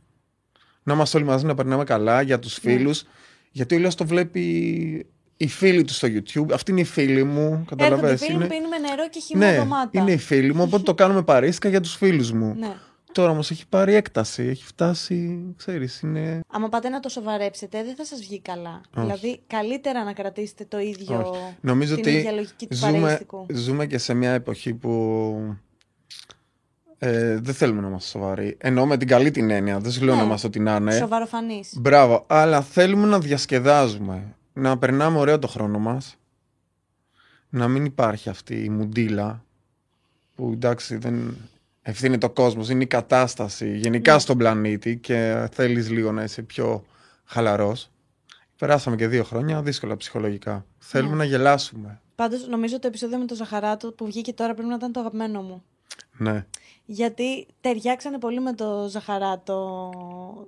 Να 0.84 0.93
είμαστε 0.93 1.17
όλοι 1.17 1.26
μαζί 1.26 1.45
να 1.45 1.54
περνάμε 1.56 1.84
καλά 1.84 2.21
για 2.21 2.36
Ναι. 2.36 2.41
τους 2.41 2.54
φίλους. 2.54 3.04
Γιατί 3.52 3.73
ο 3.73 3.78
Ηλίας 3.78 3.95
το 3.95 4.06
βλέπει 4.06 5.06
οι 5.38 5.47
φίλοι 5.47 5.84
του 5.84 5.93
στο 5.93 6.08
YouTube. 6.08 6.52
Αυτή 6.54 6.71
είναι 6.71 6.80
η 6.80 6.84
φίλη 6.84 7.23
μου. 7.23 7.41
Έρχονται 7.41 7.63
οι 7.63 7.65
Καταλαβαίνεις. 7.67 8.21
φίλοι 8.21 8.34
μου, 8.38 8.39
Είναι... 8.39 8.54
πίνουμε 8.54 8.78
νερό 8.78 9.10
και 9.10 9.19
χύμα 9.19 9.45
Ναι, 9.52 9.58
ντομάτα. 9.58 10.00
είναι 10.02 10.12
οι 10.12 10.17
φίλοι 10.17 10.54
μου. 10.54 10.63
Οπότε 10.63 10.84
το 10.84 10.93
κάνουμε 10.93 11.21
παρεΐστικα 11.23 11.69
για 11.69 11.82
τους 11.82 11.95
φίλους 11.95 12.32
μου. 12.32 12.56
Ναι. 12.60 12.73
Τώρα 13.12 13.32
όμως 13.32 13.52
έχει 13.52 13.67
πάρει 13.67 13.93
έκταση. 13.93 14.43
Έχει 14.43 14.63
φτάσει, 14.65 15.39
ξέρεις, 15.58 16.00
είναι... 16.02 16.39
Άμα 16.52 16.69
πάτε 16.69 16.89
να 16.89 17.00
το 17.00 17.10
σοβαρέψετε, 17.10 17.84
δεν 17.84 17.95
θα 17.95 18.06
σας 18.06 18.19
βγει 18.19 18.39
καλά. 18.41 18.82
Δηλαδή, 18.95 19.39
καλύτερα 19.47 20.04
να 20.04 20.13
κρατήσετε 20.13 20.65
το 20.67 20.80
ίδιο, 20.80 21.19
Όχι. 21.32 21.39
Νομίζω 21.62 21.95
την 21.95 22.04
ότι 22.04 22.13
ίδια 22.17 22.32
λογική 22.32 22.67
του 22.67 22.76
ζούμε, 22.76 23.00
παρεΐστικου. 23.00 23.45
ζούμε 23.54 23.86
και 23.86 23.97
σε 23.97 24.13
μια 24.13 24.32
εποχή 24.32 24.73
που 24.73 24.91
ε, 26.97 27.38
δεν 27.41 27.54
θέλουμε 27.54 27.82
να 27.82 27.88
είμαστε 27.88 28.10
σοβαροί. 28.10 28.58
Εννοώ 28.60 28.86
με 28.86 28.97
την 28.97 29.08
καλή 29.08 29.32
την 29.32 29.50
έννοια. 29.50 29.80
Δεν 29.80 29.91
σου 29.91 30.04
λέω 30.04 30.13
Ναι. 30.13 30.19
να 30.21 30.26
είμαστε 30.28 30.47
ό,τι 30.47 30.60
να 30.60 30.76
είναι. 30.76 30.91
Σοβαροφανείς. 30.91 31.73
Μπράβο. 31.78 32.23
Αλλά 32.28 32.62
θέλουμε 32.62 33.08
να 33.08 33.19
διασκεδάζουμε. 33.19 34.36
Να 34.58 34.78
περνάμε 34.78 35.17
ωραίο 35.17 35.39
το 35.39 35.48
χρόνο 35.48 35.80
μας. 35.80 36.15
Να 37.50 37.67
μην 37.67 37.86
υπάρχει 37.86 38.30
αυτή 38.30 38.63
η 38.63 38.70
μουντίλα 38.70 39.43
που 40.36 40.50
εντάξει 40.54 40.96
δεν 40.98 41.36
ευθύνει 41.82 42.17
το 42.17 42.30
κόσμος. 42.30 42.70
Είναι 42.70 42.84
η 42.84 42.88
κατάσταση 42.88 43.78
γενικά 43.78 44.13
Ναι. 44.13 44.20
στον 44.20 44.38
πλανήτη 44.38 44.98
και 44.98 45.48
θέλεις 45.52 45.89
λίγο 45.89 46.12
να 46.12 46.24
είσαι 46.24 46.41
πιο 46.41 46.86
χαλαρός. 47.26 47.89
Περάσαμε 48.58 48.96
και 48.96 49.08
δύο 49.08 49.24
χρόνια 49.24 49.62
δύσκολα 49.62 49.98
ψυχολογικά. 49.98 50.65
Θέλουμε 50.78 51.12
Ναι. 51.12 51.17
να 51.17 51.24
γελάσουμε. 51.24 52.02
Πάντως, 52.15 52.48
νομίζω 52.48 52.80
το 52.80 52.88
επεισόδιο 52.88 53.17
με 53.17 53.26
το 53.26 53.36
Ζαχαράτο 53.36 53.91
που 53.91 54.06
βγήκε 54.06 54.34
τώρα 54.34 54.54
πρέπει 54.54 54.70
να 54.70 54.76
ήταν 54.76 54.91
το 54.91 55.00
αγαπημένο 55.00 55.41
μου. 55.41 55.63
Ναι. 56.17 56.46
Γιατί 56.86 57.48
ταιριάξανε 57.62 58.20
πολύ 58.20 58.39
με 58.41 58.54
το 58.54 58.88
Ζαχαράτο 58.89 59.91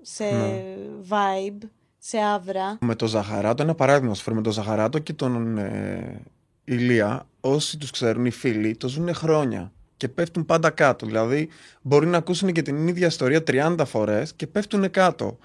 σε 0.02 0.24
Ναι. 0.24 0.63
vibe, 1.10 1.67
σε 1.99 2.17
άβρα. 2.17 2.77
Με 2.81 2.95
το 2.95 3.07
Ζαχαράτο, 3.07 3.63
ένα 3.63 3.75
παράδειγμα 3.75 4.13
σου 4.13 4.23
φέρω 4.23 4.35
με 4.35 4.41
το 4.41 4.51
Ζαχαράτο 4.51 4.99
και 4.99 5.13
τον 5.13 5.57
ε, 5.57 6.21
Ηλία, 6.63 7.27
όσοι 7.39 7.77
τους 7.77 7.91
ξέρουν, 7.91 8.25
οι 8.25 8.29
φίλοι, 8.31 8.75
το 8.75 8.88
ζουν 8.88 9.13
χρόνια 9.13 9.71
και 9.97 10.07
πέφτουν 10.07 10.45
πάντα 10.45 10.69
κάτω. 10.69 11.05
Δηλαδή, 11.05 11.49
μπορεί 11.81 12.07
να 12.07 12.17
ακούσουν 12.17 12.51
και 12.51 12.62
την 12.62 12.88
ίδια 12.88 13.07
ιστορία 13.07 13.43
30 13.47 13.75
φορές 13.85 14.33
και 14.33 14.47
πέφτουν 14.47 14.91
κάτω. 14.91 15.38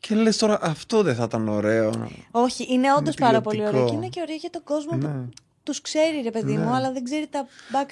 Και 0.00 0.14
λες 0.14 0.36
τώρα, 0.36 0.58
αυτό 0.62 1.02
δεν 1.02 1.14
θα 1.14 1.24
ήταν 1.24 1.48
ωραίο. 1.48 1.90
Όχι, 2.30 2.66
είναι 2.72 2.92
όντως 2.98 3.14
πάρα 3.14 3.40
πολύ 3.40 3.56
τηλεοπτικό. 3.56 3.82
ωραίο 3.84 3.90
και 3.90 3.96
είναι 4.04 4.08
και 4.14 4.20
ωραίο 4.22 4.36
για 4.36 4.50
τον 4.50 4.62
κόσμο 4.64 4.90
που 4.98 5.06
Ναι. 5.06 5.24
τους 5.62 5.80
ξέρει, 5.80 6.20
ρε 6.22 6.30
παιδί 6.30 6.52
μου, 6.52 6.64
Ναι. 6.70 6.74
αλλά 6.76 6.92
δεν 6.92 7.04
ξέρει 7.04 7.26
τα 7.26 7.46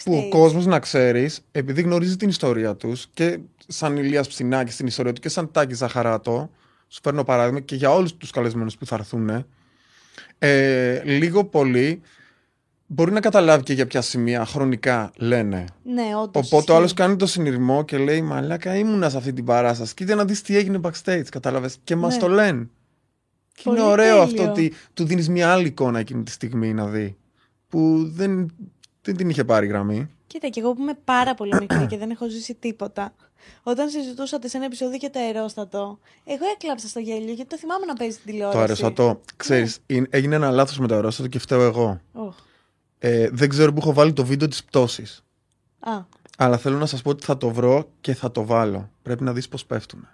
Που 0.04 0.12
ο 0.14 0.18
backstage. 0.18 0.28
κόσμος 0.30 0.66
να 0.66 0.78
ξέρεις, 0.78 1.40
επειδή 1.52 1.82
γνωρίζει 1.82 2.16
την 2.16 2.28
ιστορία 2.28 2.74
τους 2.76 3.06
και 3.14 3.38
σαν 3.66 3.96
Ηλίας 3.96 4.28
Ψινάκη 4.28 4.72
στην 4.72 4.86
ιστορία 4.86 5.12
του 5.12 5.20
και 5.20 5.28
σαν 5.28 5.50
Τάκη 5.50 5.74
Ζαχαράτο, 5.74 6.50
σου 6.88 7.00
φέρνω 7.02 7.24
παράδειγμα 7.24 7.60
και 7.60 7.74
για 7.74 7.90
όλους 7.94 8.16
τους 8.16 8.30
καλεσμένους 8.30 8.76
που 8.76 8.86
θα 8.86 8.94
έρθουν, 8.94 9.44
ε, 10.38 11.02
λίγο 11.04 11.44
πολύ 11.44 12.00
μπορεί 12.86 13.12
να 13.12 13.20
καταλάβει 13.20 13.62
και 13.62 13.72
για 13.72 13.86
ποια 13.86 14.00
σημεία 14.00 14.44
χρονικά 14.44 15.12
λένε. 15.16 15.64
Ναι, 15.84 16.02
όντως. 16.22 16.52
Οπότε 16.52 16.72
ο 16.72 16.74
άλλος 16.74 16.86
ισχύει. 16.90 17.02
κάνει 17.02 17.16
το 17.16 17.26
συνειρμό 17.26 17.84
και 17.84 17.98
λέει 17.98 18.22
Μαλάκα, 18.22 18.76
ήμουνα 18.76 19.10
σε 19.10 19.16
αυτή 19.16 19.32
την 19.32 19.44
παράσταση. 19.44 19.94
Κοίτα 19.94 20.14
να 20.14 20.24
δεις 20.24 20.42
τι 20.42 20.56
έγινε 20.56 20.80
backstage, 20.82 21.22
κατάλαβες. 21.30 21.76
Και 21.84 21.96
μας 21.96 22.14
Ναι. 22.14 22.20
το 22.20 22.28
λένε. 22.28 22.68
Και 23.54 23.62
Πολύ 23.64 23.78
είναι 23.78 23.86
ωραίο 23.88 24.20
αυτό 24.20 24.34
τέλειο. 24.36 24.50
ότι 24.50 24.72
του 24.94 25.04
δίνεις 25.04 25.28
μια 25.28 25.52
άλλη 25.52 25.66
εικόνα 25.66 25.98
εκείνη 25.98 26.22
τη 26.22 26.30
στιγμή 26.30 26.74
να 26.74 26.86
δει. 26.86 27.16
Που 27.68 28.10
δεν, 28.14 28.52
δεν 29.02 29.16
την 29.16 29.28
είχε 29.28 29.44
πάρει 29.44 29.66
γραμμή. 29.66 30.08
Κοίτα, 30.36 30.48
και 30.48 30.60
εγώ 30.60 30.74
που 30.74 30.82
είμαι 30.82 30.98
πάρα 31.04 31.34
πολύ 31.34 31.56
μικρή 31.60 31.86
και 31.86 31.98
δεν 31.98 32.10
έχω 32.10 32.28
ζήσει 32.28 32.54
τίποτα. 32.54 33.14
Όταν 33.62 33.88
συζητούσατε 33.88 34.48
σε 34.48 34.56
ένα 34.56 34.66
επεισόδιο 34.66 34.96
για 34.96 35.10
το 35.10 35.18
αερόστατο, 35.18 35.98
εγώ 36.24 36.44
έκλαψα 36.54 36.88
στο 36.88 37.00
γέλιο 37.00 37.32
γιατί 37.32 37.50
το 37.50 37.58
θυμάμαι 37.58 37.86
να 37.86 37.94
παίζει 37.94 38.14
στην 38.14 38.26
τηλεόραση. 38.26 38.56
Το 38.56 38.62
αεροστατό. 38.62 39.20
Ξέρεις, 39.36 39.78
έγινε 40.10 40.34
ένα 40.34 40.50
λάθος 40.50 40.78
με 40.78 40.86
το 40.86 40.94
αερόστατο 40.94 41.28
και 41.28 41.38
φταίω 41.38 41.62
εγώ. 41.62 42.00
Οχ. 42.12 42.34
Ε, 42.98 43.28
δεν 43.32 43.48
ξέρω 43.48 43.72
που 43.72 43.78
έχω 43.78 43.92
βάλει 43.92 44.12
το 44.12 44.24
βίντεο 44.24 44.48
της 44.48 44.64
πτώσης. 44.64 45.24
Α, 45.80 46.00
Αλλά 46.38 46.56
θέλω 46.58 46.78
να 46.78 46.86
σας 46.86 47.02
πω 47.02 47.10
ότι 47.10 47.24
θα 47.24 47.36
το 47.36 47.50
βρω 47.50 47.90
και 48.00 48.14
θα 48.14 48.30
το 48.32 48.44
βάλω. 48.44 48.90
Πρέπει 49.02 49.22
να 49.22 49.32
δεις 49.32 49.48
πώς 49.48 49.66
πέφτουν. 49.66 50.08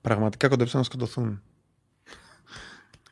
Πραγματικά 0.00 0.48
κοντέψαν 0.48 0.78
να 0.78 0.84
σκοτωθούν. 0.84 1.42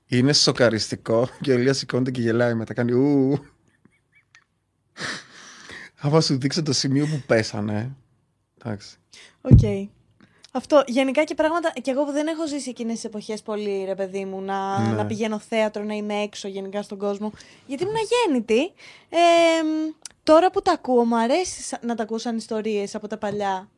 Είναι 0.07 0.33
σοκαριστικό 0.33 1.29
και 1.41 1.53
ο 1.53 1.59
Ηλίας 1.59 1.77
σηκώνεται 1.77 2.11
και 2.11 2.21
γελάει 2.21 2.55
μετά. 2.55 2.75
Κάνει 2.75 2.93
ου. 2.93 3.45
Άμα 6.01 6.21
σου 6.21 6.39
δείξω 6.39 6.63
το 6.63 6.73
σημείο 6.73 7.07
που 7.07 7.23
πέσανε. 7.27 7.97
Εντάξει. 8.65 8.97
οκ. 9.41 9.61
Αυτό. 10.53 10.83
Γενικά 10.87 11.25
και 11.25 11.35
πράγματα. 11.35 11.73
και 11.83 11.91
εγώ 11.91 12.05
που 12.05 12.13
δεν 12.13 12.27
έχω 12.27 12.47
ζήσει 12.49 12.69
εκείνες 12.71 12.95
τις 12.95 13.05
εποχές 13.05 13.43
πολύ, 13.43 13.85
ρε 13.85 13.95
παιδί 13.95 14.25
μου, 14.25 14.41
να, 14.41 14.81
Ναι. 14.81 14.95
να 14.95 15.07
πηγαίνω 15.07 15.39
θέατρο, 15.39 15.83
να 15.85 15.95
είμαι 15.95 16.15
έξω 16.15 16.49
γενικά 16.49 16.83
στον 16.83 16.99
κόσμο. 16.99 17.33
Γιατί 17.67 17.83
ήμουν 17.83 17.95
αγέννητη. 17.97 18.61
Ε, 19.09 19.63
μ, 19.63 19.93
τώρα 20.23 20.51
που 20.51 20.63
τα 20.63 20.73
ακούω, 20.73 21.05
μου 21.05 21.17
αρέσει 21.19 21.63
σα- 21.63 21.87
να 21.87 21.95
τα 21.95 22.03
ακούω 22.03 22.19
σαν 22.19 22.37
ιστορίες 22.37 22.95
από 22.95 23.07
τα 23.09 23.19
παλιά. 23.19 23.69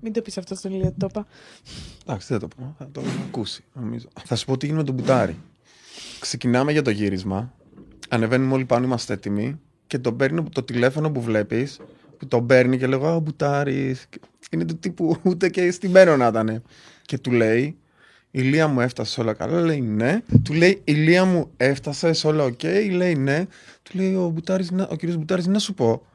Μην 0.00 0.12
το 0.12 0.22
πεις 0.22 0.38
αυτό 0.38 0.54
στον 0.54 0.72
Ηλία, 0.72 0.94
το 0.98 1.06
είπα. 1.10 1.26
Εντάξει, 2.06 2.26
δεν 2.28 2.40
θα 2.40 2.48
το 2.48 2.54
πω. 2.56 2.74
Θα 2.78 2.88
το 2.92 3.02
ακούσει, 3.28 3.64
νομίζω. 3.72 4.08
Θα 4.24 4.36
σου 4.36 4.44
πω 4.46 4.56
τι 4.56 4.66
γίνεται 4.66 4.82
με 4.84 4.96
τον 4.96 5.04
Μπουτάρι. 5.04 5.36
Ξεκινάμε 6.20 6.72
για 6.72 6.82
το 6.82 6.90
γύρισμα. 6.90 7.52
Ανεβαίνουμε 8.08 8.54
όλοι 8.54 8.64
πάνω, 8.64 8.84
είμαστε 8.84 9.12
έτοιμοι. 9.12 9.60
Και 9.86 9.98
τον 9.98 10.16
παίρνει 10.16 10.42
το 10.52 10.62
τηλέφωνο 10.62 11.10
που 11.10 11.20
βλέπεις. 11.20 11.80
Που 12.18 12.26
τον 12.28 12.46
παίρνει 12.46 12.78
και 12.78 12.86
λέγω 12.86 13.06
Α, 13.06 13.14
ο 13.14 13.20
Μπουτάρι. 13.20 13.96
Είναι 14.50 14.64
του 14.64 14.76
τύπου 14.78 15.16
ούτε 15.22 15.48
και 15.48 15.70
στημένο 15.70 16.16
να 16.16 16.26
ήταν. 16.26 16.62
Και 17.02 17.18
του 17.18 17.30
λέει 17.32 17.76
Ηλία 18.30 18.68
μου 18.68 18.80
έφτασε 18.80 19.20
όλα 19.20 19.32
καλά, 19.32 19.60
λέει 19.60 19.80
ναι. 19.80 20.20
Του 20.44 20.52
λέει 20.52 20.80
Ηλία 20.84 21.24
μου 21.24 21.50
έφτασε 21.56 22.12
όλα 22.24 22.44
οκ, 22.44 22.62
λέει 22.92 23.14
ναι. 23.14 23.46
Του 23.82 23.98
λέει 23.98 24.14
ο, 24.14 24.28
Μπουτάρης, 24.28 24.70
να- 24.70 24.88
ο 24.90 24.96
κύριος 24.96 25.16
Μπουτάρης 25.18 25.46
να 25.46 25.58
σου 25.58 25.74
πω. 25.74 26.06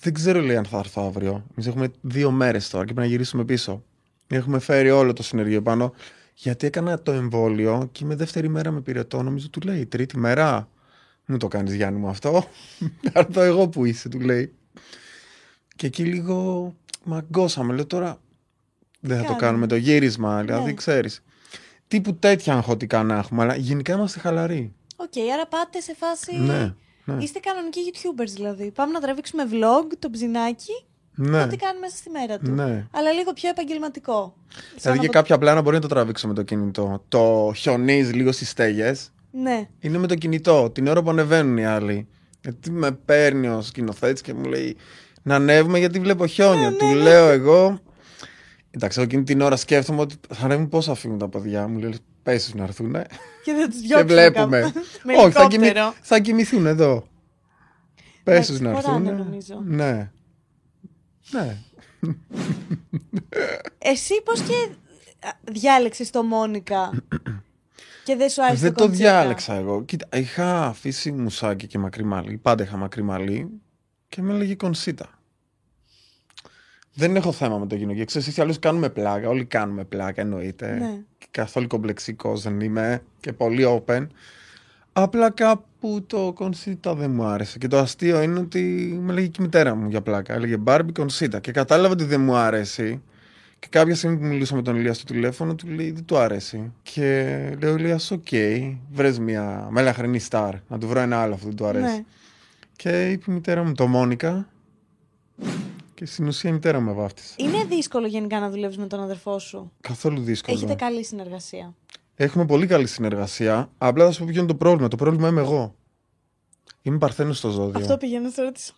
Δεν 0.00 0.12
ξέρω 0.14 0.40
λέει 0.40 0.56
αν 0.56 0.64
θα 0.64 0.78
έρθω 0.78 1.02
αύριο. 1.06 1.44
Εμείς 1.52 1.66
έχουμε 1.66 1.88
δύο 2.00 2.30
μέρες 2.30 2.68
τώρα 2.70 2.84
και 2.84 2.92
πρέπει 2.92 3.06
να 3.08 3.12
γυρίσουμε 3.14 3.44
πίσω. 3.44 3.82
Έχουμε 4.26 4.58
φέρει 4.58 4.90
όλο 4.90 5.12
το 5.12 5.22
συνεργείο 5.22 5.62
πάνω. 5.62 5.92
Γιατί 6.34 6.66
έκανα 6.66 7.02
το 7.02 7.12
εμβόλιο 7.12 7.88
και 7.92 8.04
είμαι 8.04 8.14
δεύτερη 8.14 8.48
μέρα 8.48 8.70
με 8.70 8.80
πυρετό. 8.80 9.22
Νομίζω 9.22 9.48
του 9.48 9.60
λέει 9.60 9.86
τρίτη 9.86 10.18
μέρα. 10.18 10.68
Μου 11.30 11.36
το 11.36 11.48
κάνεις 11.48 11.74
Γιάννη 11.74 12.00
μου 12.00 12.08
αυτό. 12.08 12.44
Θα 13.12 13.20
έρθω 13.20 13.40
εγώ 13.40 13.68
που 13.68 13.84
είσαι 13.84 14.08
του 14.08 14.20
λέει. 14.20 14.52
Και 15.76 15.86
εκεί 15.86 16.04
λίγο 16.04 16.74
μαγκώσαμε. 17.04 17.74
Λέω 17.74 17.86
τώρα 17.86 18.18
δεν 19.00 19.16
θα 19.16 19.22
το 19.22 19.26
Κάνουμε. 19.28 19.40
κάνουμε 19.46 19.66
το 19.66 19.76
γύρισμα. 19.76 20.40
Δηλαδή 20.42 20.64
Ναι. 20.64 20.72
ξέρεις. 20.72 21.22
Τύπου 21.88 22.14
τέτοια 22.14 22.54
αγχωτικά 22.54 23.02
να 23.02 23.16
έχουμε. 23.16 23.42
Αλλά 23.42 23.56
γενικά 23.56 23.92
είμαστε 23.94 24.20
χαλαροί. 24.20 24.72
Οκ, 24.96 25.12
άρα 25.34 25.46
πάτε 25.46 25.80
σε 25.80 25.94
φάση. 25.94 26.36
Ναι. 26.36 26.74
Ναι. 27.04 27.22
Είστε 27.22 27.38
κανονικοί 27.38 27.80
YouTubers 27.92 28.30
δηλαδή. 28.34 28.70
Πάμε 28.70 28.92
να 28.92 29.00
τραβήξουμε 29.00 29.42
vlog, 29.50 29.86
τον 29.98 30.10
Ψινάκη, 30.10 30.84
ναι. 31.14 31.42
ό,τι 31.42 31.56
κάνει 31.56 31.78
μέσα 31.78 31.96
στη 31.96 32.10
μέρα 32.10 32.38
του. 32.38 32.50
ναι. 32.50 32.86
Αλλά 32.90 33.10
λίγο 33.12 33.32
πιο 33.32 33.48
επαγγελματικό. 33.48 34.34
Σαν 34.48 34.62
Δηλαδή 34.76 34.96
να 34.96 35.02
και 35.02 35.06
πω- 35.06 35.12
κάποια 35.12 35.38
πλάνα 35.38 35.62
μπορεί 35.62 35.74
να 35.76 35.82
το 35.82 35.88
τραβήξω 35.88 36.28
με 36.28 36.34
το 36.34 36.42
κινητό. 36.42 37.04
Το 37.08 37.52
χιονίζει 37.56 38.12
λίγο 38.12 38.32
στις 38.32 38.48
στέγες. 38.48 39.12
Ναι. 39.30 39.68
Είναι 39.80 39.98
με 39.98 40.06
το 40.06 40.14
κινητό. 40.14 40.70
Την 40.70 40.86
ώρα 40.86 41.02
που 41.02 41.10
ανεβαίνουν 41.10 41.56
οι 41.56 41.66
άλλοι. 41.66 42.08
Γιατί 42.42 42.70
με 42.70 42.92
παίρνει 42.92 43.48
ο 43.48 43.60
σκηνοθέτης 43.62 44.22
και 44.22 44.34
μου 44.34 44.44
λέει 44.44 44.76
να 45.22 45.34
ανέβουμε 45.34 45.78
γιατί 45.78 45.98
βλέπω 45.98 46.26
χιόνια. 46.26 46.70
Ναι, 46.70 46.76
Του 46.76 46.94
λέω 46.94 47.28
εγώ. 47.28 47.80
Εντάξει, 48.70 48.98
εγώ 49.00 49.08
εκείνη 49.08 49.22
την 49.24 49.40
ώρα 49.40 49.56
σκέφτομαι 49.56 50.00
ότι 50.00 50.14
θα 50.34 50.44
ανέβουν 50.44 50.68
πώ 50.68 50.82
θα 50.82 50.94
φύγουν 50.94 51.18
τα 51.18 51.28
παιδιά. 51.28 51.68
Μου 51.68 51.78
λέει 51.78 51.94
πες 52.22 52.44
τους 52.44 52.54
να 52.54 52.62
έρθουν. 52.64 52.92
Και 53.44 53.52
δεν 53.52 53.70
τους 53.70 53.80
Και 53.80 53.86
διώξουμε. 53.86 54.12
βλέπουμε. 54.12 54.60
κάπου. 54.60 54.80
Με 55.04 55.16
Όχι, 55.16 55.30
θα, 55.30 55.46
κοιμη... 55.46 55.64
ελικόπτερο. 55.66 55.94
θα 56.00 56.18
κοιμηθούν 56.20 56.66
εδώ. 56.66 57.06
Πες 58.22 58.34
Εντάξει, 58.34 58.50
τους 58.50 58.60
να 58.60 58.74
χωράνε, 58.74 59.08
έρθουν. 59.10 59.24
νομίζω. 59.26 59.62
Ναι. 59.64 60.10
Ναι. 61.30 61.56
Εσύ 63.78 64.22
πώς 64.24 64.40
και 64.40 64.68
διάλεξες 65.52 66.10
το 66.10 66.22
Μόνικα; 66.22 66.90
και 68.10 68.16
δεν 68.16 68.28
σου 68.28 68.44
άρεσε 68.44 68.62
Δεν 68.62 68.74
το 68.74 68.84
κοντσέτα; 68.84 69.10
διάλεξα 69.10 69.54
εγώ. 69.54 69.84
Κοίτα, 69.84 70.08
είχα 70.12 70.64
αφήσει 70.64 71.12
μουσάκι 71.12 71.66
και 71.66 71.78
μακρύ 71.78 72.04
μαλλί. 72.04 72.36
Πάντα 72.36 72.62
είχα 72.62 72.76
μακρύ 72.76 73.02
μαλλί 73.02 73.48
και 74.08 74.22
με 74.22 74.34
έλεγε 74.34 74.54
κονσίτα. 74.54 75.18
Δεν 76.94 77.16
έχω 77.16 77.32
θέμα 77.32 77.58
με 77.58 77.66
το 77.66 77.74
γυναικείο. 77.74 78.04
Ξέρεις, 78.04 78.28
έτσι 78.28 78.40
αλλιώς 78.40 78.58
κάνουμε 78.58 78.88
πλάκα. 78.88 79.28
Όλοι 79.28 79.44
κάνουμε 79.44 79.84
πλάκα, 79.84 80.20
εννοείται. 80.20 80.78
Ναι. 80.78 80.98
Και 81.18 81.26
καθόλου 81.30 81.66
κομπλεξικός 81.66 82.42
δεν 82.42 82.60
είμαι 82.60 83.02
και 83.20 83.32
πολύ 83.32 83.82
open. 83.86 84.06
Απλά 84.92 85.30
κάπου 85.30 86.04
το 86.06 86.32
κονσίτα 86.32 86.94
δεν 86.94 87.10
μου 87.10 87.24
άρεσε. 87.24 87.58
Και 87.58 87.68
το 87.68 87.78
αστείο 87.78 88.22
είναι 88.22 88.38
ότι 88.38 88.60
με 89.00 89.12
έλεγε 89.12 89.26
και 89.26 89.42
η 89.42 89.44
μητέρα 89.44 89.74
μου 89.74 89.88
για 89.88 90.00
πλάκα. 90.00 90.34
Έλεγε 90.34 90.56
Μπάρμπι 90.56 90.92
κονσίτα. 90.92 91.40
Και 91.40 91.52
κατάλαβα 91.52 91.92
ότι 91.92 92.04
δεν 92.04 92.20
μου 92.20 92.36
άρεσε. 92.36 93.00
Και 93.60 93.66
κάποια 93.70 93.94
στιγμή 93.94 94.16
που 94.16 94.24
μιλούσα 94.24 94.54
με 94.54 94.62
τον 94.62 94.76
Ηλία 94.76 94.96
στο 94.96 95.04
τηλέφωνο, 95.04 95.54
του 95.54 95.66
λέει 95.66 95.90
δεν 95.90 96.04
του 96.04 96.16
αρέσει. 96.16 96.72
Και 96.82 97.56
λέει 97.60 97.73
ο 97.73 97.76
Ηλίας, 97.76 98.10
οκ, 98.10 98.26
βρες 98.92 99.18
μια 99.18 99.68
μελαχρινή 99.70 100.18
σταρ. 100.18 100.54
Να 100.68 100.78
του 100.78 100.88
βρω 100.88 101.00
ένα 101.00 101.22
άλλο 101.22 101.34
αυτό 101.34 101.46
δεν 101.46 101.56
του 101.56 101.66
αρέσει. 101.66 101.84
Ναι. 101.84 102.04
Και 102.76 103.10
είπε 103.10 103.30
η 103.30 103.34
μητέρα 103.34 103.64
μου 103.64 103.72
το 103.72 103.86
Μόνικα. 103.86 104.48
Και 105.94 106.06
στην 106.06 106.26
ουσία 106.26 106.50
η 106.50 106.52
μητέρα 106.52 106.80
μου 106.80 106.86
με 106.86 106.92
βάφτισε. 106.92 107.34
Είναι 107.36 107.64
δύσκολο 107.64 108.06
γενικά 108.06 108.40
να 108.40 108.50
δουλεύεις 108.50 108.76
με 108.76 108.86
τον 108.86 109.00
αδερφό 109.00 109.38
σου; 109.38 109.72
Καθόλου 109.80 110.20
δύσκολο. 110.20 110.56
Έχετε 110.56 110.74
καλή 110.74 111.04
συνεργασία; 111.04 111.74
Έχουμε 112.14 112.46
πολύ 112.46 112.66
καλή 112.66 112.86
συνεργασία. 112.86 113.70
Απλά 113.78 114.04
θα 114.04 114.12
σου 114.12 114.18
πω 114.18 114.26
ποιο 114.30 114.38
είναι 114.38 114.48
το 114.48 114.54
πρόβλημα. 114.54 114.88
Το 114.88 114.96
πρόβλημα 114.96 115.28
είμαι 115.28 115.40
εγώ. 115.40 115.74
Είμαι 116.82 116.98
παρθένος 116.98 117.38
στο 117.38 117.50
ζώδιο. 117.50 117.80
Αυτό 117.80 117.96
πήγαινε 117.96 118.24
να 118.24 118.30
σε 118.30 118.42
ρωτήσω. 118.42 118.72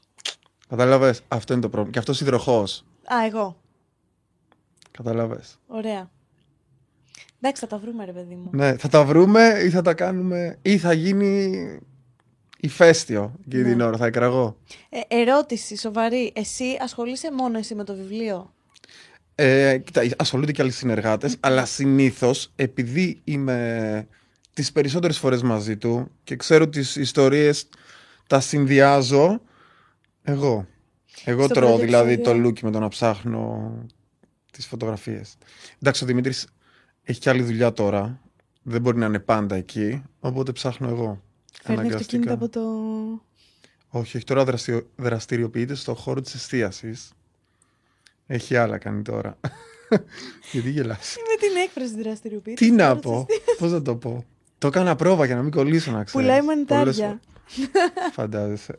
Κατάλαβες; 0.68 1.20
Αυτό 1.28 1.52
είναι 1.52 1.62
το 1.62 1.68
πρόβλημα. 1.68 1.92
Και 1.92 1.98
αυτός 1.98 2.20
υδροχό. 2.20 2.60
Α, 3.04 3.24
εγώ. 3.26 3.61
Κατάλαβε. 4.92 5.40
Ωραία. 5.66 6.10
Εντάξει, 7.40 7.60
θα 7.62 7.66
τα 7.66 7.78
βρούμε, 7.78 8.04
ρε 8.04 8.12
παιδί 8.12 8.34
μου. 8.34 8.50
Ναι, 8.52 8.76
θα 8.76 8.88
τα 8.88 9.04
βρούμε 9.04 9.60
ή 9.64 9.70
θα 9.70 9.82
τα 9.82 9.94
κάνουμε. 9.94 10.58
ή 10.62 10.78
θα 10.78 10.92
γίνει 10.92 11.60
ηφαίστειο 12.60 13.34
εκείνη 13.46 13.62
Ναι. 13.62 13.68
την 13.68 13.80
ώρα. 13.80 13.96
Θα 13.96 14.06
εκραγώ. 14.06 14.56
Ε, 14.88 15.00
ερώτηση 15.20 15.76
σοβαρή. 15.76 16.32
Εσύ 16.34 16.64
ασχολείσαι 16.80 17.32
μόνο 17.32 17.58
εσύ 17.58 17.74
με 17.74 17.84
το 17.84 17.94
βιβλίο; 17.94 18.54
Ε, 19.34 19.78
κοίτα, 19.78 20.02
ασχολούνται 20.16 20.52
και 20.52 20.62
άλλοι 20.62 20.70
συνεργάτες, 20.70 21.36
αλλά 21.40 21.64
συνήθως 21.64 22.52
επειδή 22.56 23.20
είμαι 23.24 24.06
τις 24.52 24.72
περισσότερες 24.72 25.18
φορές 25.18 25.42
μαζί 25.42 25.76
του 25.76 26.10
και 26.24 26.36
ξέρω 26.36 26.68
τις 26.68 26.96
ιστορίες 26.96 27.68
τα 28.26 28.40
συνδυάζω 28.40 29.40
εγώ. 30.22 30.66
Εγώ 31.24 31.44
Στο 31.44 31.54
τρώω 31.54 31.68
πρώτο 31.68 31.84
δηλαδή 31.84 32.12
επεισόδιο. 32.12 32.40
το 32.40 32.46
λούκι 32.46 32.64
με 32.64 32.70
το 32.70 32.78
να 32.78 32.88
ψάχνω 32.88 33.72
τις 34.52 34.66
φωτογραφίες. 34.66 35.36
Εντάξει, 35.82 36.04
ο 36.04 36.06
Δημήτρης 36.06 36.46
έχει 37.02 37.20
και 37.20 37.30
άλλη 37.30 37.42
δουλειά 37.42 37.72
τώρα. 37.72 38.20
Δεν 38.62 38.80
μπορεί 38.80 38.98
να 38.98 39.06
είναι 39.06 39.18
πάντα 39.18 39.54
εκεί, 39.56 40.02
οπότε 40.20 40.52
ψάχνω 40.52 40.88
εγώ. 40.88 41.22
Φέρνει 41.62 41.80
Αναγκαστικά. 41.80 41.96
αυτοκίνητα 41.96 42.32
από 42.32 42.48
το. 42.48 42.60
Όχι, 43.98 44.16
όχι 44.16 44.26
τώρα 44.26 44.44
δραστηριο- 44.44 44.86
δραστηριοποιείται 44.96 45.74
στο 45.74 45.94
χώρο 45.94 46.20
της 46.20 46.34
εστίασης. 46.34 47.10
Έχει 48.26 48.56
άλλα 48.56 48.78
κάνει 48.78 49.02
τώρα. 49.02 49.38
Γιατί 50.52 50.70
γελάς. 50.70 51.16
Με 51.16 51.46
την 51.46 51.56
έκφραση 51.64 52.02
δραστηριοποιείται. 52.02 52.64
Τι 52.64 52.70
να 52.70 52.96
πω, 52.96 53.26
πώς 53.58 53.70
να 53.72 53.82
το 53.82 53.96
πω. 53.96 54.24
Το 54.58 54.66
έκανα 54.66 54.96
πρόβα 54.96 55.24
για 55.26 55.34
να 55.34 55.42
μην 55.42 55.50
κολλήσω 55.50 55.90
να 55.90 56.04
ξέρεις. 56.04 56.26
Πουλάει 56.28 56.40
Πολλές 56.44 56.66
μανιτάρια. 56.68 57.20
φορές. 57.46 58.12
Φαντάζεσαι. 58.14 58.76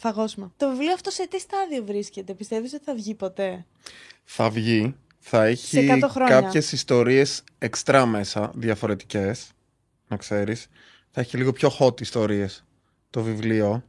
Φαγόσμα. 0.00 0.52
Το 0.56 0.68
βιβλίο 0.68 0.92
αυτό 0.92 1.10
σε 1.10 1.26
τι 1.28 1.40
στάδιο 1.40 1.84
βρίσκεται, 1.84 2.34
πιστεύεις 2.34 2.72
ότι 2.72 2.84
θα 2.84 2.94
βγει 2.94 3.14
ποτέ; 3.14 3.66
Θα 4.24 4.50
βγει, 4.50 4.96
θα 5.18 5.44
έχει 5.44 5.88
100 6.02 6.08
χρόνια. 6.10 6.40
κάποιες 6.40 6.72
ιστορίες 6.72 7.44
εξτρά 7.58 8.06
μέσα, 8.06 8.52
διαφορετικές, 8.54 9.50
να 10.08 10.16
ξέρεις. 10.16 10.66
Θα 11.10 11.20
έχει 11.20 11.36
λίγο 11.36 11.52
πιο 11.52 11.70
hot 11.78 12.00
ιστορίες 12.00 12.64
το 13.10 13.22
βιβλίο. 13.22 13.84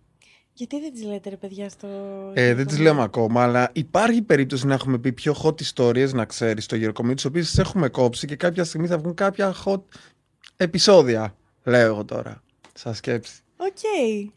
Γιατί 0.53 0.79
δεν 0.79 0.93
τις 0.93 1.03
λέτε, 1.03 1.29
ρε 1.29 1.35
παιδιά, 1.35 1.69
στο. 1.69 1.87
Ε, 2.33 2.53
δεν 2.53 2.67
τις 2.67 2.79
λέμε 2.79 3.01
ακόμα, 3.01 3.43
αλλά 3.43 3.69
υπάρχει 3.73 4.21
περίπτωση 4.21 4.65
να 4.65 4.73
έχουμε 4.73 4.97
πει 4.97 5.11
πιο 5.11 5.35
hot 5.43 5.61
ιστορίες, 5.61 6.13
να 6.13 6.25
ξέρεις, 6.25 6.63
στο 6.63 6.75
γεροκομείο, 6.75 7.13
τις 7.13 7.25
οποίες 7.25 7.45
τις 7.45 7.57
έχουμε 7.57 7.89
κόψει 7.89 8.27
και 8.27 8.35
κάποια 8.35 8.63
στιγμή 8.63 8.87
θα 8.87 8.97
βγουν 8.97 9.13
κάποια 9.13 9.55
hot 9.65 9.81
επεισόδια, 10.57 11.35
λέω 11.63 11.85
εγώ 11.85 12.05
τώρα, 12.05 12.43
σαν 12.73 12.95
σκέψη. 12.95 13.41
Οκ. 13.63 13.77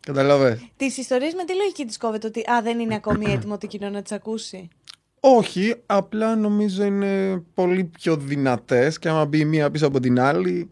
Καταλαβες. 0.00 0.60
Τις 0.76 0.96
ιστορίες 0.96 1.34
με 1.34 1.44
τι 1.44 1.54
λογική 1.54 1.84
της 1.84 1.96
κόβετε 1.98 2.26
ότι 2.26 2.40
Α, 2.50 2.62
δεν 2.62 2.78
είναι 2.78 2.94
ακόμη 2.94 3.32
έτοιμο 3.32 3.58
το 3.58 3.66
κοινό 3.66 3.90
να 3.90 4.02
τις 4.02 4.12
ακούσει. 4.12 4.68
Όχι, 5.20 5.74
απλά 5.86 6.36
νομίζω 6.36 6.84
είναι 6.84 7.42
πολύ 7.54 7.84
πιο 7.84 8.16
δυνατές 8.16 8.98
και 8.98 9.08
άμα 9.08 9.24
μπει 9.26 9.38
η 9.38 9.44
μία 9.44 9.70
πίσω 9.70 9.86
από 9.86 10.00
την 10.00 10.20
άλλη, 10.20 10.70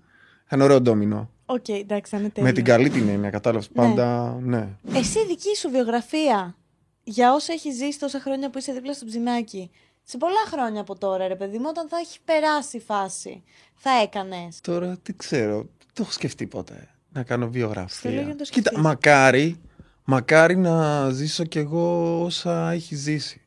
ένα 0.49 0.65
ωραίο 0.65 0.81
ντόμινο. 0.81 1.31
Οκ, 1.47 1.69
εντάξει, 1.69 2.11
θα 2.11 2.21
είναι 2.21 2.29
τέλειο. 2.29 2.51
Με 2.51 2.55
την 2.57 2.65
καλή 2.65 2.91
την 2.91 3.09
έννοια, 3.09 3.31
κατάλαβες, 3.31 3.69
Ναι. 3.73 3.75
πάντα, 3.75 4.38
ναι. 4.43 4.69
Εσύ 4.95 5.27
δική 5.27 5.57
σου 5.57 5.71
βιογραφία 5.71 6.57
για 7.05 7.35
όσα 7.35 7.53
έχεις 7.53 7.77
ζήσει 7.77 7.99
τόσα 7.99 8.21
χρόνια 8.21 8.51
που 8.51 8.59
είσαι 8.59 8.73
δίπλα 8.73 8.93
στον 8.92 9.05
Ψινάκη. 9.05 9.70
Σε 10.03 10.17
πολλά 10.17 10.45
χρόνια 10.51 10.81
από 10.81 10.99
τώρα, 10.99 11.29
ρε 11.29 11.37
παιδί 11.37 11.59
μου, 11.59 11.67
όταν 11.69 11.88
θα 11.88 11.97
έχει 11.97 12.19
περάσει 12.25 12.77
η 12.77 12.81
φάση, 12.81 13.43
θα 13.75 13.91
έκανες; 14.03 14.61
Τώρα 14.61 14.99
τι 15.03 15.15
ξέρω, 15.15 15.57
δεν 15.57 15.91
το 15.93 16.03
έχω 16.03 16.11
σκεφτεί 16.11 16.47
ποτέ 16.47 16.91
να 17.12 17.22
κάνω 17.22 17.44
Στο 17.44 17.59
λέω 17.59 17.66
βιογραφία. 17.66 18.11
για 18.11 18.22
να 18.22 18.29
το 18.37 18.44
Κοίτα, 18.44 18.44
σκεφτείς. 18.44 18.79
μακάρι, 18.79 19.61
μακάρι 20.05 20.57
να 20.57 21.11
ζήσω 21.11 21.44
κι 21.44 21.59
εγώ 21.59 22.20
όσα 22.25 22.70
έχει 22.70 22.94
ζήσει. 22.94 23.40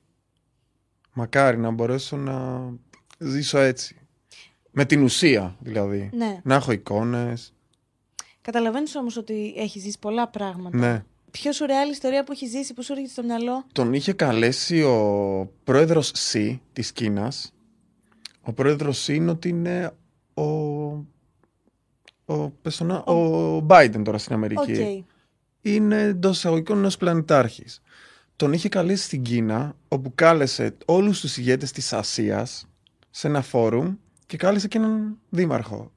Μακάρι 1.14 1.58
να 1.58 1.72
μπορέσω 1.72 2.18
να 2.18 2.70
ζήσω 3.18 3.58
έτσι. 3.58 3.96
Με 4.72 4.86
την 4.86 5.04
ουσία 5.04 5.56
δηλαδή. 5.60 6.10
Ναι. 6.14 6.40
Να 6.44 6.56
έχω 6.56 6.72
εικόνες. 6.72 7.54
Καταλαβαίνεις 8.42 8.96
όμως 8.96 9.18
ότι 9.18 9.54
έχεις 9.58 9.82
ζήσει 9.84 10.00
πολλά 10.00 10.28
πράγματα. 10.28 10.78
Ναι. 10.78 11.04
Πιο 11.32 11.52
σουρεάλ 11.52 11.90
ιστορία 11.90 12.24
που 12.24 12.32
έχεις 12.32 12.50
ζήσει, 12.50 12.74
που 12.74 12.84
σου 12.84 12.92
έρχεται 12.92 13.10
στο 13.12 13.24
μυαλό; 13.24 13.66
Τον 13.72 13.94
είχε 13.94 14.14
καλέσει 14.14 14.82
ο 14.82 15.52
πρόεδρος 15.64 16.12
Σι 16.14 16.62
της 16.74 16.92
Κίνας. 16.92 17.54
Ο 18.42 18.54
πρόεδρος 18.54 18.98
Σι 19.02 19.16
είναι 19.16 19.32
ότι 19.32 19.50
είναι 19.50 19.92
ο... 20.34 20.44
Ο, 22.26 22.50
πες 22.50 22.78
το 22.78 22.84
να- 22.84 22.98
ο 22.98 23.58
Biden 23.70 24.02
τώρα 24.04 24.18
στην 24.18 24.36
Οκ. 24.36 24.44
Αμερική. 24.44 25.06
είναι 25.62 26.02
εντός 26.02 26.38
εισαγωγικών 26.38 26.78
ενός 26.78 26.98
πλανητάρχης. 26.98 27.82
Τον 28.36 28.54
είχε 28.54 28.70
καλέσει 28.70 29.04
στην 29.04 29.22
Κίνα, 29.22 29.76
όπου 29.88 30.12
κάλεσε 30.16 30.76
όλους 30.86 31.20
τους 31.20 31.38
ηγέτες 31.38 31.72
της 31.72 31.94
Ασίας 31.94 32.68
σε 33.10 33.28
ένα 33.28 33.42
φόρουμ 33.42 33.96
και 34.26 34.38
κάλεσε 34.38 34.68
και 34.68 34.78
έναν 34.78 35.18
δήμαρχο. 35.30 35.92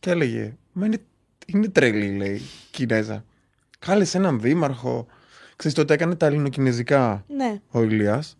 Και 0.00 0.10
έλεγε: 0.10 0.56
Μα 0.72 0.86
είναι, 0.86 0.98
είναι 1.46 1.68
τρελή, 1.68 2.16
λέει, 2.16 2.40
Κινέζα. 2.70 3.24
Κάλεσε 3.78 4.16
έναν 4.18 4.40
δήμαρχο. 4.40 5.06
Ξέρεις, 5.56 5.76
τότε 5.76 5.94
έκανε 5.94 6.14
τα 6.14 6.26
ελληνοκινέζικα 6.26 7.24
Ναι. 7.36 7.60
ο 7.70 7.82
Ηλίας. 7.82 8.36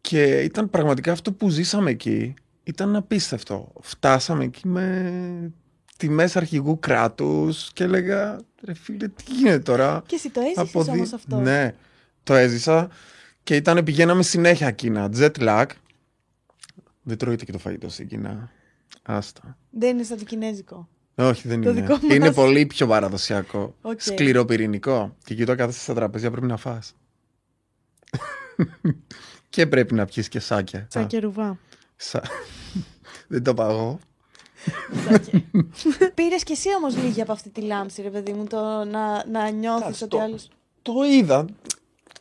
Και 0.00 0.40
ήταν 0.42 0.70
πραγματικά 0.70 1.12
αυτό 1.12 1.32
που 1.32 1.48
ζήσαμε 1.48 1.90
εκεί. 1.90 2.34
ήταν 2.64 2.96
απίστευτο. 2.96 3.72
Φτάσαμε 3.80 4.44
εκεί 4.44 4.68
με 4.68 5.52
τιμές 5.96 6.36
αρχηγού 6.36 6.78
κράτους 6.78 7.70
και 7.72 7.84
έλεγα, 7.84 8.38
ρε 8.64 8.74
φίλε, 8.74 9.08
τι 9.08 9.24
γίνεται 9.32 9.58
τώρα; 9.58 10.02
Και 10.06 10.14
εσύ 10.14 10.30
το 10.30 10.40
έζησες 10.40 10.58
Αποδει- 10.68 10.94
όμως 10.94 11.12
αυτό. 11.12 11.36
Ναι, 11.40 11.74
το 12.22 12.34
έζησα 12.34 12.88
και 13.42 13.56
ήταν, 13.56 13.84
πηγαίναμε 13.84 14.22
συνέχεια 14.22 14.70
Κίνα. 14.70 15.10
Jet 15.16 15.30
lag. 15.38 15.66
Δεν 17.02 17.16
τρώγεται 17.18 17.44
και 17.44 17.52
το 17.52 17.58
φαγητό 17.58 17.88
στην 17.88 18.08
Κίνα. 18.08 18.50
Άστα. 19.02 19.56
Δεν 19.70 19.90
είναι 19.90 20.02
σαν 20.02 20.18
το 20.18 20.24
κινέζικο. 20.24 20.88
Όχι, 21.14 21.48
δεν 21.48 21.62
Το 21.62 21.70
είναι. 21.70 21.80
δικό 21.80 21.92
μας. 22.02 22.14
Είναι 22.14 22.32
πολύ 22.32 22.66
πιο 22.66 22.86
παραδοσιακό. 22.86 23.74
Οκ. 23.82 24.00
Σκληροπυρηνικό. 24.00 25.16
Και 25.24 25.32
εκεί 25.32 25.44
το 25.44 25.54
κάθεσαι 25.54 25.80
στα 25.80 25.94
τραπέζια 25.94 26.30
πρέπει 26.30 26.46
να 26.46 26.56
φας. 26.56 26.94
και 29.48 29.66
πρέπει 29.66 29.94
να 29.94 30.04
πιεις 30.04 30.28
και 30.28 30.40
σάκια. 30.40 30.86
Σαν 30.90 31.02
Α, 31.02 31.06
και 31.06 31.18
ρουβά. 31.18 31.58
σα- 31.96 32.22
δεν 33.28 33.42
το 33.42 33.54
παγώ. 33.54 33.98
Πήρες 36.14 36.42
κι 36.42 36.52
εσύ 36.52 36.68
όμως 36.78 36.96
λίγη 36.96 37.20
από 37.20 37.32
αυτή 37.32 37.48
τη 37.50 37.60
λάμψη, 37.60 38.02
ρε 38.02 38.10
παιδί 38.10 38.32
μου, 38.32 38.44
το 38.46 38.84
να, 38.84 39.24
να 39.30 39.50
νιώθεις 39.50 39.82
Εντάξει, 39.84 40.04
ότι 40.04 40.16
το- 40.16 40.22
άλλο. 40.22 40.38
Το 40.82 40.92
είδα. 41.12 41.44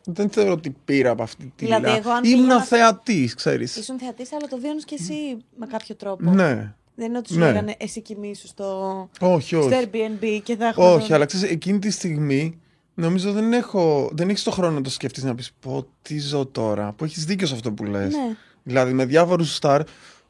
Δεν 0.07 0.29
θεωρώ 0.29 0.51
ότι 0.51 0.75
πήρα 0.85 1.09
από 1.09 1.23
αυτή 1.23 1.53
τη 1.55 1.65
Δηλαδή, 1.65 1.85
λα- 1.85 1.95
εγώ 1.95 2.09
αν 2.11 2.23
Ήμουν 2.23 2.45
πήγα- 2.47 2.61
θεατής, 2.63 3.33
ξέρεις. 3.33 3.75
Ήσουν 3.75 3.99
θεατής, 3.99 4.33
αλλά 4.33 4.47
το 4.47 4.57
βίωνε 4.59 4.79
κι 4.85 4.93
εσύ 4.93 5.37
με 5.57 5.65
κάποιο 5.65 5.95
τρόπο. 5.95 6.31
Ναι. 6.31 6.73
Δεν 6.95 7.07
είναι 7.07 7.17
ότι 7.17 7.33
σου 7.33 7.39
Ναι. 7.39 7.45
λέγανε 7.45 7.75
εσύ 7.79 8.01
κοιμήσου 8.01 8.47
στο, 8.47 9.09
Όχι, 9.19 9.47
στο 9.55 9.65
όχι. 9.65 9.89
Airbnb 9.91 10.39
και 10.43 10.55
θα 10.55 10.67
έχουμε. 10.67 10.87
Όχι, 10.87 11.13
αλλά 11.13 11.25
ξέρεις, 11.25 11.51
εκείνη 11.51 11.79
τη 11.79 11.89
στιγμή 11.91 12.59
νομίζω 12.93 13.31
δεν 13.31 13.53
έχω. 13.53 14.09
Δεν 14.13 14.29
έχεις 14.29 14.43
το 14.43 14.51
χρόνο 14.51 14.73
να 14.73 14.81
το 14.81 14.89
σκεφτείς 14.89 15.23
να 15.23 15.35
πεις 15.35 15.51
πω 15.59 15.85
τι 16.01 16.19
ζω 16.19 16.45
τώρα. 16.45 16.93
Που 16.93 17.03
έχεις 17.03 17.25
δίκιο 17.25 17.47
σε 17.47 17.53
αυτό 17.53 17.71
που 17.71 17.83
λες. 17.83 18.13
Ναι. 18.13 18.35
Δηλαδή 18.63 18.93
με 18.93 19.05
διάφορους 19.05 19.55
στάρ 19.55 19.81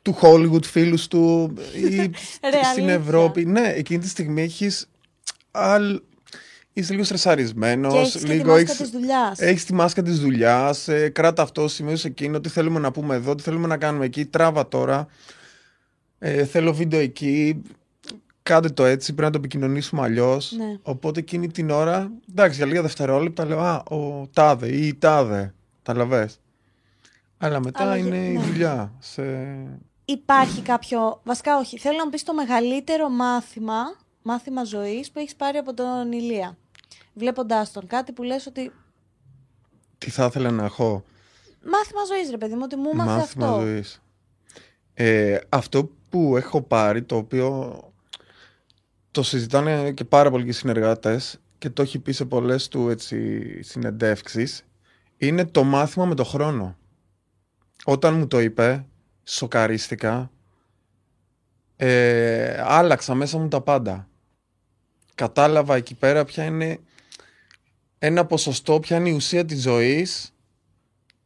του 0.06 0.18
Hollywood, 0.22 0.64
φίλους 0.64 1.08
του 1.08 1.54
ή 1.76 1.96
Ρε, 1.96 2.10
στην 2.64 2.84
αλήθεια. 2.84 2.94
Ευρώπη. 2.94 3.46
Ναι, 3.46 3.74
εκείνη 3.76 4.00
τη 4.00 4.08
στιγμή 4.08 4.42
έχεις. 4.42 4.90
Αλ... 5.52 6.02
Είσαι 6.74 6.92
λίγο 6.94 7.04
στρεσαρισμένος. 7.04 7.94
Και 7.94 8.00
έχεις 8.00 8.12
και 8.14 8.20
τη 8.20 8.28
λίγο 8.28 8.50
μάσκα 8.52 8.62
έχεις- 8.62 8.78
της 8.78 8.90
δουλειάς. 8.90 9.40
Έχεις 9.40 9.66
τη 9.66 9.74
μάσκα 9.74 10.02
της 10.02 10.20
δουλειάς, 10.20 10.88
ε, 10.88 11.10
κράτα 11.10 11.42
αυτό, 11.42 11.68
σημείο 11.68 11.98
εκείνο, 12.04 12.40
τι 12.42 12.50
θέλουμε 12.50 12.80
να 12.80 12.92
πούμε 12.92 13.16
εδώ, 13.16 13.36
τι 13.36 13.44
θέλουμε 13.44 13.68
να 13.68 13.78
κάνουμε 13.78 14.06
εκεί, 14.06 14.26
τράβα 14.26 14.68
τώρα. 14.68 15.08
Ε, 16.20 16.46
θέλω 16.46 16.74
βίντεο 16.74 17.00
εκεί. 17.00 17.62
Κάντε 18.44 18.70
το 18.70 18.86
έτσι, 18.86 19.06
πρέπει 19.14 19.22
να 19.28 19.32
το 19.32 19.38
επικοινωνήσουμε 19.38 20.02
αλλιώς. 20.02 20.52
Ναι. 20.58 20.78
Οπότε 20.82 21.20
εκείνη 21.20 21.48
την 21.48 21.70
ώρα, 21.70 22.12
εντάξει, 22.30 22.58
για 22.58 22.66
λίγα 22.66 22.82
δευτερόλεπτα 22.82 23.46
λέω 23.46 23.60
Α, 23.60 23.84
ο 23.90 24.28
τάδε 24.34 24.68
ή 24.68 24.88
η 24.88 24.94
τάδε. 24.96 25.54
Τα 25.84 25.94
λαβές. 25.94 26.40
Αλλά 27.38 27.60
μετά 27.60 27.82
Αλλά 27.82 27.98
είναι 27.98 28.18
για- 28.18 28.30
η 28.30 28.34
ναι. 28.34 28.44
δουλειά. 28.44 28.92
Σε... 29.00 29.22
Υπάρχει 30.06 30.62
κάποιο. 30.62 31.22
Βασικά, 31.24 31.58
όχι. 31.58 31.78
Θέλω 31.78 31.98
να 31.98 32.04
μου 32.04 32.10
πεις 32.10 32.24
το 32.24 32.34
μεγαλύτερο 32.34 33.10
μάθημα, 33.10 33.84
μάθημα 34.22 34.64
ζωής 34.64 35.12
που 35.12 35.20
έχεις 35.20 35.36
πάρει 35.36 35.58
από 35.58 35.74
τον 35.74 36.12
Ηλία. 36.12 36.58
Βλέποντάς 37.14 37.72
τον. 37.72 37.88
Κάτι 37.88 38.12
που 38.12 38.24
λες 38.24 38.46
ότι. 38.46 38.72
Τι 39.98 40.10
θα 40.10 40.26
ήθελα 40.26 40.52
να 40.52 40.64
έχω; 40.66 41.04
Μάθημα 41.72 42.04
ζωής, 42.08 42.30
ρε 42.30 42.38
παιδί 42.38 42.54
μου, 42.54 42.62
ότι 42.64 42.76
μου 42.76 42.90
έμαθε 42.94 43.12
Μάθημα 43.12 43.48
αυτό. 43.48 43.60
ζωής. 43.60 44.02
Ε, 44.94 45.38
αυτό 45.50 45.90
που 46.10 46.38
έχω 46.38 46.62
πάρει, 46.62 47.04
το 47.04 47.16
οποίο 47.16 47.80
το 49.12 49.24
συζητάνε 49.24 49.92
και 49.92 50.04
πάρα 50.04 50.30
πολλοί 50.30 50.52
συνεργάτες 50.52 51.40
και 51.58 51.70
το 51.70 51.82
έχει 51.82 52.00
πει 52.00 52.12
σε 52.12 52.26
πολλές 52.26 52.68
του 52.68 52.90
έτσι, 52.90 53.42
συνεντεύξεις, 53.64 54.64
είναι 55.18 55.46
το 55.46 55.64
μάθημα 55.64 56.06
με 56.06 56.16
το 56.16 56.24
χρόνο. 56.24 56.78
Όταν 57.86 58.14
μου 58.18 58.28
το 58.28 58.40
είπε, 58.40 58.86
σοκαρίστηκα, 59.28 60.32
ε, 61.76 62.62
άλλαξα 62.66 63.14
μέσα 63.16 63.38
μου 63.38 63.48
τα 63.48 63.62
πάντα. 63.62 64.08
Κατάλαβα 65.16 65.76
εκεί 65.76 65.94
πέρα 65.96 66.26
ποια 66.26 66.44
είναι 66.44 66.80
ένα 68.00 68.26
ποσοστό, 68.26 68.80
ποια 68.80 68.98
είναι 68.98 69.10
η 69.10 69.14
ουσία 69.14 69.46
της 69.46 69.62
ζωής 69.62 70.34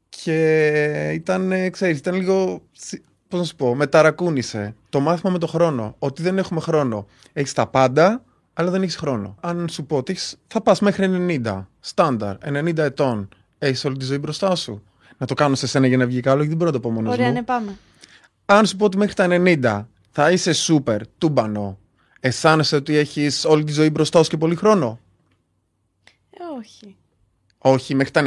και 0.09 1.11
ήταν, 1.13 1.51
ε, 1.51 1.69
ξέρεις, 1.69 1.97
ήταν 1.97 2.15
λίγο, 2.15 2.61
σι- 2.71 3.03
πώς 3.27 3.39
να 3.39 3.45
σου 3.45 3.55
πω, 3.55 3.75
με 3.75 3.87
ταρακούνησε. 3.87 4.75
Το 4.89 4.99
μάθημα 4.99 5.31
με 5.31 5.37
το 5.37 5.47
χρόνο, 5.47 5.95
ότι 5.99 6.21
δεν 6.21 6.37
έχουμε 6.37 6.59
χρόνο. 6.59 7.07
Έχεις 7.33 7.53
τα 7.53 7.67
πάντα, 7.67 8.23
αλλά 8.53 8.69
δεν 8.71 8.81
έχεις 8.81 8.95
χρόνο. 8.95 9.35
Αν 9.39 9.69
σου 9.69 9.85
πω 9.85 9.97
ότι 9.97 10.11
έχεις- 10.11 10.35
θα 10.47 10.61
πας 10.61 10.79
μέχρι 10.79 11.07
90, 11.07 11.69
στάνταρ, 11.79 12.37
90 12.43 12.83
ετών, 12.83 13.29
έχεις 13.57 13.85
όλη 13.85 13.97
τη 13.97 14.05
ζωή 14.05 14.17
μπροστά 14.17 14.55
σου. 14.55 14.83
Να 15.17 15.25
το 15.25 15.33
κάνω 15.33 15.55
σε 15.55 15.67
σένα 15.67 15.87
για 15.87 15.97
να 15.97 16.05
βγει 16.05 16.19
καλό, 16.19 16.35
γιατί 16.43 16.49
δεν 16.49 16.57
μπορώ 16.57 16.69
να 16.71 16.75
το 16.75 16.87
πω 16.87 16.91
μόνος 16.91 17.13
Ωραία, 17.13 17.27
μου. 17.27 17.33
ναι, 17.33 17.43
πάμε. 17.43 17.77
Αν 18.51 18.65
σου 18.65 18.75
πω 18.75 18.85
ότι 18.85 18.97
μέχρι 18.97 19.13
τα 19.13 19.27
90 19.29 19.85
θα 20.11 20.31
είσαι 20.31 20.53
σούπερ, 20.53 21.01
τούμπανο, 21.17 21.77
αισθάνεσαι 22.19 22.75
ότι 22.75 22.95
έχεις 22.97 23.45
όλη 23.45 23.63
τη 23.63 23.71
ζωή 23.71 23.89
μπροστά 23.89 24.23
σου 24.23 24.29
και 24.29 24.37
πολύ 24.37 24.55
χρόνο; 24.55 24.99
Ε, 26.31 26.43
όχι. 26.59 26.95
Όχι, 27.57 27.95
μέχρι 27.95 28.11
τα 28.11 28.21
90. 28.21 28.25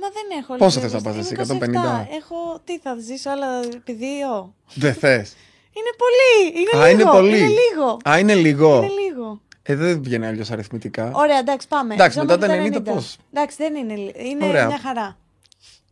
Μα 0.00 0.08
δεν 0.12 0.38
έχω. 0.42 0.56
Πόσο 0.56 0.80
λίγο 0.80 0.90
θες 0.92 1.02
να 1.02 1.10
πας 1.10 1.14
μπροστά. 1.14 1.40
εσύ, 1.42 1.52
Είμαι 1.54 1.66
150? 1.66 2.00
27. 2.02 2.06
Έχω. 2.16 2.60
Τι 2.64 2.78
θα 2.78 2.96
ζήσω, 3.00 3.30
άλλα 3.30 3.46
επί 3.74 3.92
δύο. 3.92 4.54
Δεν 4.74 4.94
θες. 4.94 5.34
Είναι 5.72 5.92
πολύ. 6.02 6.60
Είναι 6.60 6.84
Α, 6.84 6.88
λίγο. 6.88 7.00
είναι 7.00 7.10
πολύ. 7.10 7.38
Είναι 7.38 7.48
λίγο. 7.48 7.98
Α, 8.08 8.18
είναι 8.18 8.34
λίγο. 8.34 8.76
Είναι 8.76 8.92
λίγο. 9.08 9.40
Ε, 9.62 9.74
δεν 9.74 10.02
βγαίνει 10.02 10.26
αλλιώς 10.26 10.50
αριθμητικά. 10.50 11.10
Ωραία, 11.14 11.38
εντάξει, 11.38 11.68
πάμε. 11.68 11.94
Εντάξει, 11.94 12.18
Ζω 12.18 12.24
μετά 12.24 12.46
μέχρι 12.46 12.70
τα 12.70 12.78
90 12.78 12.82
πώς; 12.84 13.16
Εντάξει, 13.32 13.56
δεν 13.56 13.74
είναι. 13.74 13.94
λι- 13.96 14.16
Είναι 14.30 14.46
Ωραία. 14.46 14.66
μια 14.66 14.78
χαρά. 14.78 15.16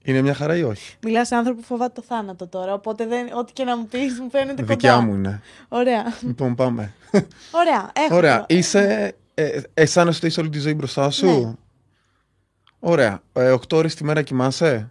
Είναι 0.07 0.21
μια 0.23 0.35
χαρά 0.35 0.57
ή 0.57 0.63
όχι; 0.63 0.97
Μιλάς 1.03 1.27
σε 1.29 1.35
άνθρωπο 1.35 1.61
που 1.61 1.67
φοβάται 1.67 1.93
το 2.01 2.03
θάνατο 2.09 2.47
τώρα. 2.47 2.73
Οπότε 2.73 3.07
δεν, 3.07 3.27
ό,τι 3.35 3.53
και 3.53 3.65
να 3.65 3.77
μου 3.77 3.87
πεις 3.87 4.21
μου 4.21 4.31
φαίνεται 4.31 4.53
κοντά. 4.61 4.65
Δικιά 4.75 5.01
μου 5.01 5.15
είναι. 5.15 5.41
Ωραία. 5.69 6.03
λοιπόν, 6.21 6.55
πάμε. 6.55 6.93
Ωραία. 7.51 7.91
Έχω 8.07 8.17
Ωραία. 8.17 8.39
το- 8.39 8.45
Είσαι. 8.49 9.15
Ε, 9.35 9.61
αισθάνεσαι 9.75 10.17
ότι 10.19 10.27
είσαι 10.27 10.41
όλη 10.41 10.49
τη 10.49 10.59
ζωή 10.59 10.75
μπροστά 10.75 11.11
σου; 11.11 11.27
Ναι. 11.27 11.53
Ωραία. 12.81 13.21
Ε, 13.33 13.51
8 13.51 13.77
ώρες 13.77 13.95
τη 13.95 14.05
μέρα 14.05 14.23
κοιμάσαι; 14.23 14.91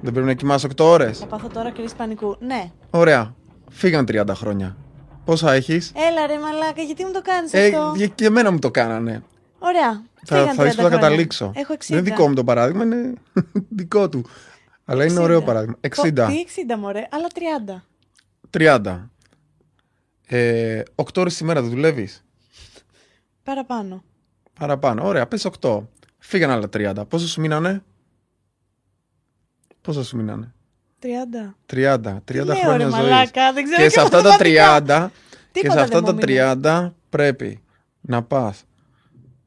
Δεν 0.00 0.12
πρέπει 0.12 0.26
να 0.26 0.34
κοιμάσαι 0.34 0.66
8 0.76 0.84
ώρες; 0.84 1.18
Θα 1.18 1.26
πάθω 1.26 1.48
τώρα 1.48 1.70
κρίση 1.70 1.96
πανικού. 1.96 2.36
Ναι. 2.40 2.70
Ωραία. 2.90 3.34
Φύγαν 3.70 4.04
30 4.08 4.34
χρόνια. 4.34 4.76
Πόσα 5.24 5.52
έχεις; 5.52 5.92
Έλα 6.10 6.26
ρε 6.26 6.38
μαλάκα, 6.38 6.82
γιατί 6.82 7.04
μου 7.04 7.12
το 7.12 7.22
κάνεις 7.22 7.52
Ε, 7.52 7.64
αυτό; 7.66 7.94
και- 7.96 8.06
και 8.06 8.24
εμένα 8.24 8.50
μου 8.52 8.58
το 8.58 8.70
κάνανε. 8.70 9.22
Ωραία. 9.58 10.02
Θα, 10.24 10.36
Φύγαν 10.36 10.54
θα 10.54 10.62
δεις 10.64 10.72
30 10.72 10.76
που 10.76 10.82
θα 10.82 10.88
χρόνια. 10.88 10.98
καταλήξω. 10.98 11.52
Έχω 11.54 11.72
60. 11.72 11.76
Δεν 11.88 11.98
είναι 11.98 12.10
δικό 12.10 12.28
μου 12.28 12.34
το 12.34 12.44
παράδειγμα, 12.44 12.82
είναι 12.84 13.12
δικό 13.80 14.08
του. 14.08 14.24
Αλλά 14.84 15.04
είναι 15.04 15.20
60. 15.20 15.22
ωραίο 15.22 15.42
παράδειγμα. 15.42 15.76
60. 15.80 15.88
Πω, 15.96 16.02
Τι 16.26 16.44
60 16.74 16.78
μωρέ, 16.78 17.06
αλλά 17.10 17.26
30. 17.34 17.82
30. 18.58 19.08
Ε, 20.26 20.82
8 20.94 21.16
ώρες 21.16 21.36
τη 21.36 21.44
μέρα 21.44 21.60
δεν 21.60 21.70
δουλεύεις; 21.70 22.24
Παραπάνω. 23.42 24.04
Παραπάνω. 24.58 25.06
Ωραία, 25.06 25.26
πες 25.26 25.44
8. 25.60 25.82
Φύγαν 26.18 26.50
άλλα 26.50 26.68
30. 26.76 27.02
Πόσος 27.08 27.30
σου 27.30 27.40
μείνανε; 27.40 27.82
Πόσος 29.80 30.06
σου 30.06 30.16
μείνανε; 30.16 30.54
30. 31.02 31.06
30. 31.66 32.20
30 32.24 32.44
λέω, 32.44 32.54
χρόνια 32.56 32.76
ρε 32.76 32.82
ζωής. 32.82 32.92
μαλάκα, 32.94 33.52
δεν 33.52 33.64
ξέρω 33.64 33.76
Και 33.76 33.82
και 33.82 33.90
σε 33.90 34.00
αυτά 34.00 34.22
τα 34.22 34.28
μαθηματικά. 34.28 34.76
30, 35.06 35.10
και 35.52 35.60
Τίποτα 35.60 35.72
σε 35.78 35.80
αυτά 35.84 36.00
δεν 36.00 36.04
τα 36.04 36.12
μου 36.12 36.18
μείνει. 36.26 36.60
30 36.88 36.92
πρέπει 37.08 37.62
να 38.00 38.22
πας 38.22 38.64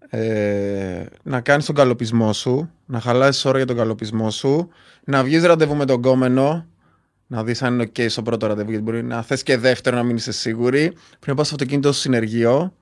ε, 0.09 1.05
να 1.23 1.41
κάνεις 1.41 1.65
τον 1.65 1.75
καλοπισμό 1.75 2.33
σου, 2.33 2.71
να 2.85 2.99
χαλάσεις 2.99 3.45
ώρα 3.45 3.57
για 3.57 3.67
τον 3.67 3.75
καλοπισμό 3.75 4.31
σου, 4.31 4.69
να 5.03 5.23
βγεις 5.23 5.43
ραντεβού 5.43 5.75
με 5.75 5.85
τον 5.85 6.01
κόμενο, 6.01 6.65
να 7.27 7.43
δεις 7.43 7.61
αν 7.61 7.73
είναι 7.73 7.91
ok 7.93 8.05
στο 8.09 8.21
πρώτο 8.21 8.47
ραντεβού, 8.47 8.69
γιατί 8.69 8.83
μπορεί 8.85 9.03
να 9.03 9.21
θες 9.21 9.43
και 9.43 9.57
δεύτερο 9.57 9.95
να 9.95 10.03
μην 10.03 10.15
είσαι 10.15 10.31
σίγουρη. 10.31 10.87
Πρέπει 11.09 11.27
να 11.27 11.35
πας 11.35 11.45
στο 11.45 11.55
αυτοκίνητο 11.55 11.91
στο 11.91 12.01
συνεργείο, 12.01 12.73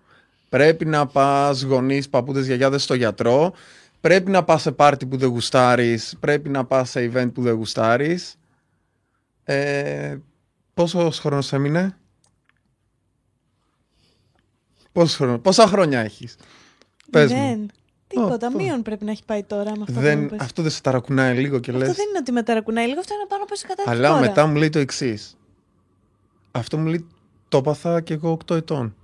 πρέπει 0.50 0.86
να 0.86 1.08
πας 1.08 1.62
γονείς, 1.62 2.10
παππούδες, 2.10 2.46
γιαγιάδες 2.46 2.84
στο 2.84 2.94
γιατρό, 2.94 3.54
πρέπει 4.02 4.32
να 4.32 4.44
πας 4.44 4.62
σε 4.62 4.72
πάρτι 4.72 5.06
που 5.06 5.18
δεν 5.18 5.30
γουστάρεις, 5.30 6.16
πρέπει 6.20 6.50
να 6.50 6.66
πας 6.66 6.90
σε 6.90 7.12
event 7.14 7.30
που 7.34 7.42
δεν 7.42 7.54
γουστάρεις. 7.54 8.36
Ε, 9.44 10.18
πόσος 10.74 11.20
χρόνος 11.20 11.54
έμεινε; 11.54 11.98
Πόσο 14.92 15.16
χρόνο, 15.18 15.40
πόσα 15.40 15.68
χρόνια 15.68 16.00
έχεις; 16.00 16.36
Πες 17.10 17.32
μου. 17.32 17.38
Δεν. 17.38 17.70
Τίποτα. 18.08 18.48
Ω, 18.48 18.52
ω. 18.54 18.58
Μείον 18.58 18.82
πρέπει 18.82 19.06
να 19.06 19.12
έχει 19.12 19.24
πάει 19.26 19.44
τώρα 19.44 19.72
με 19.76 19.82
αυτό 19.82 19.84
που 19.86 19.92
μου 19.94 20.00
Δεν, 20.02 20.30
πες. 20.30 20.40
αυτό 20.40 20.62
δεν 20.62 20.72
σε 20.72 20.82
ταρακουνάει 20.82 21.38
λίγο 21.38 21.60
και 21.60 21.72
Αυτό 21.72 21.86
λες... 21.86 21.96
δεν 21.96 22.06
είναι 22.10 22.18
ότι 22.18 22.32
με 22.32 22.44
ταρακουνάει 22.44 22.88
λίγο, 22.88 23.00
αυτό 23.00 23.14
είναι 23.14 23.26
πάνω 23.28 23.44
από 23.44 23.56
σε 23.56 23.68
κατάσταση. 23.68 23.98
Αλλά 23.98 24.08
τώρα. 24.08 24.20
μετά 24.22 24.46
μου 24.46 24.56
λέει 24.56 24.70
το 24.70 24.80
εξής. 24.80 25.38
Αυτό 26.52 26.78
μου 26.78 26.86
λέει 26.86 27.08
το 27.48 27.58
έπαθα 27.58 28.02
και 28.02 28.14
εγώ 28.14 28.38
8 28.52 28.56
ετών. 28.56 28.96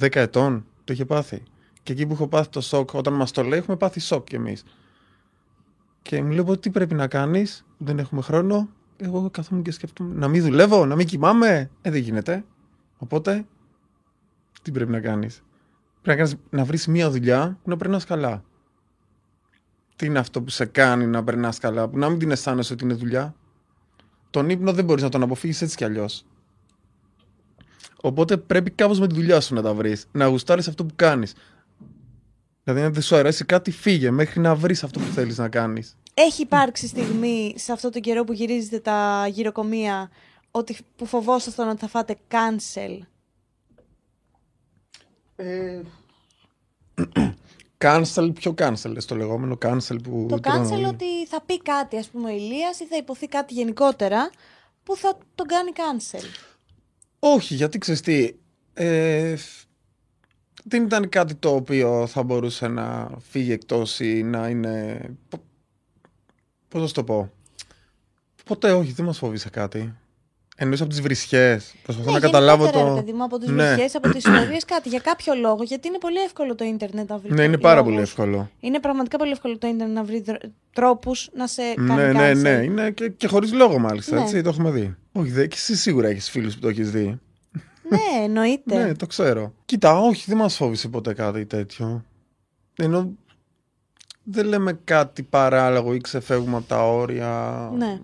10 0.00 0.14
ετών 0.14 0.66
το 0.84 0.92
είχε 0.92 1.04
πάθει. 1.04 1.42
Και 1.82 1.92
εκεί 1.92 2.06
που 2.06 2.12
έχω 2.12 2.28
πάθει 2.28 2.48
το 2.48 2.60
σοκ, 2.60 2.94
όταν 2.94 3.12
μας 3.12 3.30
το 3.30 3.42
λέει, 3.42 3.58
έχουμε 3.58 3.76
πάθει 3.76 4.00
σοκ 4.00 4.24
κι 4.26 4.34
εμείς. 4.34 4.64
Και 6.02 6.22
μου 6.22 6.30
λέει 6.30 6.58
τι 6.60 6.70
πρέπει 6.70 6.94
να 6.94 7.06
κάνεις, 7.06 7.64
δεν 7.78 7.98
έχουμε 7.98 8.22
χρόνο. 8.22 8.68
Εγώ 8.96 9.30
καθόμουν 9.30 9.64
και 9.64 9.70
σκέφτομαι 9.70 10.14
να 10.14 10.28
μην 10.28 10.42
δουλεύω, 10.42 10.86
να 10.86 10.94
μην 10.96 11.06
κοιμάμαι. 11.06 11.70
Ε, 11.82 11.90
δεν 11.90 12.00
γίνεται. 12.00 12.44
Οπότε, 12.98 13.44
τι 14.62 14.70
πρέπει 14.70 14.90
να 14.90 15.00
κάνεις. 15.00 15.42
Πρέπει 16.04 16.20
να, 16.20 16.24
κάνεις, 16.24 16.36
να 16.50 16.64
βρεις 16.64 16.86
μία 16.86 17.10
δουλειά 17.10 17.58
που 17.62 17.70
να 17.70 17.76
περνάς 17.76 18.04
καλά. 18.04 18.44
Τι 19.96 20.06
είναι 20.06 20.18
αυτό 20.18 20.42
που 20.42 20.50
σε 20.50 20.64
κάνει 20.64 21.06
να 21.06 21.24
περνάς 21.24 21.58
καλά, 21.58 21.88
που 21.88 21.98
να 21.98 22.08
μην 22.08 22.18
την 22.18 22.30
αισθάνεσαι 22.30 22.72
ότι 22.72 22.84
είναι 22.84 22.94
δουλειά. 22.94 23.34
τον 24.30 24.50
ύπνο 24.50 24.72
δεν 24.72 24.84
μπορείς 24.84 25.02
να 25.02 25.08
τον 25.08 25.22
αποφύγεις 25.22 25.62
έτσι 25.62 25.76
κι 25.76 25.84
αλλιώς. 25.84 26.24
Οπότε 28.00 28.36
πρέπει 28.36 28.70
κάπως 28.70 29.00
με 29.00 29.06
τη 29.06 29.14
δουλειά 29.14 29.40
σου 29.40 29.54
να 29.54 29.62
τα 29.62 29.74
βρεις. 29.74 30.06
Να 30.12 30.26
γουστάρεις 30.26 30.68
αυτό 30.68 30.84
που 30.84 30.94
κάνεις. 30.96 31.34
Δηλαδή, 32.64 32.84
αν 32.84 32.92
δεν 32.92 33.02
σου 33.02 33.16
αρέσει 33.16 33.44
κάτι, 33.44 33.70
φύγε 33.70 34.10
μέχρι 34.10 34.40
να 34.40 34.54
βρεις 34.54 34.84
αυτό 34.84 35.00
που 35.00 35.12
θέλεις 35.12 35.38
να 35.38 35.48
κάνεις. 35.48 35.96
Έχει 36.14 36.42
υπάρξει 36.42 36.86
στιγμή 36.86 37.54
σε 37.56 37.72
αυτό 37.72 37.90
τον 37.90 38.02
καιρό 38.02 38.24
που 38.24 38.32
γυρίζετε 38.32 38.78
τα 38.78 39.26
γυροκομεία 39.28 40.10
ότι 40.50 40.76
που 40.96 41.06
φοβόσασταν 41.06 41.68
ότι 41.68 41.80
θα 41.80 41.88
φάτε 41.88 42.16
cancel; 42.30 42.98
Ε... 45.36 45.80
cancel, 47.78 48.30
ποιο 48.34 48.54
cancel, 48.58 48.96
το 49.06 49.16
λεγόμενο 49.16 49.58
cancel 49.62 49.96
που... 50.02 50.26
Το 50.28 50.38
cancel 50.42 50.88
ότι 50.88 51.26
θα 51.26 51.42
πει 51.46 51.62
κάτι, 51.62 51.96
ας 51.96 52.08
πούμε, 52.08 52.30
ο 52.30 52.34
Ηλίας 52.34 52.80
ή 52.80 52.86
θα 52.86 52.96
υποθεί 52.96 53.26
κάτι 53.26 53.54
γενικότερα 53.54 54.30
που 54.82 54.96
θα 54.96 55.18
τον 55.34 55.46
κάνει 55.46 55.70
cancel. 55.74 56.24
Όχι, 57.18 57.54
γιατί 57.54 57.78
ξέρεις 57.78 58.00
τι, 58.00 58.32
ε, 58.74 59.34
δεν 60.64 60.84
ήταν 60.84 61.08
κάτι 61.08 61.34
το 61.34 61.54
οποίο 61.54 62.06
θα 62.06 62.22
μπορούσε 62.22 62.68
να 62.68 63.10
φύγει 63.28 63.52
εκτός 63.52 64.00
ή 64.00 64.22
να 64.22 64.48
είναι... 64.48 65.00
Πώς 66.68 66.80
θα 66.80 66.86
σου 66.86 66.94
το 66.94 67.04
πω. 67.04 67.30
Ποτέ 68.44 68.72
όχι, 68.72 68.92
δεν 68.92 69.04
μας 69.04 69.18
φοβήσε 69.18 69.50
κάτι. 69.50 69.94
Εννοείς 70.56 70.80
από 70.80 70.90
τις 70.90 71.00
βρισχές. 71.00 71.74
Προσπαθώ 71.82 72.08
Ναι, 72.08 72.14
να 72.14 72.20
καταλάβω 72.20 72.62
γενικότερα, 72.64 72.88
το... 72.90 72.94
ρε 72.94 73.00
παιδί 73.00 73.16
μου, 73.16 73.24
από 73.24 73.38
τις 73.38 73.48
Ναι. 73.48 73.66
βρισχές, 73.74 73.94
από 73.94 74.08
τις 74.08 74.24
ιστορίες, 74.24 74.64
κάτι. 74.64 74.88
Για 74.88 74.98
κάποιο 74.98 75.34
λόγο, 75.34 75.62
γιατί 75.62 75.88
είναι 75.88 75.98
πολύ 75.98 76.18
εύκολο 76.20 76.54
το 76.54 76.64
ίντερνετ 76.64 77.08
να 77.08 77.18
βρει 77.18 77.32
Ναι, 77.32 77.42
είναι 77.42 77.58
πάρα 77.58 77.74
λόγους. 77.74 77.90
πολύ 77.90 78.02
εύκολο. 78.02 78.50
Είναι 78.60 78.80
πραγματικά 78.80 79.18
πολύ 79.18 79.30
εύκολο 79.30 79.58
το 79.58 79.66
ίντερνετ 79.66 79.96
να 79.96 80.04
βρει 80.04 80.20
δρο- 80.20 80.40
τρόπους 80.72 81.30
να 81.34 81.46
σε 81.46 81.62
κάνει 81.74 81.94
Ναι, 81.94 82.12
ναι, 82.12 82.30
cancel. 82.30 82.36
ναι. 82.36 82.50
Είναι 82.50 82.90
και, 82.90 83.08
και 83.08 83.26
χωρίς 83.26 83.52
λόγο 83.52 83.78
μάλιστα. 83.78 84.16
Ναι. 84.16 84.22
Έτσι, 84.22 84.42
το 84.42 84.48
έχουμε 84.48 84.70
δει. 84.70 84.94
Όχι, 85.12 85.30
δε, 85.30 85.46
και 85.46 85.56
εσύ 85.58 85.76
σίγουρα 85.76 86.08
έχεις 86.08 86.30
φίλους 86.30 86.54
που 86.54 86.60
το 86.60 86.68
έχεις 86.68 86.90
δει. 86.90 87.18
Ναι, 87.88 88.24
εννοείται. 88.24 88.84
Ναι, 88.84 88.94
το 88.94 89.06
ξέρω. 89.06 89.54
Κοίτα, 89.64 89.98
όχι, 90.00 90.24
δεν 90.26 90.36
μας 90.36 90.56
φόβησε 90.56 90.88
ποτέ 90.88 91.14
κάτι 91.14 91.46
τέτοιο. 91.46 92.04
Ενώ 92.76 93.10
δεν 94.22 94.46
λέμε 94.46 94.78
κάτι 94.84 95.22
παράλογο 95.22 95.94
ή 95.94 95.98
ξεφεύγουμε 96.00 96.56
από 96.56 96.66
τα 96.66 96.88
όρια. 96.92 97.70
Ναι. 97.76 98.00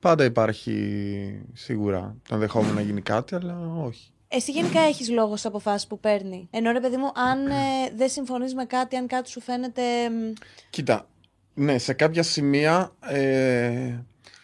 Πάντα 0.00 0.24
υπάρχει 0.24 1.42
σίγουρα 1.52 2.16
το 2.28 2.34
ενδεχόμενο 2.34 2.72
να 2.72 2.80
γίνει 2.80 3.00
κάτι, 3.00 3.34
αλλά 3.34 3.58
όχι. 3.84 4.10
Εσύ 4.28 4.50
γενικά 4.52 4.80
έχεις 4.80 5.10
λόγο 5.10 5.30
στις 5.30 5.46
αποφάσεις 5.46 5.86
που 5.86 6.00
παίρνει. 6.00 6.48
Ενώ 6.50 6.72
ρε 6.72 6.80
παιδί 6.80 6.96
μου, 6.96 7.12
αν 7.14 7.46
ε, 7.46 7.90
δεν 7.96 8.08
συμφωνείς 8.08 8.54
με 8.54 8.64
κάτι, 8.64 8.96
αν 8.96 9.06
κάτι 9.06 9.30
σου 9.30 9.40
φαίνεται. 9.40 10.10
μ, 10.10 10.32
Κοίτα, 10.70 11.08
ναι, 11.54 11.78
σε 11.78 11.92
κάποια 11.92 12.22
σημεία 12.22 12.92
ε, 13.00 13.98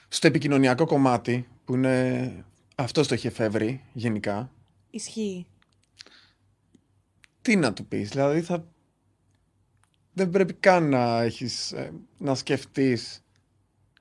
στο 0.09 0.27
επικοινωνιακό 0.27 0.87
κομμάτι 0.87 1.49
που 1.65 1.75
είναι 1.75 2.45
αυτό 2.75 3.07
το 3.07 3.15
έχει 3.15 3.27
εφεύρει 3.27 3.85
γενικά. 3.93 4.51
Ισχύει. 4.91 5.47
τι 7.43 7.57
να 7.57 7.73
του 7.73 7.87
πεις, 7.87 8.09
δηλαδή 8.09 8.41
θα... 8.41 8.65
δεν 10.13 10.31
πρέπει 10.31 10.53
καν 10.53 10.89
να 10.89 11.23
έχεις, 11.23 11.73
ε, 11.73 11.93
να 12.19 12.35
σκεφτείς, 12.35 13.22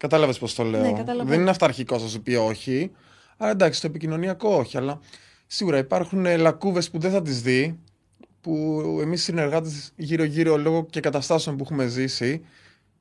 κατάλαβες 0.01 0.39
πώς 0.39 0.53
το 0.53 0.63
λέω, 0.63 0.81
Ναι, 0.81 0.91
καταλαβαίνω. 0.93 1.29
δεν 1.29 1.39
είναι 1.41 1.49
αυταρχικός 1.49 2.01
να 2.01 2.07
σου 2.07 2.21
πει 2.21 2.35
όχι, 2.35 2.91
αλλά 3.37 3.51
εντάξει, 3.51 3.77
στο 3.77 3.87
επικοινωνιακό 3.87 4.55
όχι, 4.55 4.77
αλλά 4.77 4.99
σίγουρα 5.47 5.77
υπάρχουν 5.77 6.25
ε, 6.25 6.37
λακκούβες 6.37 6.89
που 6.89 6.99
δεν 6.99 7.11
θα 7.11 7.21
τις 7.21 7.41
δει, 7.41 7.79
που 8.41 8.81
εμείς 9.01 9.23
συνεργάτες 9.23 9.91
γύρω-γύρω 9.95 10.57
λόγω 10.57 10.85
και 10.85 10.99
καταστάσεων 10.99 11.57
που 11.57 11.63
έχουμε 11.63 11.87
ζήσει, 11.87 12.45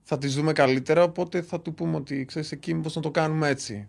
θα 0.03 0.19
τις 0.19 0.35
δούμε 0.35 0.53
καλύτερα, 0.53 1.03
οπότε 1.03 1.43
θα 1.43 1.61
του 1.61 1.75
πούμε 1.75 1.97
ότι 1.97 2.25
ξέρεις 2.25 2.53
εκεί 2.53 2.75
μήπως 2.75 2.95
να 2.95 3.03
το 3.03 3.11
κάνουμε 3.11 3.49
έτσι. 3.49 3.89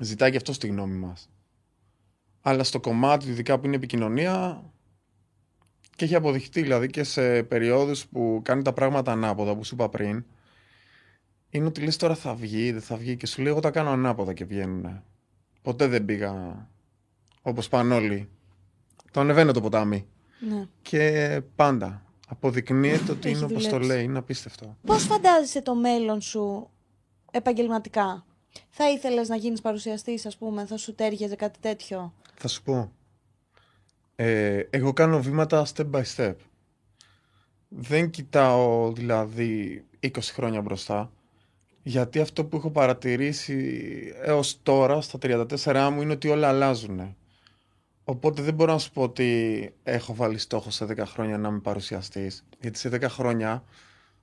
Ζητάει 0.00 0.30
και 0.30 0.36
αυτό 0.36 0.52
στη 0.52 0.66
γνώμη 0.66 0.96
μας. 0.96 1.28
Αλλά 2.40 2.64
στο 2.64 2.80
κομμάτι 2.80 3.28
ειδικά 3.28 3.58
που 3.58 3.66
είναι 3.66 3.76
επικοινωνία, 3.76 4.62
και 5.96 6.04
έχει 6.04 6.14
αποδειχτεί 6.14 6.62
δηλαδή 6.62 6.86
και 6.86 7.02
σε 7.04 7.42
περιόδους 7.42 8.06
που 8.06 8.40
κάνει 8.44 8.62
τα 8.62 8.72
πράγματα 8.72 9.12
ανάποδα 9.12 9.56
που 9.56 9.64
σου 9.64 9.74
είπα 9.74 9.88
πριν 9.88 10.24
είναι 11.50 11.66
ότι 11.66 11.80
λες 11.80 11.96
τώρα 11.96 12.14
θα 12.14 12.34
βγει, 12.34 12.72
δεν 12.72 12.82
θα 12.82 12.96
βγει 12.96 13.16
και 13.16 13.26
σου 13.26 13.42
λέει 13.42 13.52
εγώ 13.52 13.60
τα 13.60 13.70
κάνω 13.70 13.90
ανάποδα 13.90 14.32
και 14.32 14.44
βγαίνουν. 14.44 15.02
Ποτέ 15.62 15.86
δεν 15.86 16.04
πήγα 16.04 16.66
όπως 17.42 17.68
πάνε 17.68 17.94
όλοι. 17.94 18.28
Το 19.10 19.20
ανεβαίνω 19.20 19.52
το 19.52 19.60
ποτάμι. 19.60 20.06
Ναι. 20.40 20.66
Και 20.82 21.40
πάντα 21.56 22.02
αποδεικνύεται 22.28 23.12
ότι 23.12 23.28
Έχει 23.28 23.36
είναι 23.36 23.46
όπως 23.46 23.62
το 23.62 23.68
δουλέψει. 23.70 23.88
λέει, 23.88 24.04
είναι 24.04 24.18
απίστευτο. 24.18 24.76
Πώς 24.86 25.04
φαντάζεσαι 25.04 25.62
το 25.62 25.74
μέλλον 25.74 26.20
σου 26.20 26.70
επαγγελματικά, 27.30 28.24
Θα 28.68 28.90
ήθελες 28.90 29.28
να 29.28 29.36
γίνεις 29.36 29.60
παρουσιαστής, 29.60 30.26
ας 30.26 30.36
πούμε, 30.36 30.66
θα 30.66 30.76
σου 30.76 30.94
τέριαζε 30.94 31.36
κάτι 31.36 31.58
τέτοιο; 31.58 32.14
Θα 32.34 32.48
σου 32.48 32.62
πω. 32.62 32.92
Ε, 34.16 34.62
εγώ 34.70 34.92
κάνω 34.92 35.22
βήματα 35.22 35.66
step 35.74 35.90
by 35.90 36.02
step. 36.16 36.34
Δεν 37.68 38.10
κοιτάω 38.10 38.92
δηλαδή 38.92 39.84
20 40.00 40.08
χρόνια 40.32 40.60
μπροστά. 40.60 41.12
Γιατί 41.88 42.20
αυτό 42.20 42.44
που 42.44 42.56
έχω 42.56 42.70
παρατηρήσει 42.70 44.12
έως 44.22 44.58
τώρα 44.62 45.00
στα 45.00 45.18
34 45.22 45.90
μου 45.92 46.02
είναι 46.02 46.12
ότι 46.12 46.28
όλα 46.28 46.48
αλλάζουν. 46.48 47.16
Οπότε 48.04 48.42
δεν 48.42 48.54
μπορώ 48.54 48.72
να 48.72 48.78
σου 48.78 48.90
πω 48.92 49.02
ότι 49.02 49.72
έχω 49.82 50.14
βάλει 50.14 50.38
στόχο 50.38 50.70
σε 50.70 50.84
10 50.84 51.02
χρόνια 51.06 51.38
να 51.38 51.48
είμαι 51.48 51.58
παρουσιαστής. 51.58 52.44
Γιατί 52.60 52.78
σε 52.78 52.88
10 52.88 53.02
χρόνια 53.08 53.64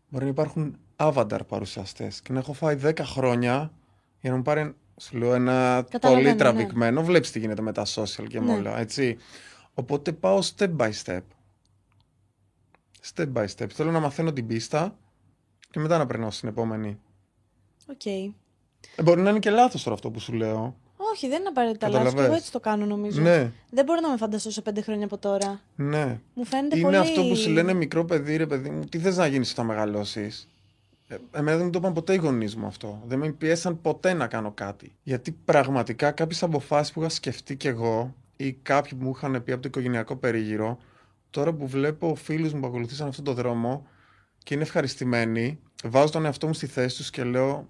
μπορεί 0.10 0.24
να 0.24 0.30
υπάρχουν 0.30 0.78
avatar 0.96 1.40
παρουσιαστές. 1.48 2.22
Και 2.22 2.34
να 2.34 2.40
έχω 2.40 2.54
φάει 2.54 2.78
10 2.84 3.00
χρόνια 3.00 3.72
για 4.20 4.30
να 4.30 4.36
μου 4.36 4.42
πάρει 4.44 4.76
σου 5.00 5.18
λέω, 5.18 5.34
ένα 5.34 5.86
Καταλαβαίνω, 5.90 6.14
πολύ 6.14 6.24
ναι. 6.24 6.36
τραβηγμένο. 6.36 7.04
Βλέπεις 7.04 7.32
τι 7.32 7.40
γίνεται 7.40 7.62
με 7.62 7.72
τα 7.72 7.86
social 7.86 8.26
και 8.28 8.40
με 8.40 8.46
Ναι. 8.46 8.54
όλα, 8.54 8.80
έτσι. 8.80 9.18
Οπότε 9.74 10.12
πάω 10.12 10.40
step 10.56 10.76
by 10.78 10.92
step. 11.04 11.22
Step 13.14 13.34
by 13.34 13.46
step. 13.58 13.70
Θέλω 13.70 13.92
να 13.92 14.00
μαθαίνω 14.00 14.34
την 14.34 14.48
πίστα 14.48 14.98
και 15.72 15.80
μετά 15.80 15.98
να 15.98 16.06
περνάω 16.06 16.32
στην 16.32 16.50
επόμενη. 16.50 17.00
Οκ. 17.90 18.06
Ε, 18.06 18.32
μπορεί 19.04 19.22
να 19.22 19.30
είναι 19.30 19.40
και 19.40 19.50
λάθος 19.50 19.84
τώρα 19.84 19.96
αυτό 19.96 20.12
που 20.12 20.20
σου 20.20 20.34
λέω. 20.34 20.76
Όχι, 21.14 21.28
δεν 21.28 21.40
είναι 21.40 21.48
απαραίτητα 21.50 21.88
λάθος. 21.88 22.02
Και 22.02 22.08
εγώ 22.08 22.16
Κατάλαβες. 22.16 22.40
έτσι 22.40 22.52
το 22.52 22.60
κάνω 22.60 22.86
νομίζω. 22.86 23.22
Ναι, 23.22 23.52
Δεν 23.72 23.86
μπορώ 23.86 24.00
να 24.00 24.10
με 24.10 24.18
φανταστώ 24.18 24.52
σε 24.52 24.62
πέντε 24.62 24.82
χρόνια 24.82 25.06
από 25.06 25.18
τώρα. 25.18 25.62
ναι. 25.76 26.20
Μου 26.34 26.46
φαίνεται 26.46 26.76
Είναι 26.76 26.86
πολύ. 26.86 26.98
αυτό 26.98 27.24
που 27.24 27.36
σου 27.36 27.50
λένε 27.50 27.74
μικρό 27.74 28.06
παιδί, 28.06 28.36
ρε 28.36 28.46
παιδί 28.48 28.70
μου, 28.70 28.86
τι 28.86 29.00
θες 29.00 29.18
να 29.18 29.28
γίνεις 29.28 29.52
όταν 29.52 29.66
μεγαλώσεις; 29.66 30.48
Ε, 31.08 31.16
εμένα 31.32 31.58
δεν 31.58 31.66
μου 31.66 31.72
το 31.72 31.80
είπαν 31.80 31.94
ποτέ 31.94 32.14
οι 32.14 32.18
γονείς 32.18 32.56
μου 32.56 32.66
αυτό. 32.66 33.02
Δεν 33.06 33.20
με 33.20 33.32
πιέσαν 33.32 33.82
ποτέ 33.82 34.14
να 34.14 34.28
κάνω 34.28 34.52
κάτι. 34.52 34.96
Γιατί 35.04 35.32
πραγματικά 35.46 36.12
κάποιες 36.12 36.44
αποφάσεις 36.44 36.94
που 36.94 37.00
είχα 37.00 37.10
σκεφτεί 37.10 37.56
κι 37.56 37.68
εγώ 37.68 38.16
ή 38.36 38.54
κάποιοι 38.54 38.98
που 39.00 39.04
μου 39.06 39.12
είχαν 39.16 39.44
πει 39.44 39.52
από 39.52 39.62
το 39.62 39.68
οικογενειακό 39.68 40.16
περίγυρο, 40.16 40.78
τώρα 41.30 41.54
που 41.54 41.68
βλέπω 41.68 42.16
φίλους 42.16 42.54
μου 42.54 42.60
που 42.60 42.68
ακολουθήσαν 42.68 43.08
αυτόν 43.08 43.24
τον 43.24 43.34
δρόμο 43.36 43.88
και 44.44 44.54
είναι 44.54 44.64
ευχαριστημένοι, 44.64 45.60
βάζω 45.84 46.12
τον 46.12 46.26
εαυτό 46.26 46.48
μου 46.48 46.54
στη 46.54 46.68
θέση 46.68 46.98
τους 46.98 47.10
και 47.10 47.24
λέω, 47.24 47.68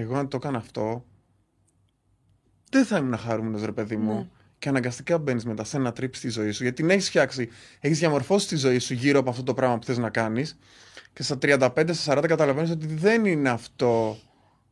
εγώ 0.00 0.16
αν 0.16 0.28
το 0.28 0.36
έκανα 0.36 0.58
αυτό, 0.58 1.04
δεν 2.70 2.84
θα 2.84 2.98
ήμουν 2.98 3.16
χαρούμενος 3.16 3.64
ρε 3.64 3.72
παιδί 3.72 3.96
μου. 3.96 4.14
Ναι. 4.14 4.28
Και 4.58 4.68
αναγκαστικά 4.68 5.18
μπαίνεις 5.18 5.44
μετά 5.44 5.64
σε 5.64 5.76
ένα 5.76 5.92
τρίπ 5.92 6.14
στη 6.14 6.28
ζωή 6.28 6.50
σου. 6.50 6.62
Γιατί 6.62 6.82
την 6.82 6.90
έχεις 6.90 7.08
φτιάξει, 7.08 7.48
έχεις 7.80 7.98
διαμορφώσει 7.98 8.48
τη 8.48 8.56
ζωή 8.56 8.78
σου 8.78 8.94
γύρω 8.94 9.18
από 9.18 9.30
αυτό 9.30 9.42
το 9.42 9.54
πράγμα 9.54 9.78
που 9.78 9.84
θες 9.84 9.98
να 9.98 10.10
κάνεις. 10.10 10.58
Και 11.12 11.22
στα 11.22 11.38
35, 11.42 11.94
στα 11.94 12.18
40 12.18 12.26
καταλαβαίνεις 12.26 12.70
ότι 12.70 12.86
δεν 12.86 13.24
είναι 13.24 13.48
αυτό 13.48 14.18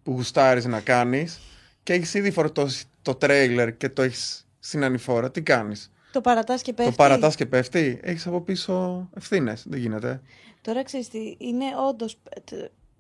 που 0.03 0.13
γουστάρεις 0.13 0.65
να 0.65 0.81
κάνεις. 0.81 1.41
Και 1.83 1.93
έχεις 1.93 2.15
ήδη 2.15 2.31
φορτώσει 2.31 2.85
το 3.03 3.15
τρέιλερ 3.15 3.77
και 3.77 3.89
το 3.89 4.03
έχεις 4.03 4.47
στην 4.59 4.85
ανηφόρα. 4.85 5.31
Τι 5.31 5.43
κάνεις; 5.43 5.93
Το 6.13 6.21
παρατάς 6.21 6.63
και 6.63 6.73
πέφτει. 6.73 6.91
Το 6.91 6.97
παρατάς 6.97 7.35
και 7.35 7.47
πέφτει. 7.47 8.01
Έχεις 8.03 8.27
από 8.27 8.41
πίσω 8.41 9.09
ευθύνες. 9.15 9.65
Δεν 9.69 9.79
γίνεται. 9.79 10.21
Τώρα 10.61 10.83
ξέρεις 10.83 11.09
τι, 11.09 11.37
είναι 11.39 11.65
όντως. 11.89 12.19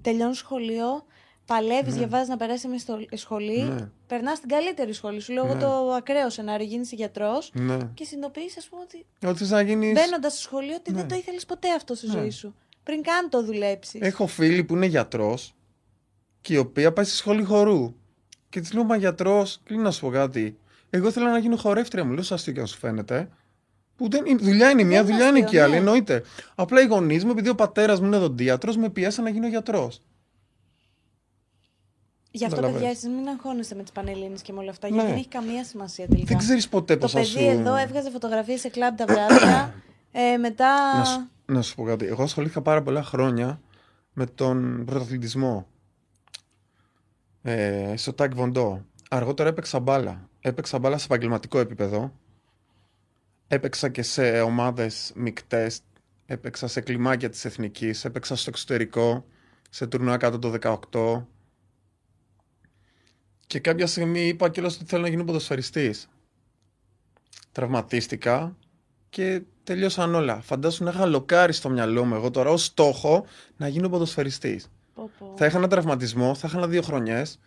Τελειώνει 0.02 0.34
σχολείο, 0.34 1.04
παλεύεις, 1.46 1.92
Ναι. 1.92 1.98
διαβάζεις 1.98 2.28
να 2.28 2.36
περάσει 2.36 2.68
μια 2.68 2.78
στο- 2.78 2.98
σχολή, 3.12 3.62
Ναι. 3.62 3.88
περνάς 4.06 4.40
την 4.40 4.48
καλύτερη 4.48 4.92
σχολή. 4.92 5.20
Σου 5.20 5.32
λέω 5.32 5.44
εγώ 5.44 5.54
Ναι. 5.54 5.60
το 5.60 5.92
ακραίο 5.92 6.30
σενάριο, 6.30 6.66
γίνεις 6.66 6.92
γιατρός 6.92 7.50
Ναι. 7.54 7.78
και 7.94 8.04
συνειδητοποιείς, 8.04 8.56
ας 8.58 8.66
πούμε, 8.68 8.82
ότι 8.82 9.06
Ότι 9.26 9.38
θες 9.38 9.50
να 9.50 9.60
γίνει. 9.62 9.92
μπαίνοντας 9.92 10.32
στο 10.32 10.42
σχολείο 10.42 10.74
ότι 10.74 10.92
δεν 10.92 11.02
Ναι. 11.02 11.08
το 11.08 11.14
ήθελες 11.14 11.44
ποτέ 11.46 11.68
αυτό 11.76 11.94
στη 11.94 12.06
Ναι. 12.06 12.12
ζωή 12.12 12.30
σου. 12.30 12.54
Πριν 12.82 13.02
καν 13.02 13.28
το 13.30 13.42
δουλέψεις. 13.44 14.00
Έχω 14.00 14.26
φίλη 14.26 14.64
που 14.64 14.74
είναι 14.74 14.86
γιατρός 14.86 15.54
και 16.40 16.54
η 16.54 16.56
οποία 16.56 16.92
πάει 16.92 17.04
στη 17.04 17.16
σχολή 17.16 17.42
χορού. 17.44 17.94
Και 18.48 18.60
της 18.60 18.72
λέω, 18.72 18.84
Μα 18.84 18.96
γιατρός, 18.96 19.60
κλείνω 19.64 19.82
να 19.82 19.90
σου 19.90 20.00
πω 20.00 20.10
κάτι. 20.10 20.58
Εγώ 20.90 21.08
ήθελα 21.08 21.30
να 21.30 21.38
γίνω 21.38 21.56
χορεύτρια 21.56 22.04
μου. 22.04 22.12
Λέω, 22.12 22.22
Σας 22.22 22.32
αστείο 22.38 22.52
και 22.52 22.60
αν 22.60 22.66
σου 22.66 22.78
φαίνεται. 22.78 23.28
Που 23.96 24.08
δεν, 24.10 24.26
είναι- 24.26 24.42
δουλειά 24.42 24.70
είναι 24.70 24.82
μια, 24.82 25.02
Δεν 25.02 25.06
είναι 25.06 25.12
δουλειά 25.12 25.28
είναι 25.28 25.38
και 25.38 25.44
αστείο, 25.44 25.62
άλλη, 25.62 25.72
ναι. 25.72 25.78
εννοείται. 25.78 26.22
Απλά 26.54 26.82
οι 26.82 26.86
γονείς 26.86 27.24
μου, 27.24 27.30
επειδή 27.30 27.48
ο 27.48 27.54
πατέρας 27.54 28.00
μου 28.00 28.06
είναι 28.06 28.16
δοντίατρο, 28.16 28.72
με 28.74 28.88
πιέσαν 28.90 29.24
να 29.24 29.30
γίνω 29.30 29.48
γιατρός. 29.48 30.00
Γι' 32.36 32.44
αυτό, 32.44 32.56
Καταλαβαίνεις. 32.56 32.88
παιδιά, 32.88 33.08
εσείς 33.08 33.18
μην 33.20 33.28
αγχώνεστε 33.28 33.74
με 33.74 33.82
τις 33.82 33.92
πανελίνε 33.92 34.34
και 34.42 34.52
με 34.52 34.58
όλα 34.58 34.70
αυτά, 34.70 34.88
Ναι. 34.88 34.94
γιατί 34.94 35.08
δεν 35.10 35.18
έχει 35.18 35.28
καμία 35.28 35.64
σημασία 35.64 36.06
τελικά. 36.08 36.26
Δεν 36.28 36.38
ξέρεις 36.38 36.68
ποτέ 36.68 36.96
πώς 36.96 37.12
το 37.12 37.18
θα 37.18 37.24
παιδί 37.24 37.44
σου. 37.44 37.50
εδώ 37.50 37.76
έβγαζε 37.76 38.10
φωτογραφίες 38.10 38.60
σε 38.60 38.68
κλαμπ 38.68 38.96
τα 38.96 39.04
βράδια. 39.06 39.74
ε, 40.12 40.36
μετά. 40.36 40.98
Να 40.98 41.04
σου, 41.04 41.28
να 41.46 41.62
σου 41.62 41.74
πω 41.74 41.84
κάτι. 41.84 42.06
Εγώ 42.06 42.22
ασχολήθηκα 42.22 42.60
πάρα 42.62 42.82
πολλά 42.82 43.02
χρόνια 43.02 43.60
με 44.12 44.26
τον 44.26 44.84
πρωταθλητισμό. 44.84 45.66
Ε, 47.42 47.94
στο 47.96 48.12
Τάκ 48.12 48.34
Βοντό. 48.34 48.84
Αργότερα 49.10 49.48
έπαιξα 49.48 49.80
μπάλα. 49.80 50.28
Έπαιξα 50.40 50.78
μπάλα 50.78 50.98
σε 50.98 51.04
επαγγελματικό 51.04 51.58
επίπεδο. 51.58 52.12
Έπαιξα 53.46 53.88
και 53.88 54.02
σε 54.02 54.40
ομάδες 54.40 55.12
μικτές. 55.14 55.80
Έπαιξα 56.26 56.66
σε 56.66 56.80
κλιμάκια 56.80 57.28
της 57.28 57.44
εθνικής. 57.44 58.04
Έπαιξα 58.04 58.36
στο 58.36 58.50
εξωτερικό. 58.50 59.24
Σε 59.70 59.86
τουρνουά 59.86 60.16
κάτω 60.16 60.38
το 60.38 60.50
18. 60.50 61.26
Και 63.46 63.58
κάποια 63.58 63.86
στιγμή 63.86 64.20
είπα 64.28 64.48
κιόλας 64.50 64.74
ότι 64.76 64.84
θέλω 64.84 65.02
να 65.02 65.08
γίνω 65.08 65.24
ποδοσφαιριστής. 65.24 66.08
Τραυματίστηκα 67.52 68.56
και 69.08 69.42
τελειώσαν 69.64 70.14
όλα. 70.14 70.40
Φαντάσου 70.40 70.84
να 70.84 70.90
είχα 70.90 71.06
λοκάρει 71.06 71.52
στο 71.52 71.68
μυαλό 71.70 72.04
μου 72.04 72.14
εγώ 72.14 72.30
τώρα 72.30 72.50
ως 72.50 72.64
στόχο 72.64 73.24
να 73.56 73.68
γίνω 73.68 73.88
ποδοσφαιριστής. 73.88 74.70
Πω, 74.94 75.10
πω. 75.18 75.34
Θα 75.36 75.46
είχα 75.46 75.56
ένα 75.58 75.68
τραυματισμό, 75.68 76.34
θα 76.34 76.48
είχα 76.48 76.58
ένα 76.58 76.66
δύο 76.68 76.82
χρονιές 76.82 77.38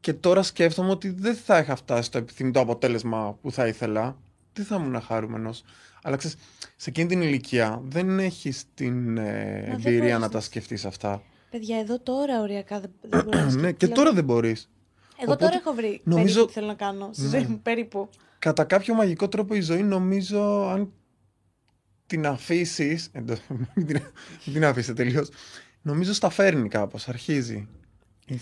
και 0.00 0.12
τώρα 0.12 0.42
σκέφτομαι 0.42 0.90
ότι 0.90 1.08
δεν 1.10 1.34
θα 1.34 1.58
είχα 1.58 1.76
φτάσει 1.76 2.02
στο 2.02 2.18
επιθυμητό 2.18 2.60
αποτέλεσμα 2.60 3.38
που 3.42 3.52
θα 3.52 3.66
ήθελα. 3.66 4.16
Δεν 4.52 4.64
θα 4.64 4.76
ήμουν 4.76 5.00
χαρούμενος. 5.00 5.62
Αλλά 6.02 6.16
ξέρεις, 6.16 6.36
σε 6.76 6.90
εκείνη 6.90 7.08
την 7.08 7.22
ηλικία 7.22 7.82
δεν 7.84 8.18
έχεις 8.18 8.64
την 8.74 9.16
ε, 9.18 9.22
δεν 9.64 9.72
εμπειρία 9.72 9.98
μπορείς 9.98 10.12
να 10.12 10.18
να- 10.18 10.28
τα 10.28 10.40
σκεφτείς 10.40 10.84
αυτά. 10.84 11.22
Παιδιά, 11.50 11.78
εδώ 11.78 12.00
τώρα 12.00 12.40
οριακά 12.40 12.80
δεν, 12.80 12.90
δεν 13.00 13.24
μπορώ 13.24 13.38
να 13.38 13.44
ναι, 13.44 13.50
σκεφτώ. 13.50 13.86
και 13.86 13.88
τώρα 13.88 14.12
δεν 14.12 14.24
μπορείς. 14.24 14.70
Εγώ 15.22 15.32
Οπότε, 15.32 15.44
τώρα 15.44 15.56
έχω 15.56 15.72
βρει 15.74 16.00
νομίζω- 16.04 16.24
περίπου 16.34 16.46
τι 16.46 16.52
θέλω 16.52 16.66
να 16.66 16.74
κάνω 16.74 17.10
στη 17.12 17.22
Ναι. 17.22 17.28
ζωή 17.28 17.44
μου, 17.46 17.60
περίπου. 17.62 18.08
Κατά 18.38 18.64
κάποιο 18.64 18.94
μαγικό 18.94 19.28
τρόπο 19.28 19.54
η 19.54 19.60
ζωή 19.60 19.82
νομίζω 19.82 20.68
αν 20.68 20.92
την 22.06 22.26
αφήσει. 22.26 22.98
μην 23.74 23.86
την, 23.86 24.00
μην 24.44 24.54
την 24.54 24.64
αφήσετε 24.64 25.02
τελείως. 25.02 25.28
Νομίζω 25.82 26.12
στα 26.14 26.30
φέρνει 26.30 26.68
κάπως, 26.68 27.08
αρχίζει. 27.08 27.68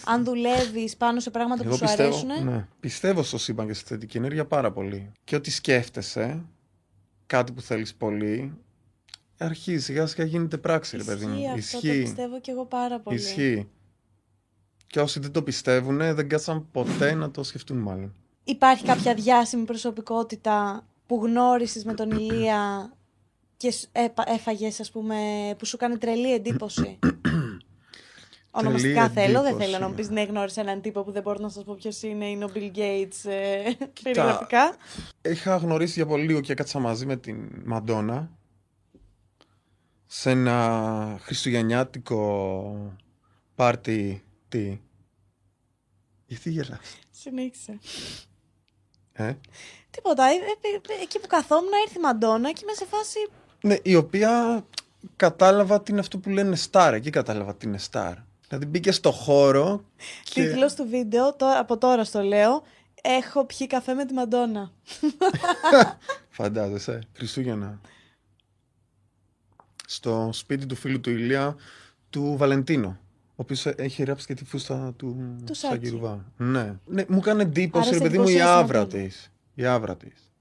Αν 0.05 0.25
δουλεύεις 0.25 0.97
πάνω 0.97 1.21
σε 1.21 1.31
πράγματα 1.31 1.63
που 1.63 1.69
Εγώ 1.69 1.77
σου 1.77 1.85
πιστεύω, 1.85 2.17
αρέσουν. 2.29 2.45
ναι, 2.51 2.67
πιστεύω 2.81 3.23
στο 3.23 3.39
σύμπαν 3.39 3.67
και 3.67 3.73
στη 3.73 3.85
θετική 3.89 4.17
ενέργεια 4.17 4.45
πάρα 4.47 4.73
πολύ. 4.73 5.13
Και 5.25 5.37
ότι 5.37 5.51
σκέφτεσαι 5.51 6.45
κάτι 7.27 7.53
που 7.53 7.61
θέλεις 7.61 7.95
πολύ, 7.95 8.53
αρχίζει 9.39 9.83
σιγά 9.85 10.07
σιγά 10.07 10.25
γίνεται 10.25 10.57
πράξη, 10.59 10.97
ρε 10.97 11.03
παιδί 11.03 11.27
μου. 11.27 11.39
Ισχύει 11.57 11.77
αυτό, 11.77 11.89
το 11.93 12.01
πιστεύω 12.01 12.41
κι 12.41 12.51
εγώ 12.51 12.65
πάρα 12.65 13.01
πολύ. 13.01 13.17
Ισχύει. 13.17 13.69
Και 14.91 15.01
όσοι 15.01 15.21
δεν 15.21 15.33
το 15.33 15.43
πιστεύουν, 15.43 15.97
δεν 15.99 16.29
κάτσαν 16.29 16.67
ποτέ 16.73 17.15
να 17.15 17.31
το 17.31 17.43
σκεφτούν 17.43 17.77
μάλλον. 17.79 18.15
Υπάρχει 18.45 18.85
κάποια 18.85 19.15
διάσημη 19.15 19.65
προσωπικότητα 19.65 20.87
που 21.07 21.21
γνώρισες 21.25 21.85
με 21.85 21.95
τον 21.95 22.11
Ηλία 22.11 22.93
και 23.57 23.71
σ- 23.71 23.89
έπα- 23.93 24.29
έφαγες, 24.31 24.81
ας 24.81 24.91
πούμε, 24.91 25.17
που 25.59 25.65
σου 25.67 25.77
κάνει 25.77 25.99
τρελή 25.99 26.33
εντύπωση; 26.35 26.99
Ονομαστικά 28.51 29.09
θέλω, 29.09 29.33
δεν 29.43 29.47
εντύπωση. 29.47 29.65
θέλω 29.71 29.79
να 29.79 29.89
μου 29.89 29.95
πεις 29.95 30.09
ναι 30.11 30.23
γνώρισα 30.23 30.61
έναν 30.61 30.81
τύπο 30.81 31.03
που 31.03 31.11
δεν 31.13 31.23
μπορώ 31.23 31.39
να 31.41 31.49
σας 31.49 31.65
πω 31.65 31.75
ποιος 31.75 32.03
είναι, 32.03 32.25
είναι 32.29 32.45
ο 32.45 32.51
Bill 32.55 32.77
Gates 32.77 33.31
ε, 33.31 33.71
περιγραφικά. 34.03 34.77
Είχα 35.23 35.57
γνωρίσει 35.57 35.93
για 35.93 36.07
πολύ 36.07 36.25
λίγο 36.27 36.41
και 36.41 36.53
έκατσα 36.53 36.79
μαζί 36.79 37.07
με 37.07 37.17
την 37.17 37.37
Μαντόνα 37.65 38.31
σε 40.07 40.31
ένα 40.31 41.17
χριστουγεννιάτικο 41.21 42.97
πάρτι. 43.55 44.23
Τι; 44.49 44.81
Γιατί 46.27 46.51
γελάς; 46.51 46.99
Συνέχισε. 47.11 47.79
Ε; 49.13 49.35
Τίποτα, 49.91 50.25
ε, 50.25 50.35
ε, 50.35 50.93
ε, 50.99 51.03
εκεί 51.03 51.19
που 51.19 51.27
καθόμουν 51.27 51.71
ήρθε 51.87 51.99
η 51.99 52.03
Μαντόνα 52.03 52.53
και 52.53 52.61
είμαι 52.63 52.73
σε 52.73 52.87
φάση 52.87 53.19
Ναι, 53.61 53.77
η 53.83 53.95
οποία 53.95 54.65
κατάλαβα 55.17 55.83
τι 55.83 55.91
είναι 55.93 56.01
αυτό 56.01 56.19
που 56.19 56.31
λένε 56.31 56.57
star. 56.71 56.91
Εκεί 56.95 57.11
κατάλαβα 57.11 57.55
τι 57.55 57.67
είναι 57.67 57.79
star. 57.91 58.15
Δηλαδή 58.49 58.67
μπήκε 58.67 58.93
στο 58.93 59.11
χώρο 59.11 59.85
και... 60.23 60.43
Τίτλος 60.43 60.75
του 60.75 60.89
βίντεο, 60.89 61.35
τώρα, 61.35 61.59
από 61.59 61.79
τώρα 61.79 62.05
στο 62.05 62.23
λέω, 62.23 62.63
έχω 63.03 63.45
πιει 63.45 63.67
καφέ 63.67 63.95
με 63.95 64.05
τη 64.05 64.15
Μαντόνα. 64.15 64.73
Φαντάζεσαι, 66.29 67.01
Χριστούγεννα. 67.13 67.81
Στο 69.87 70.31
σπίτι 70.33 70.67
του 70.67 70.75
φίλου 70.75 71.01
του 71.01 71.11
Ηλία, 71.11 71.57
του 72.11 72.35
Βαλεντίνο. 72.37 72.99
Ο 73.39 73.43
οποίος 73.43 73.67
έχει 73.67 74.03
ράψει 74.05 74.27
και 74.27 74.35
τη 74.35 74.45
φούστα 74.45 74.93
του, 74.97 75.37
Του 75.47 75.55
Σάκη 75.55 75.75
Σάκη. 75.75 75.89
Ρουβά. 75.89 76.33
Ναι. 76.37 76.75
ναι. 76.87 77.05
Μου 77.09 77.17
έκανε 77.19 77.43
εντύπωση, 77.43 77.89
Άρα 77.89 77.91
ρε 77.91 77.97
σε 77.97 78.03
παιδί 78.03 78.19
μου, 78.19 78.29
η 78.29 78.33
εντυπωσίασε 78.33 78.59
άβρα 78.59 78.79
Μαντόνα. 78.79 79.03
της. 79.05 79.33
Η 79.55 79.65
άβρα 79.65 79.97
της. 79.97 80.33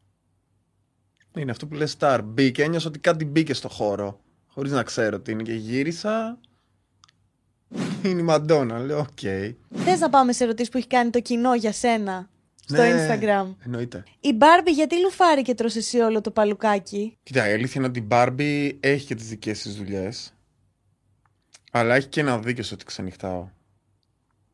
Είναι 1.38 1.52
αυτό 1.52 1.68
που 1.68 1.76
λες 1.76 1.96
star. 2.00 2.20
Μπήκε, 2.24 2.64
ένιωσα 2.64 2.88
ότι 2.88 3.00
κάτι 3.00 3.26
μπήκε 3.26 3.54
στο 3.54 3.70
χώρο. 3.70 4.20
Χωρίς 4.48 4.72
να 4.72 4.84
ξέρω 4.84 5.20
τι 5.20 5.32
είναι. 5.32 5.44
Και 5.44 5.54
γύρισα. 5.54 6.40
Είναι 8.04 8.20
η 8.20 8.24
Μαντόνα. 8.24 8.80
Λέω, 8.80 9.00
οκ. 9.00 9.20
Θες 9.76 10.00
να 10.00 10.10
πάμε 10.10 10.32
σε 10.34 10.44
ερωτήσεις 10.44 10.72
που 10.72 10.78
έχει 10.78 10.88
κάνει 10.88 11.10
το 11.10 11.20
κοινό 11.20 11.56
για 11.56 11.72
σένα 11.72 12.30
στο 12.66 12.82
Ναι, 12.82 13.08
Instagram; 13.08 13.56
Εννοείται. 13.66 14.04
Η 14.20 14.34
Μπάρμπι 14.34 14.72
γιατί 14.72 15.00
λουφάρει 15.02 15.42
και 15.42 15.54
τρως 15.54 15.76
εσύ 15.76 16.00
όλο 16.00 16.22
το 16.22 16.32
παλουκάκι; 16.32 17.18
Κοίτα, 17.24 17.50
η 17.50 17.54
αλήθεια 17.54 17.74
είναι 17.82 17.88
ότι 17.90 18.00
η 18.00 18.08
Barbie 18.12 18.78
έχει 18.80 19.06
και 19.06 19.16
τις 19.16 19.28
δικές 19.28 19.62
της 19.62 19.76
δουλειές. 19.76 20.32
Αλλά 21.78 21.96
έχει 21.96 22.08
και 22.08 22.20
ένα 22.20 22.40
δίκιο 22.40 22.64
στο 22.64 22.76
ότι 22.76 22.86
ξενυχτάω. 22.86 23.48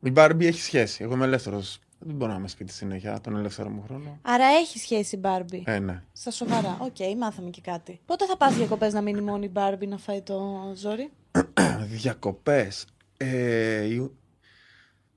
Η 0.00 0.12
Barbie 0.16 0.42
έχει 0.44 0.60
σχέση. 0.60 1.02
Εγώ 1.02 1.14
είμαι 1.14 1.24
ελεύθερος. 1.24 1.78
Δεν 1.98 2.14
μπορώ 2.16 2.32
να 2.32 2.38
είμαι 2.38 2.48
σπίτι 2.48 2.72
συνέχεια 2.72 3.20
τον 3.20 3.36
ελεύθερο 3.36 3.68
μου 3.70 3.82
χρόνο. 3.86 4.18
Άρα 4.22 4.44
έχει 4.46 4.78
σχέση 4.78 5.16
η 5.16 5.18
Μπάρμπι. 5.22 5.62
Ε, 5.66 5.78
ναι. 5.78 6.02
Στα 6.12 6.30
σοβαρά. 6.30 6.76
Οκ, 6.80 7.16
μάθαμε 7.18 7.50
και 7.50 7.60
κάτι. 7.60 8.00
Πότε 8.06 8.26
θα 8.26 8.36
πας 8.36 8.54
διακοπές 8.54 8.92
να 8.92 9.00
μείνει 9.00 9.20
μόνο 9.20 9.42
η 9.44 9.48
Μπάρμπι 9.48 9.86
να 9.86 9.96
φάει 9.98 10.22
το 10.22 10.72
ζόρι; 10.76 11.10
Διακοπές. 11.96 12.84
Ε, 13.16 13.84
η- 13.84 14.10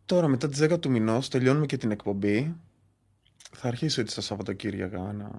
Τώρα 0.05 0.27
μετά 0.27 0.49
τις 0.49 0.59
10 0.63 0.79
του 0.79 0.89
μηνός 0.89 1.27
τελειώνουμε 1.29 1.65
και 1.65 1.77
την 1.77 1.91
εκπομπή. 1.91 2.55
Θα 3.51 3.67
αρχίσω 3.67 4.01
έτσι 4.01 4.15
τα 4.15 4.21
Σαββατοκύριακα 4.21 4.99
να... 4.99 5.29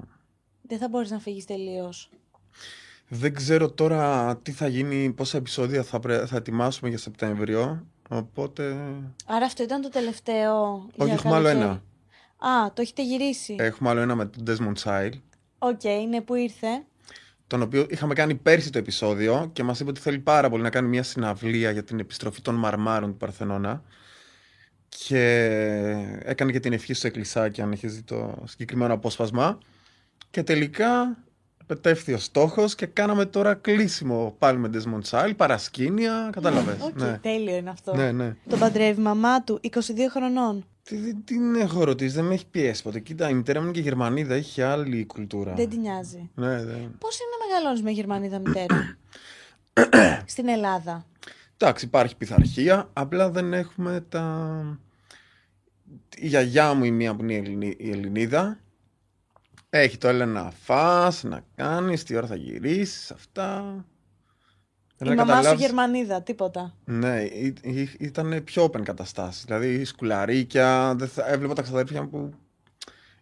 Δεν 0.62 0.78
θα 0.78 0.88
μπορείς 0.88 1.10
να 1.10 1.18
φύγεις 1.18 1.44
τελείως. 1.44 2.10
Δεν 3.09 3.34
ξέρω 3.34 3.70
τώρα 3.70 4.36
τι 4.36 4.52
θα 4.52 4.66
γίνει, 4.68 5.12
πόσα 5.12 5.36
επεισόδια 5.36 5.82
θα, 5.82 6.00
πρέ- 6.00 6.26
θα 6.26 6.36
ετοιμάσουμε 6.36 6.88
για 6.88 6.98
Σεπτέμβριο. 6.98 7.86
Οπότε 8.09 8.76
Άρα 9.26 9.44
αυτό 9.46 9.62
ήταν 9.62 9.80
το 9.80 9.88
τελευταίο. 9.88 10.62
Όχι, 10.96 11.04
για 11.04 11.12
έχουμε 11.12 11.34
άλλο 11.34 11.46
καλοκαίρι. 11.46 11.70
ένα. 11.70 11.82
Α, 12.62 12.72
το 12.72 12.82
έχετε 12.82 13.02
γυρίσει. 13.02 13.56
έχουμε 13.59 13.88
άλλο 13.90 14.00
ένα 14.00 14.14
με 14.14 14.26
τον 14.26 14.44
Desmond 14.46 14.82
Child. 14.82 15.12
OK, 15.59 15.82
ναι, 16.09 16.20
που 16.20 16.34
ήρθε. 16.34 16.66
τον 17.46 17.62
οποίο 17.62 17.86
είχαμε 17.90 18.14
κάνει 18.14 18.34
πέρσι 18.34 18.70
το 18.70 18.78
επεισόδιο 18.78 19.50
και 19.52 19.62
μας 19.62 19.80
είπε 19.80 19.90
ότι 19.90 20.00
θέλει 20.00 20.18
πάρα 20.18 20.50
πολύ 20.50 20.62
να 20.62 20.70
κάνει 20.70 20.88
μια 20.88 21.02
συναυλία 21.02 21.70
για 21.70 21.84
την 21.84 21.98
επιστροφή 21.98 22.40
των 22.42 22.54
μαρμάρων 22.54 23.11
του 23.11 23.16
Παρθενώνα 23.16 23.82
και 24.88 25.24
έκανε 26.22 26.52
και 26.52 26.61
την 26.61 26.72
ευχή 26.72 26.94
στο 26.94 27.06
εκκλησάκι 27.06 27.61
αν 27.62 27.72
έχεις 27.72 27.94
δει 27.94 28.02
το 28.02 28.42
συγκεκριμένο 28.44 28.94
απόσπασμα 28.94 29.59
και 30.30 30.42
τελικά 30.42 31.16
επετεύχθη 31.68 32.12
ο 32.12 32.18
στόχος 32.18 32.74
και 32.74 32.86
κάναμε 32.86 33.24
τώρα 33.24 33.54
κλείσιμο 33.54 34.34
πάλι 34.38 34.58
με 34.58 34.70
Desmond 34.72 35.10
Child, 35.10 35.32
παρασκήνια, 35.36 36.28
κατάλαβες. 36.32 36.76
Οκ, 36.80 37.00
ναι. 37.00 37.18
τέλειο 37.22 37.56
είναι 37.56 37.70
αυτό. 37.70 37.94
ναι, 37.94 38.12
ναι. 38.12 38.36
Τον 38.48 38.58
παντρεύει 38.58 39.00
η 39.00 39.02
μαμά 39.02 39.42
του, 39.42 39.60
22 39.62 39.70
χρονών. 40.10 40.64
Τι, 40.82 40.96
τι, 40.96 41.14
την 41.14 41.54
έχω 41.54 41.84
ρωτήσει, 41.84 42.14
δεν 42.14 42.24
με 42.24 42.34
έχει 42.34 42.46
πιέσει 42.46 42.82
ποτέ. 42.82 43.00
Κοίτα, 43.00 43.28
η 43.28 43.34
μητέρα 43.34 43.58
μου 43.58 43.64
είναι 43.64 43.74
και 43.74 43.80
Γερμανίδα, 43.80 44.34
έχει 44.34 44.62
άλλη 44.62 45.06
κουλτούρα. 45.06 45.54
Δεν 45.54 45.68
την 45.68 45.80
νοιάζει. 45.80 46.30
Ναι, 46.34 46.64
δεν. 46.64 46.96
Πώς 46.98 47.18
είναι 47.18 47.30
να 47.38 47.46
μεγαλώνεις 47.48 47.82
με 47.82 47.90
Γερμανίδα 47.90 48.38
μητέρα; 48.38 48.96
Στην 50.32 50.48
Ελλάδα. 50.48 51.06
Εντάξει, 51.56 51.84
υπάρχει 51.84 52.16
πειθαρχία, 52.16 52.88
απλά 52.92 53.30
δεν 53.30 53.52
έχουμε 53.52 54.04
τα... 54.08 54.78
Η 56.16 56.26
γιαγιά 56.26 56.74
μου 56.74 56.84
η 56.84 56.90
μία 56.90 57.14
που 57.14 57.22
είναι 57.22 57.32
η, 57.32 57.36
Ελληνι... 57.36 57.76
η 57.78 57.90
Ελληνίδα 57.90 58.58
έχει 59.70 59.98
το 59.98 60.08
έλεγα 60.08 60.26
να 60.26 60.52
φας, 60.64 61.22
να 61.22 61.40
κάνεις, 61.54 62.02
τι 62.02 62.16
ώρα 62.16 62.26
θα 62.26 62.34
γυρίσεις, 62.36 63.10
αυτά. 63.10 63.74
Η 65.00 65.04
Δεν 65.04 65.08
μαμά 65.16 65.22
σου 65.22 65.32
καταλάβεις- 65.32 65.60
Γερμανίδα, 65.66 66.22
τίποτα. 66.22 66.74
Ναι, 66.84 67.20
ή- 67.22 67.54
ή- 67.62 67.96
ήταν 67.98 68.44
πιο 68.44 68.64
open 68.64 68.82
καταστάσεις. 68.82 69.44
Δηλαδή 69.44 69.84
σκουλαρίκια, 69.84 70.94
δεν 70.96 71.08
θα... 71.08 71.28
έβλεπα 71.28 71.54
τα 71.54 71.62
ξαδέρφια 71.62 72.02
μου 72.02 72.08
που 72.10 72.32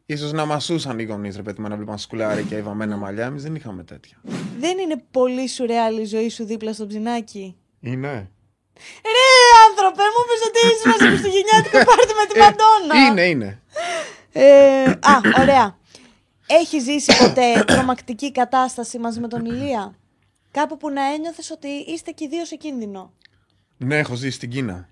ίσως 0.06 0.32
να 0.32 0.44
μασούσαν 0.44 0.98
οι 0.98 1.04
γονείς, 1.04 1.36
ρε 1.36 1.42
παιδί 1.42 1.60
μου, 1.62 1.68
να 1.68 1.76
βλέπαν 1.76 1.98
σκουλαρίκια 1.98 2.58
ή 2.58 2.62
βαμμένα 2.62 2.96
μαλλιά. 2.96 3.24
Εμείς 3.26 3.42
δεν 3.42 3.54
είχαμε 3.54 3.84
τέτοια. 3.84 4.16
Δεν 4.58 4.78
είναι 4.78 5.02
πολύ 5.10 5.48
σουρεάλ 5.48 5.98
η 5.98 6.04
ζωή 6.04 6.28
σου 6.28 6.44
δίπλα 6.44 6.72
στο 6.72 6.86
ψινάκι. 6.86 7.56
Είναι. 7.80 8.30
Ρε 9.02 9.26
άνθρωπε, 9.68 10.02
μου 10.02 10.22
είπες 10.24 10.46
ότι 10.48 10.74
ήσουν 10.74 10.92
σε 10.92 11.06
χριστουγεννιάτικο 11.10 11.78
πάρτι 11.84 12.12
με 12.20 12.26
τη 12.32 12.38
Μαντόνα. 12.38 13.06
Είναι, 13.10 13.22
είναι. 13.28 13.60
Ε, 14.32 14.90
α, 14.90 15.40
ωραία. 15.40 15.78
Έχει 16.46 16.78
ζήσει 16.80 17.12
ποτέ 17.18 17.64
τρομακτική 17.66 18.32
κατάσταση 18.32 18.98
μαζί 18.98 19.20
με 19.20 19.28
τον 19.28 19.44
Ηλία; 19.44 19.94
Κάπου 20.50 20.76
που 20.76 20.90
να 20.90 21.04
ένιωθες 21.12 21.50
ότι 21.50 21.68
είστε 21.68 22.10
και 22.10 22.24
οι 22.24 22.28
δύο 22.28 22.44
σε 22.44 22.56
κίνδυνο. 22.56 23.12
Ναι, 23.76 23.98
έχω 23.98 24.14
ζήσει 24.14 24.36
στην 24.36 24.50
Κίνα. 24.50 24.88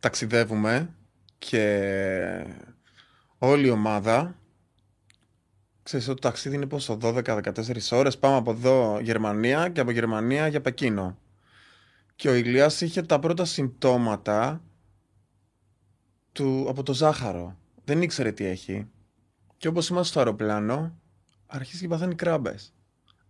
Ταξιδεύουμε 0.00 0.94
και 1.38 2.46
όλη 3.38 3.66
η 3.66 3.70
ομάδα 3.70 4.38
Ξέρεις, 5.88 6.06
το 6.06 6.14
ταξίδι 6.14 6.54
είναι 6.54 6.66
πόσο, 6.66 6.98
12-14 7.02 7.90
ώρες. 7.90 8.18
Πάμε 8.18 8.36
από 8.36 8.50
εδώ 8.50 9.00
Γερμανία 9.00 9.68
και 9.68 9.80
από 9.80 9.90
Γερμανία 9.90 10.46
για 10.46 10.60
Πεκίνο. 10.60 11.18
Και 12.16 12.28
ο 12.28 12.34
Ηλίας 12.34 12.80
είχε 12.80 13.02
τα 13.02 13.18
πρώτα 13.18 13.44
συμπτώματα 13.44 14.62
του, 16.32 16.66
από 16.68 16.82
το 16.82 16.94
ζάχαρο. 16.94 17.56
Δεν 17.84 18.02
ήξερε 18.02 18.32
τι 18.32 18.44
έχει. 18.44 18.86
Και 19.58 19.68
όπως 19.68 19.88
είμαστε 19.88 20.08
στο 20.10 20.18
αεροπλάνο, 20.18 20.94
αρχίζει 21.46 21.82
και 21.82 21.88
παθαίνει 21.88 22.14
κράμπες. 22.14 22.72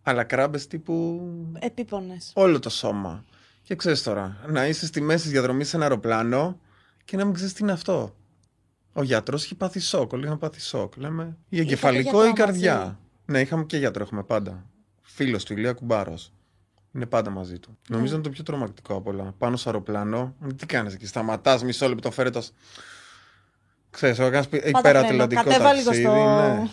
Αλλά 0.03 0.25
κράμπες 0.25 0.67
τύπου 0.67 1.21
Επίπονες. 1.59 2.33
όλο 2.35 2.59
το 2.59 2.71
σώμα. 2.71 3.25
Και 3.63 3.75
ξέρεις 3.75 4.03
τώρα, 4.03 4.37
να 4.49 4.67
είσαι 4.67 4.87
στη 4.87 5.01
μέση 5.01 5.23
της 5.23 5.31
διαδρομής 5.33 5.69
σε 5.69 5.77
ένα 5.77 5.85
αεροπλάνο 5.85 6.61
και 7.05 7.17
να 7.17 7.25
μην 7.25 7.35
ξέρεις 7.35 7.53
τι 7.53 7.63
είναι 7.63 7.73
αυτό. 7.73 8.17
Ο 8.93 9.03
γιατρός 9.03 9.45
έχει 9.45 9.55
πάθει 9.55 9.81
σοκ, 9.81 10.13
όλοι 10.13 10.25
είχαν 10.25 10.39
πάθει 10.39 10.61
σοκ. 10.61 10.97
Λέμε, 10.97 11.37
ή 11.49 11.61
εγκεφαλικό 11.61 12.21
ή 12.21 12.25
γιατρό 12.25 12.45
καρδιά. 12.45 12.77
μαζί; 12.77 12.97
Ναι, 13.25 13.41
είχαμε 13.41 13.65
και 13.65 13.77
γιατρό, 13.77 14.03
έχουμε 14.03 14.23
πάντα. 14.23 14.65
Φίλος 15.03 15.45
του, 15.45 15.53
Ηλία 15.53 15.73
Κουμπάρος. 15.73 16.33
Είναι 16.93 17.07
πάντα 17.07 17.31
μαζί 17.31 17.59
του. 17.59 17.79
Ναι. 17.89 17.97
Νομίζω 17.97 18.15
είναι 18.15 18.23
το 18.23 18.31
πιο 18.31 18.43
τρομακτικό 18.43 18.95
από 18.95 19.11
όλα. 19.11 19.35
Πάνω 19.39 19.57
στο 19.57 19.69
αεροπλάνο, 19.69 20.35
τι 20.57 20.67
κάνεις 20.67 20.95
εκεί, 20.95 21.07
σταματάς 21.07 21.63
μισό 21.65 21.89
λεπτό, 21.89 22.11
φέρε 22.11 22.31
το... 22.31 22.43
Ξέρεις, 23.91 24.19
έκανας 24.19 24.49
Πάτα 24.49 24.69
υπερατλαντικό 24.69 25.41
φρένο. 25.41 25.57
Κατέβα 25.57 25.73
λίγο 25.73 25.85
ταξίδι. 25.85 26.07
στο... 26.09 26.15
Ναι, 26.15 26.69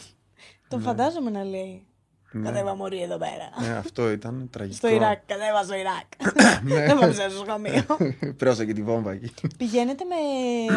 Τον 0.67 0.81
φαντάζομαι 0.81 1.29
να 1.29 1.43
λέει. 1.43 1.85
ναι. 2.31 2.49
Κατέβα 2.49 2.75
μωρή 2.75 3.01
εδώ 3.01 3.17
πέρα. 3.17 3.67
ναι, 3.67 3.77
αυτό 3.77 4.11
ήταν 4.11 4.47
τραγικό. 4.51 4.75
Στο 4.77 4.87
Ιράκ. 4.87 5.19
Κατέβα 5.25 5.63
στο 5.63 5.75
Ιράκ. 5.75 6.33
Ναι. 6.63 6.85
Δεν 6.85 6.99
πάψε 6.99 7.29
στο 7.29 7.45
σχολείο. 7.45 7.83
Πρόσεχε 8.37 8.73
τη 8.73 8.81
βόμβα 8.83 9.11
εκεί. 9.11 9.33
Πηγαίνετε 9.57 10.03
με 10.03 10.15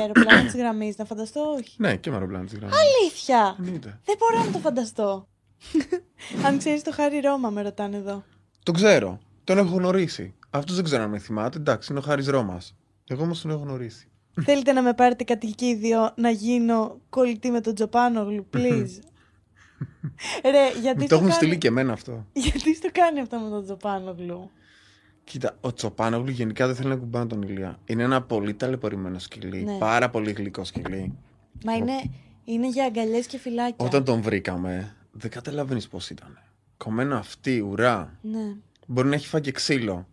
αεροπλάνο 0.01 0.43
της 0.43 0.55
γραμμής, 0.57 0.97
να 0.97 1.05
φανταστώ 1.05 1.41
όχι; 1.59 1.75
ναι, 1.77 1.97
και 1.97 2.11
με 2.11 2.17
αεροπλάνο 2.17 2.45
της 2.45 2.55
γραμμής. 2.55 2.77
Αλήθεια! 2.79 3.57
Εννοείται. 3.59 4.01
Δεν 4.05 4.17
μπορώ 4.19 4.45
να 4.45 4.53
το 4.53 4.59
φανταστώ. 4.59 5.27
Αν 6.47 6.59
ξέρεις 6.59 6.83
το 6.83 6.93
Χάρη 6.93 7.21
Ρώμα, 7.21 7.51
με 7.51 7.63
ρωτάνε 7.63 7.97
εδώ. 7.97 8.25
Το 8.63 8.73
ξέρω. 8.73 9.19
Τον 9.45 9.59
έχω 9.59 9.75
γνωρίσει. 9.77 10.35
Αυτό 10.51 10.75
δεν 10.75 10.85
ξέρω 10.85 11.03
αν 11.03 11.11
με 11.11 11.19
θυμάται. 11.19 11.59
Εντάξει, 11.59 11.89
είναι 11.93 12.01
ο 12.01 12.03
Χάρη 12.03 12.25
Ρώμας. 12.25 12.75
Εγώ 13.07 13.23
όμως 13.23 13.41
τον 13.41 13.51
έχω 13.51 13.61
γνωρίσει. 13.61 14.09
Θέλετε 14.45 14.73
να 14.73 14.83
με 14.83 14.95
πάρετε 14.95 15.25
κατοικίδιο 15.25 16.13
να 16.17 16.31
γίνω 16.31 17.01
κολλητή 17.09 17.51
με 17.51 17.61
τον 17.61 17.75
Τζοπάνογλου, 17.75 18.47
please; 18.53 18.89
Ρε, 20.53 20.81
γιατί 20.81 20.99
Μου 20.99 21.07
το 21.07 21.07
στο 21.07 21.15
έχουν 21.15 21.29
κάνει... 21.29 21.33
στείλει 21.33 21.59
και 21.59 21.69
εμένα 21.69 21.93
αυτό. 21.93 22.27
Γιατί 22.33 22.75
στο 22.75 22.89
κάνει 22.93 23.21
αυτό 23.21 23.39
με 23.39 23.49
τον 23.49 23.65
Τζοπάνογλου; 23.65 24.51
Κοίτα, 25.25 25.57
ο 25.61 25.73
Τσοπάνογλου 25.73 26.31
γενικά 26.31 26.67
δεν 26.67 26.77
θέλει 26.77 26.89
να 26.89 26.97
κουμπάνε 26.97 27.27
τον 27.27 27.43
Ηλία. 27.43 27.79
Είναι 27.85 28.03
ένα 28.03 28.23
πολύ 28.23 28.55
ταλαιπωρημένο 28.55 29.19
σκυλί. 29.19 29.63
Ναι. 29.65 29.79
Πάρα 29.79 30.11
πολύ 30.11 30.33
γλυκό 30.33 30.65
σκυλί. 30.65 31.15
Μα 31.65 31.73
είναι, 31.75 31.93
είναι 32.45 32.69
για 32.69 32.85
αγκαλιές 32.85 33.27
και 33.27 33.39
φυλάκια. 33.39 33.87
Όταν 33.87 34.05
τον 34.05 34.23
βρήκαμε, 34.23 34.97
δεν 35.13 35.31
καταλαβαίνεις 35.31 35.89
πώς 35.89 36.11
ήταν. 36.11 36.39
Κομμένο 36.77 37.17
αυτή, 37.17 37.61
ουρά. 37.61 38.19
Ναι. 38.23 38.55
Μπορεί 38.87 39.09
να 39.09 39.15
έχει 39.15 39.27
φάει 39.27 39.41
και 39.41 39.53
ξύλο. 39.53 40.07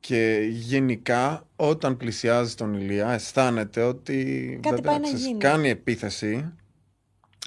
Και 0.00 0.48
γενικά, 0.50 1.46
όταν 1.56 1.96
πλησιάζει 1.96 2.54
τον 2.54 2.74
Ηλία, 2.74 3.10
αισθάνεται 3.10 3.82
ότι. 3.82 4.58
Κάτι 4.62 4.80
πάει 4.80 4.94
να 4.94 5.02
ξέρεις, 5.02 5.26
γίνει. 5.26 5.38
Κάνει 5.38 5.68
επίθεση. 5.68 6.52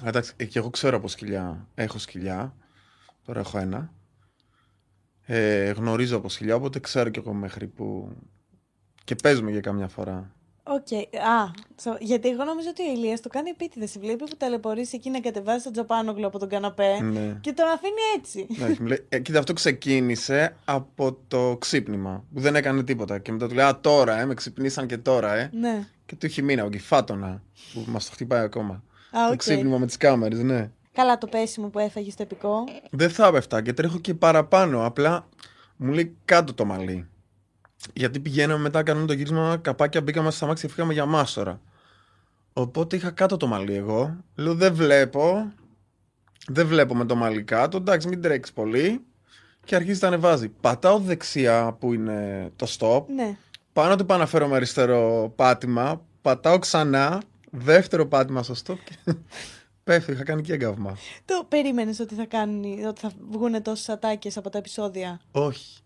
Εντάξει, 0.04 0.32
ε, 0.36 0.44
και 0.44 0.58
εγώ 0.58 0.70
ξέρω 0.70 0.96
από 0.96 1.08
σκυλιά. 1.08 1.68
Έχω 1.74 1.98
σκυλιά. 1.98 2.56
Τώρα 3.24 3.40
έχω 3.40 3.58
ένα. 3.58 3.92
Ε, 5.26 5.70
γνωρίζω 5.70 6.16
από 6.16 6.28
σκυλιά, 6.28 6.54
οπότε 6.54 6.78
ξέρω 6.78 7.08
κι 7.10 7.18
εγώ 7.18 7.32
μέχρι 7.32 7.66
που. 7.66 8.16
Και 9.04 9.14
παίζουμε 9.14 9.50
για 9.50 9.60
καμιά 9.60 9.88
φορά. 9.88 10.33
Οκ. 10.66 10.92
Α, 11.18 11.50
so, 11.84 11.96
γιατί 12.00 12.28
εγώ 12.28 12.44
νομίζω 12.44 12.68
ότι 12.70 12.82
ο 12.88 12.92
Ηλίας 12.92 13.20
το 13.20 13.28
κάνει 13.28 13.50
επίτηδες. 13.50 13.98
Βλέπει 13.98 14.24
που 14.24 14.36
ταλαιπωρείσαι 14.36 14.96
εκεί 14.96 15.10
να 15.10 15.20
κατεβάσει 15.20 15.64
τον 15.64 15.72
Τζοπάνογλου 15.72 16.26
από 16.26 16.38
τον 16.38 16.48
καναπέ 16.48 16.98
Ναι. 17.02 17.38
και 17.40 17.52
τον 17.52 17.66
αφήνει 17.68 18.00
έτσι. 18.18 18.46
Ναι, 18.58 18.64
όχι, 18.64 18.80
μου 18.82 18.86
λέει, 18.88 19.04
ε, 19.08 19.18
κοίτα, 19.18 19.38
αυτό 19.38 19.52
ξεκίνησε 19.52 20.56
από 20.64 21.16
το 21.28 21.56
ξύπνημα. 21.60 22.24
Που 22.34 22.40
δεν 22.40 22.56
έκανε 22.56 22.82
τίποτα. 22.82 23.18
Και 23.18 23.32
μετά 23.32 23.48
του 23.48 23.54
λέει: 23.54 23.64
Α, 23.64 23.80
τώρα, 23.80 24.20
ε, 24.20 24.24
με 24.24 24.34
ξυπνήσαν 24.34 24.86
και 24.86 24.98
τώρα, 24.98 25.34
ε. 25.34 25.50
ναι. 25.52 25.86
Και 26.06 26.16
του 26.16 26.26
έχει 26.26 26.42
μείνει 26.42 26.60
από 26.60 26.68
εκεί, 26.68 26.78
φάτονα. 26.78 27.42
Που 27.74 27.84
μας 27.86 28.04
το 28.06 28.10
χτυπάει 28.12 28.42
ακόμα. 28.42 28.74
Α, 29.10 29.26
Το 29.26 29.32
οκ. 29.32 29.36
ξύπνημα 29.36 29.78
με 29.78 29.86
τις 29.86 29.96
κάμερες, 29.96 30.38
ναι. 30.42 30.70
Καλά 30.92 31.18
το 31.18 31.26
πέσιμο 31.26 31.68
που 31.68 31.78
έφαγε 31.78 32.10
στο 32.10 32.22
επικό. 32.22 32.64
Δεν 32.90 33.10
θα 33.10 33.26
έπεφτα 33.26 33.62
και 33.62 33.72
τρέχω 33.72 33.98
και 33.98 34.14
παραπάνω. 34.14 34.84
Απλά 34.86 35.28
μου 35.76 35.92
λέει 35.92 36.16
κάτω 36.24 36.54
το 36.54 36.64
μαλλί. 36.64 37.08
Γιατί 37.92 38.20
πηγαίναμε 38.20 38.60
μετά, 38.60 38.82
κάναμε 38.82 39.06
το 39.06 39.12
γύρισμα, 39.12 39.56
καπάκια 39.56 40.00
μπήκαμε 40.00 40.30
στα 40.30 40.46
μάξια 40.46 40.68
και 40.68 40.74
φύγαμε 40.74 40.92
για 40.92 41.06
μάστορα. 41.06 41.60
Οπότε 42.52 42.96
είχα 42.96 43.10
κάτω 43.10 43.36
το 43.36 43.46
μαλλί 43.46 43.74
εγώ. 43.74 44.16
Λέω 44.34 44.54
δεν 44.54 44.74
βλέπω. 44.74 45.52
Δεν 46.46 46.66
βλέπω 46.66 46.94
με 46.94 47.04
το 47.04 47.14
μαλλί 47.14 47.42
κάτω. 47.42 47.76
Εντάξει, 47.76 48.08
μην 48.08 48.22
τρέξεις 48.22 48.54
πολύ. 48.54 49.00
Και 49.64 49.74
αρχίζει 49.74 49.98
να 50.02 50.08
ανεβάζει. 50.08 50.48
Πατάω 50.48 50.98
δεξιά 50.98 51.76
που 51.78 51.92
είναι 51.92 52.50
το 52.56 52.66
stop. 52.78 53.04
Ναι. 53.14 53.36
Πάνω 53.72 53.96
του 53.96 54.06
πάω 54.06 54.18
να 54.18 54.26
φέρω 54.26 54.48
με 54.48 54.56
αριστερό 54.56 55.32
πάτημα. 55.36 56.00
Πατάω 56.22 56.58
ξανά. 56.58 57.22
Δεύτερο 57.50 58.06
πάτημα 58.06 58.42
στο 58.42 58.54
stop. 58.64 58.76
Και 58.84 59.14
πέφτει. 59.84 60.12
Είχα 60.12 60.24
κάνει 60.24 60.42
και 60.42 60.52
έγκαυμα. 60.52 60.96
Το 61.24 61.46
περίμενες 61.48 61.98
ότι 61.98 62.14
θα, 62.14 62.24
κάνει, 62.24 62.84
ότι 62.86 63.00
θα 63.00 63.10
βγουν 63.30 63.62
τόσες 63.62 63.88
ατάκες 63.88 64.36
από 64.36 64.50
τα 64.50 64.58
επεισόδια; 64.58 65.20
Όχι. 65.30 65.83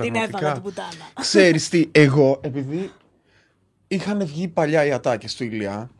Την 0.00 0.14
έβαλα 0.14 0.28
Πραγματικά. 0.28 0.52
την 0.52 0.62
πουτάνα. 0.62 1.10
Ξέρεις 1.20 1.68
τι, 1.68 1.88
εγώ, 1.92 2.40
επειδή 2.42 2.92
είχαν 3.88 4.26
βγει 4.26 4.48
παλιά 4.48 4.84
οι 4.84 4.92
ατάκες 4.92 5.34
του 5.36 5.44
Ηλιά, 5.44 5.90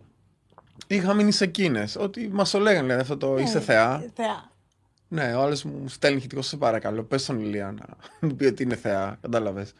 είχα 0.87 1.15
μείνει 1.15 1.33
σε 1.33 1.45
εκείνες, 1.45 1.97
ότι 1.97 2.29
μας 2.33 2.51
το 2.51 2.59
λέγανε, 2.59 2.83
δηλαδή, 2.83 3.01
αυτό 3.01 3.17
το 3.17 3.35
Ναι, 3.35 3.43
είσαι 3.43 3.61
θεά. 3.61 4.05
Θεά. 4.15 4.51
Ναι, 5.09 5.35
ο 5.35 5.41
άλλος 5.43 5.65
μου 5.65 5.89
στέλνει 5.89 6.21
χητικό, 6.21 6.43
σε 6.43 6.57
παρακαλώ, 6.57 7.03
πες 7.03 7.23
στον 7.23 7.41
Ηλία 7.41 7.75
να 8.21 8.29
μου 8.29 8.35
πει 8.37 8.45
ότι 8.45 8.63
είναι 8.63 8.77
θεά, 8.77 9.19
κατάλαβες. 9.21 9.73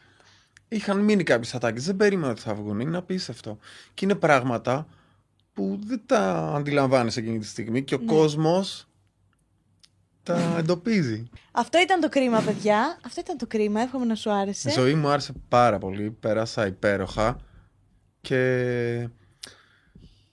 Είχαν 0.67 0.99
μείνει 0.99 1.23
κάποιες 1.23 1.55
ατάκες, 1.55 1.85
δεν 1.85 1.95
περίμενα 1.95 2.31
ότι 2.31 2.41
θα 2.41 2.53
βγουν, 2.53 2.79
είναι 2.79 2.97
απίστευτο. 2.97 3.57
Και 3.93 4.05
είναι 4.05 4.15
πράγματα 4.15 4.87
που 5.53 5.79
δεν 5.85 6.01
τα 6.05 6.51
αντιλαμβάνεσαι 6.55 7.19
εκείνη 7.19 7.39
τη 7.39 7.45
στιγμή 7.45 7.83
και 7.83 7.95
ο 7.95 7.97
Ναι. 7.97 8.05
κόσμος 8.05 8.86
τα 10.27 10.55
εντοπίζει. 10.57 11.29
Αυτό 11.51 11.79
ήταν 11.79 11.99
το 11.99 12.09
κρίμα, 12.09 12.41
παιδιά. 12.41 12.97
Αυτό 13.05 13.19
ήταν 13.21 13.37
το 13.37 13.47
κρίμα. 13.47 13.81
Εύχομαι 13.81 14.05
να 14.05 14.15
σου 14.15 14.31
άρεσε. 14.31 14.69
Η 14.69 14.71
ζωή 14.71 14.93
μου 14.93 15.07
άρεσε 15.07 15.33
πάρα 15.47 15.77
πολύ, 15.77 16.11
πέρασα 16.11 16.65
υπέροχα 16.65 17.37
και 18.21 19.09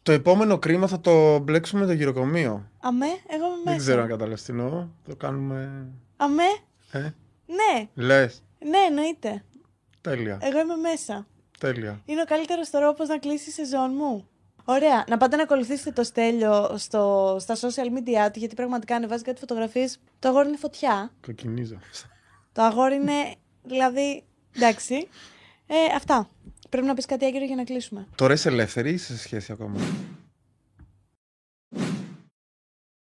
το 0.03 0.13
επόμενο 0.13 0.59
κρίμα 0.59 0.87
θα 0.87 1.01
το 1.01 1.39
μπλέξουμε 1.39 1.81
με 1.81 1.87
το 1.87 1.93
γυροκομείο. 1.93 2.71
Αμέ, 2.81 3.07
εγώ 3.07 3.45
είμαι 3.47 3.57
μέσα. 3.65 3.71
Δεν 3.71 3.77
ξέρω 3.79 4.03
αν 4.03 4.09
καταλαβαίνεις 4.09 4.43
τι 4.45 4.53
εννοώ. 4.53 4.87
Το 5.09 5.17
κάνουμε... 5.17 5.89
Αμέ, 6.17 6.43
Ε, 6.91 6.99
ναι, 7.47 7.89
λες. 7.95 8.43
ναι, 8.59 8.79
εννοείται. 8.89 9.45
Τέλεια. 10.01 10.39
Εγώ 10.43 10.61
είμαι 10.61 10.77
μέσα. 10.77 11.27
Τέλεια. 11.59 12.01
Είναι 12.05 12.21
ο 12.21 12.25
καλύτερος 12.25 12.71
τρόπος 12.71 13.09
να 13.09 13.19
κλείσει 13.19 13.49
η 13.49 13.53
σεζόν 13.53 13.91
μου. 13.97 14.29
Ωραία. 14.65 15.05
Να 15.09 15.17
πάτε 15.17 15.37
να 15.37 15.43
ακολουθήσετε 15.43 15.91
το 15.91 16.03
Στέλιο 16.03 16.75
στο, 16.79 17.37
στα 17.41 17.55
social 17.55 17.87
media 17.97 18.31
του, 18.33 18.39
γιατί 18.39 18.55
πραγματικά 18.55 18.97
ανεβάζει 18.97 19.23
κάτι 19.23 19.41
φωτογραφίες. 19.41 19.99
Το 20.19 20.29
αγόρι 20.29 20.49
είναι 20.49 20.57
φωτιά. 20.57 21.11
Κοκκινίζω. 21.21 21.79
Το 22.53 22.63
αγόρι 22.63 22.95
είναι, 22.95 23.35
δηλαδή, 23.63 24.25
εντάξει. 24.57 25.09
Ε, 25.67 25.95
αυτά. 25.97 26.29
Πρέπει 26.71 26.87
να 26.87 26.95
πεις 26.95 27.07
κάτι, 27.07 27.25
Άγγελο, 27.25 27.45
για 27.45 27.57
να 27.57 27.65
κλείσουμε. 27.65 28.07
Τώρα 28.15 28.33
είσαι 28.33 28.49
ελεύθερη 28.49 28.91
ή 28.91 28.95
είσαι 28.95 29.13
σε 29.13 29.19
σχέση 29.19 29.53
ακόμα; 29.53 29.81